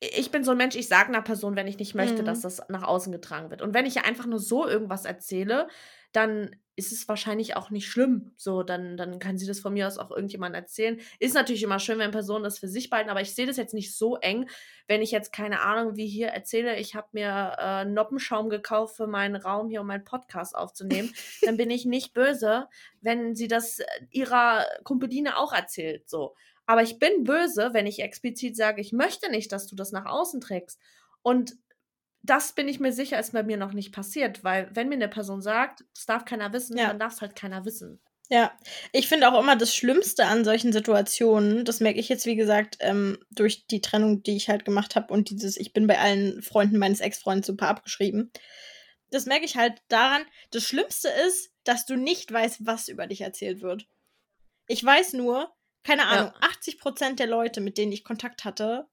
ich 0.00 0.30
bin 0.30 0.44
so 0.44 0.52
ein 0.52 0.56
Mensch, 0.56 0.76
ich 0.76 0.88
sage 0.88 1.08
einer 1.08 1.22
Person, 1.22 1.56
wenn 1.56 1.66
ich 1.66 1.78
nicht 1.78 1.94
möchte, 1.94 2.22
mhm. 2.22 2.26
dass 2.26 2.40
das 2.40 2.62
nach 2.68 2.84
außen 2.84 3.12
getragen 3.12 3.50
wird. 3.50 3.62
Und 3.62 3.74
wenn 3.74 3.86
ich 3.86 4.04
einfach 4.04 4.26
nur 4.26 4.38
so 4.38 4.66
irgendwas 4.66 5.04
erzähle, 5.04 5.68
dann 6.12 6.56
ist 6.76 6.92
es 6.92 7.08
wahrscheinlich 7.08 7.56
auch 7.56 7.70
nicht 7.70 7.88
schlimm. 7.88 8.30
So, 8.36 8.62
dann, 8.62 8.96
dann 8.96 9.18
kann 9.18 9.36
sie 9.36 9.48
das 9.48 9.58
von 9.58 9.74
mir 9.74 9.88
aus 9.88 9.98
auch 9.98 10.12
irgendjemand 10.12 10.54
erzählen. 10.54 11.00
Ist 11.18 11.34
natürlich 11.34 11.64
immer 11.64 11.80
schön, 11.80 11.98
wenn 11.98 12.12
Personen 12.12 12.44
das 12.44 12.60
für 12.60 12.68
sich 12.68 12.88
behalten, 12.88 13.10
aber 13.10 13.20
ich 13.20 13.34
sehe 13.34 13.46
das 13.46 13.56
jetzt 13.56 13.74
nicht 13.74 13.96
so 13.96 14.16
eng, 14.16 14.48
wenn 14.86 15.02
ich 15.02 15.10
jetzt 15.10 15.32
keine 15.32 15.60
Ahnung, 15.62 15.96
wie 15.96 16.06
hier 16.06 16.28
erzähle, 16.28 16.76
ich 16.76 16.94
habe 16.94 17.08
mir 17.12 17.56
äh, 17.58 17.84
Noppenschaum 17.84 18.48
gekauft 18.48 18.96
für 18.96 19.08
meinen 19.08 19.34
Raum 19.34 19.68
hier, 19.68 19.80
um 19.80 19.88
meinen 19.88 20.04
Podcast 20.04 20.54
aufzunehmen. 20.54 21.12
dann 21.42 21.56
bin 21.56 21.70
ich 21.70 21.84
nicht 21.84 22.14
böse, 22.14 22.68
wenn 23.00 23.34
sie 23.34 23.48
das 23.48 23.80
äh, 23.80 23.84
ihrer 24.12 24.64
Kumpeline 24.84 25.36
auch 25.36 25.52
erzählt. 25.52 26.08
So. 26.08 26.36
Aber 26.68 26.82
ich 26.82 26.98
bin 26.98 27.24
böse, 27.24 27.70
wenn 27.72 27.86
ich 27.86 28.00
explizit 28.00 28.54
sage, 28.54 28.82
ich 28.82 28.92
möchte 28.92 29.30
nicht, 29.30 29.50
dass 29.52 29.66
du 29.66 29.74
das 29.74 29.90
nach 29.90 30.04
außen 30.04 30.42
trägst. 30.42 30.78
Und 31.22 31.56
das 32.22 32.52
bin 32.52 32.68
ich 32.68 32.78
mir 32.78 32.92
sicher, 32.92 33.18
ist 33.18 33.32
bei 33.32 33.42
mir 33.42 33.56
noch 33.56 33.72
nicht 33.72 33.90
passiert, 33.90 34.44
weil 34.44 34.68
wenn 34.74 34.90
mir 34.90 34.96
eine 34.96 35.08
Person 35.08 35.40
sagt, 35.40 35.86
das 35.94 36.04
darf 36.04 36.26
keiner 36.26 36.52
wissen, 36.52 36.76
ja. 36.76 36.88
dann 36.88 36.98
darf 36.98 37.14
es 37.14 37.22
halt 37.22 37.34
keiner 37.34 37.64
wissen. 37.64 38.02
Ja, 38.28 38.52
ich 38.92 39.08
finde 39.08 39.32
auch 39.32 39.40
immer 39.40 39.56
das 39.56 39.74
Schlimmste 39.74 40.26
an 40.26 40.44
solchen 40.44 40.70
Situationen, 40.70 41.64
das 41.64 41.80
merke 41.80 42.00
ich 42.00 42.10
jetzt, 42.10 42.26
wie 42.26 42.36
gesagt, 42.36 42.76
ähm, 42.80 43.16
durch 43.30 43.66
die 43.66 43.80
Trennung, 43.80 44.22
die 44.22 44.36
ich 44.36 44.50
halt 44.50 44.66
gemacht 44.66 44.94
habe 44.94 45.14
und 45.14 45.30
dieses, 45.30 45.56
ich 45.56 45.72
bin 45.72 45.86
bei 45.86 45.98
allen 45.98 46.42
Freunden 46.42 46.76
meines 46.76 47.00
Ex-Freundes 47.00 47.46
super 47.46 47.68
abgeschrieben. 47.68 48.30
Das 49.10 49.24
merke 49.24 49.46
ich 49.46 49.56
halt 49.56 49.80
daran, 49.88 50.20
das 50.50 50.64
Schlimmste 50.64 51.08
ist, 51.26 51.50
dass 51.64 51.86
du 51.86 51.96
nicht 51.96 52.30
weißt, 52.30 52.66
was 52.66 52.88
über 52.88 53.06
dich 53.06 53.22
erzählt 53.22 53.62
wird. 53.62 53.86
Ich 54.66 54.84
weiß 54.84 55.14
nur, 55.14 55.50
keine 55.84 56.06
Ahnung, 56.06 56.32
ja. 56.40 56.48
80% 56.48 57.16
der 57.16 57.26
Leute, 57.26 57.60
mit 57.60 57.78
denen 57.78 57.92
ich 57.92 58.04
Kontakt 58.04 58.44
hatte, 58.44 58.88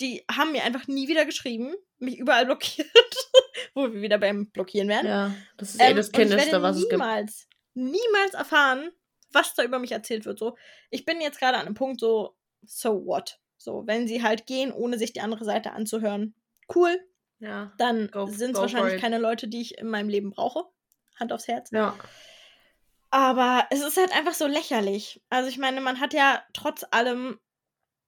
die 0.00 0.24
haben 0.30 0.52
mir 0.52 0.64
einfach 0.64 0.86
nie 0.88 1.08
wieder 1.08 1.24
geschrieben, 1.24 1.74
mich 1.98 2.18
überall 2.18 2.46
blockiert, 2.46 2.88
wo 3.74 3.92
wir 3.92 4.02
wieder 4.02 4.18
beim 4.18 4.50
Blockieren 4.50 4.88
wären. 4.88 5.06
Ja, 5.06 5.34
das 5.56 5.74
ist 5.74 5.80
eh 5.80 5.90
ähm, 5.90 5.96
das 5.96 6.12
Kinderste, 6.12 6.62
was 6.62 6.76
es 6.76 6.82
gibt. 6.82 6.92
Niemals, 6.92 7.48
niemals 7.74 8.34
erfahren, 8.34 8.90
was 9.32 9.54
da 9.54 9.62
über 9.64 9.78
mich 9.78 9.92
erzählt 9.92 10.24
wird. 10.24 10.38
So, 10.38 10.56
ich 10.90 11.04
bin 11.04 11.20
jetzt 11.20 11.38
gerade 11.38 11.56
an 11.56 11.66
einem 11.66 11.74
Punkt 11.74 12.00
so, 12.00 12.36
so 12.62 13.06
what? 13.06 13.40
So, 13.56 13.86
wenn 13.86 14.08
sie 14.08 14.22
halt 14.22 14.46
gehen, 14.46 14.72
ohne 14.72 14.98
sich 14.98 15.12
die 15.12 15.20
andere 15.20 15.44
Seite 15.44 15.72
anzuhören, 15.72 16.34
cool. 16.74 16.98
Ja. 17.38 17.72
Dann 17.78 18.10
sind 18.28 18.52
es 18.52 18.60
wahrscheinlich 18.60 19.00
keine 19.00 19.18
Leute, 19.18 19.48
die 19.48 19.60
ich 19.60 19.78
in 19.78 19.88
meinem 19.88 20.08
Leben 20.08 20.30
brauche. 20.30 20.64
Hand 21.18 21.32
aufs 21.32 21.48
Herz. 21.48 21.70
Ja. 21.70 21.96
Aber 23.12 23.66
es 23.68 23.82
ist 23.82 23.98
halt 23.98 24.10
einfach 24.16 24.32
so 24.32 24.46
lächerlich. 24.46 25.22
Also 25.28 25.50
ich 25.50 25.58
meine, 25.58 25.82
man 25.82 26.00
hat 26.00 26.14
ja 26.14 26.42
trotz 26.54 26.82
allem 26.90 27.38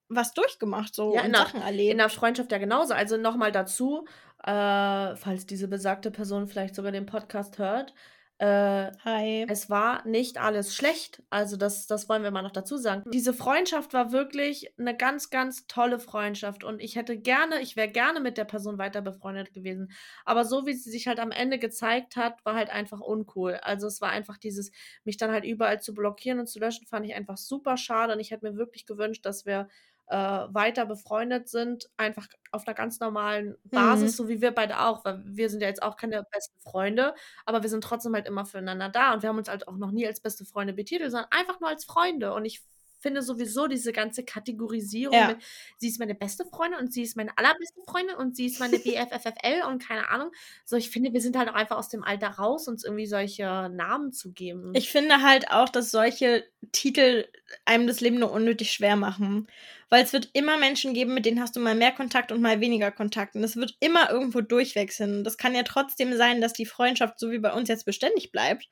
was 0.08 0.32
durchgemacht, 0.32 0.94
so 0.94 1.14
ja, 1.14 1.20
in 1.20 1.34
Sachen 1.34 1.60
der, 1.60 1.68
erlebt. 1.68 1.92
In 1.92 1.98
der 1.98 2.08
Freundschaft 2.08 2.50
ja 2.50 2.56
genauso. 2.56 2.94
Also 2.94 3.18
nochmal 3.18 3.52
dazu, 3.52 4.06
äh, 4.42 5.14
falls 5.14 5.44
diese 5.44 5.68
besagte 5.68 6.10
Person 6.10 6.46
vielleicht 6.46 6.74
sogar 6.74 6.90
den 6.90 7.04
Podcast 7.04 7.58
hört. 7.58 7.92
Äh, 8.38 8.90
Hi. 9.04 9.46
Es 9.48 9.70
war 9.70 10.06
nicht 10.06 10.38
alles 10.38 10.74
schlecht. 10.74 11.22
Also, 11.30 11.56
das, 11.56 11.86
das 11.86 12.08
wollen 12.08 12.24
wir 12.24 12.32
mal 12.32 12.42
noch 12.42 12.50
dazu 12.50 12.76
sagen. 12.76 13.04
Diese 13.12 13.32
Freundschaft 13.32 13.92
war 13.92 14.10
wirklich 14.10 14.72
eine 14.76 14.96
ganz, 14.96 15.30
ganz 15.30 15.66
tolle 15.68 16.00
Freundschaft. 16.00 16.64
Und 16.64 16.80
ich 16.80 16.96
hätte 16.96 17.16
gerne, 17.16 17.60
ich 17.60 17.76
wäre 17.76 17.88
gerne 17.88 18.20
mit 18.20 18.36
der 18.36 18.44
Person 18.44 18.76
weiter 18.76 19.02
befreundet 19.02 19.52
gewesen. 19.52 19.92
Aber 20.24 20.44
so 20.44 20.66
wie 20.66 20.74
sie 20.74 20.90
sich 20.90 21.06
halt 21.06 21.20
am 21.20 21.30
Ende 21.30 21.58
gezeigt 21.58 22.16
hat, 22.16 22.44
war 22.44 22.54
halt 22.56 22.70
einfach 22.70 23.00
uncool. 23.00 23.54
Also, 23.62 23.86
es 23.86 24.00
war 24.00 24.10
einfach 24.10 24.36
dieses, 24.36 24.72
mich 25.04 25.16
dann 25.16 25.30
halt 25.30 25.44
überall 25.44 25.80
zu 25.80 25.94
blockieren 25.94 26.40
und 26.40 26.48
zu 26.48 26.58
löschen, 26.58 26.86
fand 26.86 27.06
ich 27.06 27.14
einfach 27.14 27.36
super 27.36 27.76
schade. 27.76 28.14
Und 28.14 28.20
ich 28.20 28.32
hätte 28.32 28.50
mir 28.50 28.56
wirklich 28.56 28.84
gewünscht, 28.84 29.24
dass 29.24 29.46
wir 29.46 29.68
äh, 30.08 30.16
weiter 30.16 30.86
befreundet 30.86 31.48
sind, 31.48 31.88
einfach 31.96 32.26
auf 32.52 32.66
einer 32.66 32.74
ganz 32.74 33.00
normalen 33.00 33.56
Basis, 33.64 34.12
mhm. 34.12 34.16
so 34.16 34.28
wie 34.28 34.40
wir 34.40 34.50
beide 34.52 34.80
auch, 34.80 35.04
weil 35.04 35.22
wir 35.24 35.48
sind 35.48 35.60
ja 35.60 35.68
jetzt 35.68 35.82
auch 35.82 35.96
keine 35.96 36.24
besten 36.30 36.60
Freunde, 36.60 37.14
aber 37.46 37.62
wir 37.62 37.70
sind 37.70 37.82
trotzdem 37.82 38.14
halt 38.14 38.26
immer 38.26 38.44
füreinander 38.44 38.88
da 38.88 39.14
und 39.14 39.22
wir 39.22 39.28
haben 39.28 39.38
uns 39.38 39.48
halt 39.48 39.66
auch 39.66 39.76
noch 39.76 39.90
nie 39.90 40.06
als 40.06 40.20
beste 40.20 40.44
Freunde 40.44 40.74
betitelt, 40.74 41.10
sondern 41.10 41.30
einfach 41.30 41.60
nur 41.60 41.70
als 41.70 41.84
Freunde 41.84 42.34
und 42.34 42.44
ich 42.44 42.62
finde 43.04 43.20
sowieso 43.22 43.66
diese 43.66 43.92
ganze 43.92 44.24
Kategorisierung 44.24 45.14
ja. 45.14 45.28
mit, 45.28 45.36
sie 45.76 45.88
ist 45.88 46.00
meine 46.00 46.14
beste 46.14 46.46
Freundin 46.46 46.80
und 46.80 46.90
sie 46.90 47.02
ist 47.02 47.16
meine 47.16 47.36
allerbeste 47.36 47.82
Freundin 47.86 48.16
und 48.16 48.34
sie 48.34 48.46
ist 48.46 48.60
meine 48.60 48.78
BFFFL 48.78 49.68
und 49.68 49.86
keine 49.86 50.08
Ahnung. 50.08 50.30
So, 50.64 50.76
ich 50.76 50.88
finde, 50.88 51.12
wir 51.12 51.20
sind 51.20 51.36
halt 51.36 51.50
auch 51.50 51.54
einfach 51.54 51.76
aus 51.76 51.90
dem 51.90 52.02
Alter 52.02 52.28
raus, 52.28 52.66
uns 52.66 52.82
irgendwie 52.82 53.06
solche 53.06 53.44
Namen 53.68 54.12
zu 54.12 54.32
geben. 54.32 54.72
Ich 54.74 54.90
finde 54.90 55.20
halt 55.20 55.50
auch, 55.50 55.68
dass 55.68 55.90
solche 55.90 56.44
Titel 56.72 57.26
einem 57.66 57.86
das 57.86 58.00
Leben 58.00 58.18
nur 58.18 58.32
unnötig 58.32 58.72
schwer 58.72 58.96
machen. 58.96 59.48
Weil 59.90 60.02
es 60.02 60.14
wird 60.14 60.30
immer 60.32 60.56
Menschen 60.56 60.94
geben, 60.94 61.12
mit 61.12 61.26
denen 61.26 61.40
hast 61.40 61.54
du 61.54 61.60
mal 61.60 61.74
mehr 61.74 61.92
Kontakt 61.92 62.32
und 62.32 62.40
mal 62.40 62.60
weniger 62.60 62.90
Kontakt. 62.90 63.36
Und 63.36 63.44
es 63.44 63.54
wird 63.54 63.76
immer 63.80 64.10
irgendwo 64.10 64.40
durchwechseln. 64.40 65.24
Das 65.24 65.36
kann 65.36 65.54
ja 65.54 65.62
trotzdem 65.62 66.16
sein, 66.16 66.40
dass 66.40 66.54
die 66.54 66.66
Freundschaft, 66.66 67.20
so 67.20 67.30
wie 67.30 67.38
bei 67.38 67.52
uns 67.52 67.68
jetzt, 67.68 67.84
beständig 67.84 68.32
bleibt. 68.32 68.68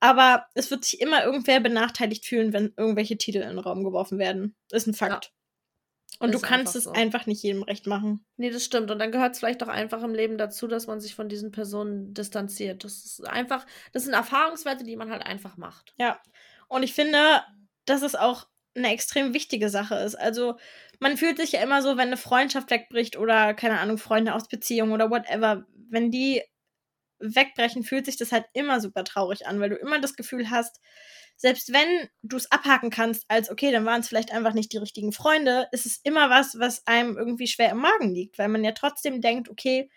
Aber 0.00 0.46
es 0.54 0.70
wird 0.70 0.84
sich 0.84 1.00
immer 1.00 1.24
irgendwer 1.24 1.60
benachteiligt 1.60 2.24
fühlen, 2.24 2.52
wenn 2.52 2.72
irgendwelche 2.76 3.18
Titel 3.18 3.38
in 3.38 3.50
den 3.50 3.58
Raum 3.58 3.84
geworfen 3.84 4.18
werden. 4.18 4.56
Ist 4.70 4.86
ein 4.86 4.94
Fakt. 4.94 5.26
Ja. 5.26 5.30
Und 6.18 6.34
du 6.34 6.40
kannst 6.40 6.76
es 6.76 6.84
so. 6.84 6.92
einfach 6.92 7.26
nicht 7.26 7.42
jedem 7.42 7.62
recht 7.62 7.86
machen. 7.86 8.24
Nee, 8.36 8.50
das 8.50 8.64
stimmt. 8.64 8.90
Und 8.90 8.98
dann 8.98 9.12
gehört 9.12 9.32
es 9.32 9.38
vielleicht 9.38 9.62
auch 9.62 9.68
einfach 9.68 10.02
im 10.02 10.14
Leben 10.14 10.36
dazu, 10.36 10.66
dass 10.66 10.86
man 10.86 11.00
sich 11.00 11.14
von 11.14 11.28
diesen 11.28 11.50
Personen 11.50 12.12
distanziert. 12.12 12.84
Das 12.84 13.04
ist 13.04 13.26
einfach, 13.26 13.64
das 13.92 14.04
sind 14.04 14.12
Erfahrungswerte, 14.12 14.84
die 14.84 14.96
man 14.96 15.10
halt 15.10 15.24
einfach 15.24 15.56
macht. 15.56 15.94
Ja. 15.98 16.20
Und 16.68 16.82
ich 16.82 16.92
finde, 16.92 17.42
dass 17.86 18.02
es 18.02 18.14
auch 18.14 18.46
eine 18.74 18.92
extrem 18.92 19.34
wichtige 19.34 19.70
Sache 19.70 19.94
ist. 19.96 20.14
Also, 20.14 20.56
man 20.98 21.16
fühlt 21.16 21.38
sich 21.38 21.52
ja 21.52 21.62
immer 21.62 21.82
so, 21.82 21.96
wenn 21.96 22.08
eine 22.08 22.16
Freundschaft 22.16 22.70
wegbricht 22.70 23.16
oder, 23.16 23.54
keine 23.54 23.80
Ahnung, 23.80 23.98
Freunde 23.98 24.34
aus 24.34 24.48
Beziehung 24.48 24.92
oder 24.92 25.10
whatever, 25.10 25.64
wenn 25.88 26.10
die 26.10 26.42
wegbrechen, 27.20 27.82
fühlt 27.82 28.06
sich 28.06 28.16
das 28.16 28.32
halt 28.32 28.46
immer 28.52 28.80
super 28.80 29.04
traurig 29.04 29.46
an, 29.46 29.60
weil 29.60 29.70
du 29.70 29.76
immer 29.76 30.00
das 30.00 30.16
Gefühl 30.16 30.50
hast, 30.50 30.80
selbst 31.36 31.72
wenn 31.72 32.08
du 32.22 32.36
es 32.36 32.50
abhaken 32.52 32.90
kannst, 32.90 33.24
als 33.28 33.50
okay, 33.50 33.72
dann 33.72 33.86
waren 33.86 34.00
es 34.00 34.08
vielleicht 34.08 34.32
einfach 34.32 34.52
nicht 34.52 34.72
die 34.72 34.78
richtigen 34.78 35.12
Freunde, 35.12 35.68
ist 35.72 35.86
es 35.86 36.00
immer 36.04 36.28
was, 36.28 36.58
was 36.58 36.86
einem 36.86 37.16
irgendwie 37.16 37.46
schwer 37.46 37.70
im 37.70 37.78
Magen 37.78 38.12
liegt, 38.12 38.38
weil 38.38 38.48
man 38.48 38.62
ja 38.62 38.72
trotzdem 38.72 39.20
denkt, 39.20 39.48
okay, 39.48 39.90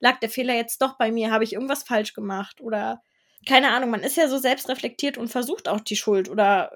lag 0.00 0.18
der 0.20 0.28
Fehler 0.28 0.54
jetzt 0.54 0.82
doch 0.82 0.98
bei 0.98 1.10
mir, 1.10 1.30
habe 1.30 1.44
ich 1.44 1.54
irgendwas 1.54 1.84
falsch 1.84 2.12
gemacht 2.12 2.60
oder 2.60 3.02
keine 3.48 3.70
Ahnung, 3.70 3.90
man 3.90 4.02
ist 4.02 4.16
ja 4.16 4.28
so 4.28 4.38
selbstreflektiert 4.38 5.16
und 5.16 5.28
versucht 5.28 5.68
auch 5.68 5.80
die 5.80 5.96
Schuld 5.96 6.28
oder 6.28 6.70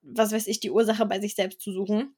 was 0.00 0.32
weiß 0.32 0.46
ich, 0.46 0.60
die 0.60 0.70
Ursache 0.70 1.04
bei 1.06 1.20
sich 1.20 1.34
selbst 1.34 1.60
zu 1.60 1.72
suchen. 1.72 2.16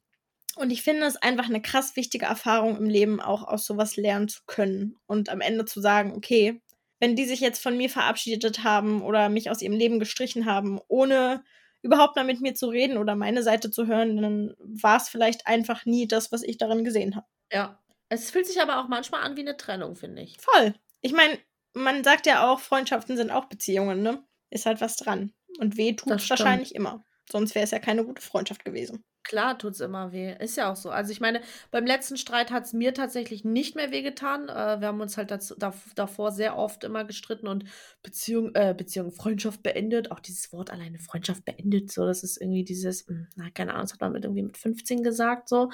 Und 0.57 0.71
ich 0.71 0.83
finde 0.83 1.07
es 1.07 1.17
einfach 1.17 1.47
eine 1.47 1.63
krass 1.63 1.97
wichtige 1.97 2.27
Erfahrung 2.27 2.77
im 2.77 2.89
Leben, 2.89 3.21
auch 3.21 3.43
aus 3.43 3.65
sowas 3.65 3.97
lernen 3.97 4.29
zu 4.29 4.41
können 4.47 4.97
und 5.07 5.29
am 5.29 5.41
Ende 5.41 5.65
zu 5.65 5.81
sagen, 5.81 6.13
okay, 6.13 6.61
wenn 7.01 7.17
die 7.17 7.25
sich 7.25 7.41
jetzt 7.41 7.63
von 7.63 7.77
mir 7.77 7.91
verabschiedet 7.91 8.63
haben 8.63 9.03
oder 9.03 9.29
mich 9.29 9.51
aus 9.51 9.63
ihrem 9.63 9.75
Leben 9.75 9.99
gestrichen 9.99 10.47
haben, 10.47 10.79
ohne 10.89 11.43
überhaupt 11.83 12.15
mal 12.17 12.25
mit 12.25 12.41
mir 12.41 12.55
zu 12.55 12.69
reden 12.69 12.99
oder 12.99 13.17
meine 13.17 13.43
Seite 13.43 13.71
zu 13.71 13.87
hören, 13.87 14.21
dann 14.21 14.55
war 14.59 14.99
es 14.99 15.09
vielleicht 15.09 15.47
einfach 15.47 15.87
nie 15.87 16.07
das, 16.07 16.31
was 16.31 16.43
ich 16.43 16.59
darin 16.59 16.85
gesehen 16.85 17.17
habe. 17.17 17.27
Ja. 17.53 17.79
Es 18.11 18.31
fühlt 18.31 18.47
sich 18.47 18.61
aber 18.61 18.81
auch 18.81 18.89
manchmal 18.89 19.23
an 19.23 19.37
wie 19.37 19.41
eine 19.41 19.57
Trennung, 19.57 19.95
finde 19.95 20.23
ich. 20.23 20.37
Voll. 20.41 20.75
Ich 21.01 21.13
meine, 21.13 21.39
man 21.73 22.03
sagt 22.03 22.27
ja 22.27 22.51
auch, 22.51 22.59
Freundschaften 22.59 23.17
sind 23.17 23.31
auch 23.31 23.45
Beziehungen, 23.45 24.03
ne? 24.03 24.25
Ist 24.51 24.67
halt 24.67 24.81
was 24.81 24.97
dran. 24.97 25.33
Und 25.59 25.77
weh 25.77 25.93
tut 25.93 26.13
es 26.13 26.29
wahrscheinlich 26.29 26.75
immer. 26.75 27.05
Sonst 27.31 27.55
wäre 27.55 27.65
es 27.65 27.71
ja 27.71 27.79
keine 27.79 28.05
gute 28.05 28.21
Freundschaft 28.21 28.65
gewesen. 28.65 29.05
Klar 29.23 29.59
tut 29.59 29.75
es 29.75 29.81
immer 29.81 30.13
weh. 30.13 30.35
Ist 30.39 30.57
ja 30.57 30.73
auch 30.73 30.77
so. 30.77 30.91
Also 30.91 31.13
ich 31.13 31.21
meine, 31.21 31.43
beim 31.71 31.85
letzten 31.85 32.17
Streit 32.17 32.51
hat 32.51 32.65
es 32.65 32.73
mir 32.73 32.95
tatsächlich 32.95 33.45
nicht 33.45 33.77
mehr 33.77 33.91
wehgetan. 33.91 34.49
Äh, 34.49 34.81
wir 34.81 34.89
haben 34.89 35.01
uns 35.01 35.17
halt 35.17 35.31
dazu, 35.31 35.55
da, 35.59 35.75
davor 35.95 36.33
sehr 36.33 36.57
oft 36.57 36.85
immer 36.85 37.05
gestritten 37.05 37.47
und 37.47 37.65
Beziehung, 38.03 38.55
äh, 38.55 38.75
Beziehung, 38.77 39.13
Freundschaft 39.13 39.63
beendet. 39.63 40.11
Auch 40.11 40.21
dieses 40.21 40.53
Wort 40.53 40.71
alleine 40.71 40.99
Freundschaft 40.99 41.45
beendet, 41.45 41.93
so, 41.93 42.07
das 42.07 42.23
ist 42.23 42.41
irgendwie 42.41 42.65
dieses, 42.65 43.07
hm, 43.07 43.29
na, 43.37 43.51
keine 43.51 43.73
Ahnung, 43.73 43.85
das 43.85 43.93
hat 43.93 44.01
man 44.01 44.13
mit 44.13 44.25
irgendwie 44.25 44.43
mit 44.43 44.57
15 44.57 45.03
gesagt, 45.03 45.49
so. 45.49 45.71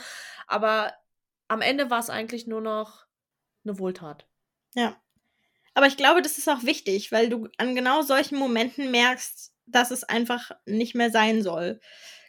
Aber 0.49 0.93
am 1.47 1.61
Ende 1.61 1.89
war 1.89 2.01
es 2.01 2.11
eigentlich 2.11 2.49
nur 2.49 2.61
noch 2.61 3.07
eine 3.65 3.79
Wohltat. 3.79 4.27
Ja. 4.75 4.97
Aber 5.75 5.87
ich 5.87 5.97
glaube, 5.97 6.21
das 6.23 6.39
ist 6.39 6.49
auch 6.49 6.65
wichtig, 6.65 7.13
weil 7.13 7.29
du 7.29 7.49
an 7.59 7.77
genau 7.77 8.03
solchen 8.03 8.39
Momenten 8.39 8.91
merkst, 8.91 9.53
dass 9.67 9.91
es 9.91 10.05
einfach 10.05 10.51
nicht 10.65 10.95
mehr 10.95 11.11
sein 11.11 11.43
soll 11.43 11.81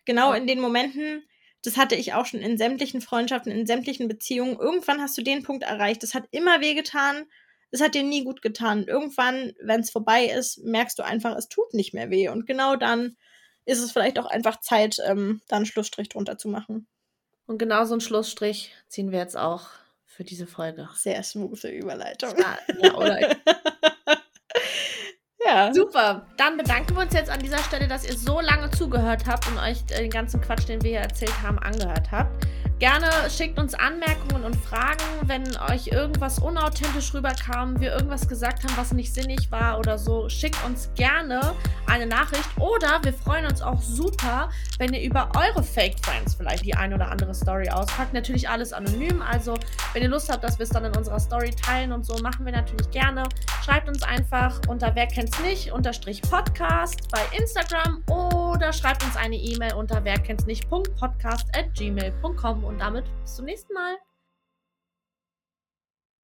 genau 0.07 0.33
in 0.33 0.47
den 0.47 0.59
Momenten, 0.59 1.23
das 1.63 1.77
hatte 1.77 1.95
ich 1.95 2.13
auch 2.13 2.25
schon 2.25 2.39
in 2.39 2.57
sämtlichen 2.57 3.01
Freundschaften, 3.01 3.51
in 3.51 3.67
sämtlichen 3.67 4.07
Beziehungen. 4.07 4.57
Irgendwann 4.57 5.01
hast 5.01 5.17
du 5.17 5.21
den 5.21 5.43
Punkt 5.43 5.63
erreicht. 5.63 6.01
Das 6.01 6.15
hat 6.15 6.23
immer 6.31 6.61
wehgetan. 6.61 7.25
Es 7.69 7.81
hat 7.81 7.93
dir 7.93 8.03
nie 8.03 8.23
gut 8.23 8.41
getan. 8.41 8.85
Irgendwann, 8.85 9.53
wenn 9.61 9.81
es 9.81 9.91
vorbei 9.91 10.25
ist, 10.25 10.59
merkst 10.63 10.97
du 10.97 11.03
einfach, 11.03 11.35
es 11.35 11.49
tut 11.49 11.73
nicht 11.73 11.93
mehr 11.93 12.09
weh. 12.09 12.29
Und 12.29 12.47
genau 12.47 12.75
dann 12.75 13.17
ist 13.65 13.79
es 13.79 13.91
vielleicht 13.91 14.17
auch 14.17 14.25
einfach 14.25 14.61
Zeit, 14.61 14.97
ähm, 15.05 15.41
da 15.47 15.57
einen 15.57 15.65
Schlussstrich 15.65 16.09
drunter 16.09 16.37
zu 16.37 16.47
machen. 16.47 16.87
Und 17.45 17.57
genau 17.57 17.83
so 17.85 17.93
einen 17.93 18.01
Schlussstrich 18.01 18.71
ziehen 18.87 19.11
wir 19.11 19.19
jetzt 19.19 19.37
auch 19.37 19.67
für 20.05 20.23
diese 20.23 20.47
Folge. 20.47 20.87
Sehr 20.95 21.21
smooth 21.21 21.63
Überleitung. 21.65 22.33
Ja, 22.37 22.57
ja 22.81 22.93
oder? 22.95 23.35
ja. 25.47 25.73
Super. 25.73 26.21
Dann 26.37 26.57
bedanken 26.57 26.95
wir 26.95 27.03
uns 27.03 27.13
jetzt 27.13 27.29
an 27.29 27.39
dieser 27.39 27.59
Stelle, 27.59 27.87
dass 27.87 28.07
ihr 28.07 28.17
so 28.17 28.39
lange 28.41 28.69
zugehört 28.71 29.25
habt 29.27 29.47
und 29.47 29.57
euch 29.57 29.85
den 29.85 30.09
ganzen 30.09 30.41
Quatsch, 30.41 30.67
den 30.67 30.81
wir 30.81 30.91
hier 30.91 30.99
erzählt 30.99 31.33
haben, 31.41 31.59
angehört 31.59 32.11
habt. 32.11 32.45
Gerne 32.79 33.09
schickt 33.35 33.57
uns 33.57 33.73
Anmerkungen 33.73 34.43
und 34.43 34.55
Fragen, 34.55 35.01
wenn 35.23 35.43
euch 35.71 35.87
irgendwas 35.87 36.37
unauthentisch 36.37 37.11
rüberkam, 37.11 37.79
wir 37.79 37.91
irgendwas 37.91 38.27
gesagt 38.27 38.63
haben, 38.63 38.77
was 38.77 38.93
nicht 38.93 39.11
sinnig 39.11 39.49
war 39.49 39.79
oder 39.79 39.97
so. 39.97 40.29
Schickt 40.29 40.63
uns 40.63 40.91
gerne 40.93 41.55
eine 41.87 42.05
Nachricht 42.05 42.47
oder 42.59 42.99
wir 43.01 43.13
freuen 43.13 43.47
uns 43.47 43.63
auch 43.63 43.81
super, 43.81 44.51
wenn 44.77 44.93
ihr 44.93 45.01
über 45.01 45.31
eure 45.35 45.63
Fake 45.63 45.95
Friends 46.03 46.35
vielleicht 46.35 46.65
die 46.65 46.75
ein 46.75 46.93
oder 46.93 47.09
andere 47.09 47.33
Story 47.33 47.67
auspackt. 47.67 48.13
Natürlich 48.13 48.47
alles 48.47 48.73
anonym, 48.73 49.23
also 49.23 49.55
wenn 49.93 50.03
ihr 50.03 50.09
Lust 50.09 50.29
habt, 50.29 50.43
dass 50.43 50.59
wir 50.59 50.65
es 50.65 50.69
dann 50.69 50.85
in 50.85 50.95
unserer 50.95 51.19
Story 51.19 51.49
teilen 51.49 51.91
und 51.91 52.05
so, 52.05 52.15
machen 52.19 52.45
wir 52.45 52.53
natürlich 52.53 52.91
gerne. 52.91 53.23
Schreibt 53.65 53.89
uns 53.89 54.03
einfach 54.03 54.61
unter 54.67 54.93
wer 54.93 55.07
kennt's 55.07 55.39
nicht 55.39 55.71
unterstrich 55.71 56.21
Podcast 56.21 57.09
bei 57.11 57.21
Instagram 57.35 58.03
oder 58.11 58.71
schreibt 58.71 59.03
uns 59.03 59.15
eine 59.15 59.35
E-Mail 59.35 59.73
unter 59.73 60.03
wer 60.03 60.19
kennt's 60.19 60.45
nicht 60.45 60.69
Podcast 60.69 61.47
at 61.57 61.73
gmail.com 61.73 62.66
und 62.67 62.79
damit 62.79 63.05
bis 63.21 63.35
zum 63.35 63.45
nächsten 63.45 63.73
Mal. 63.73 63.97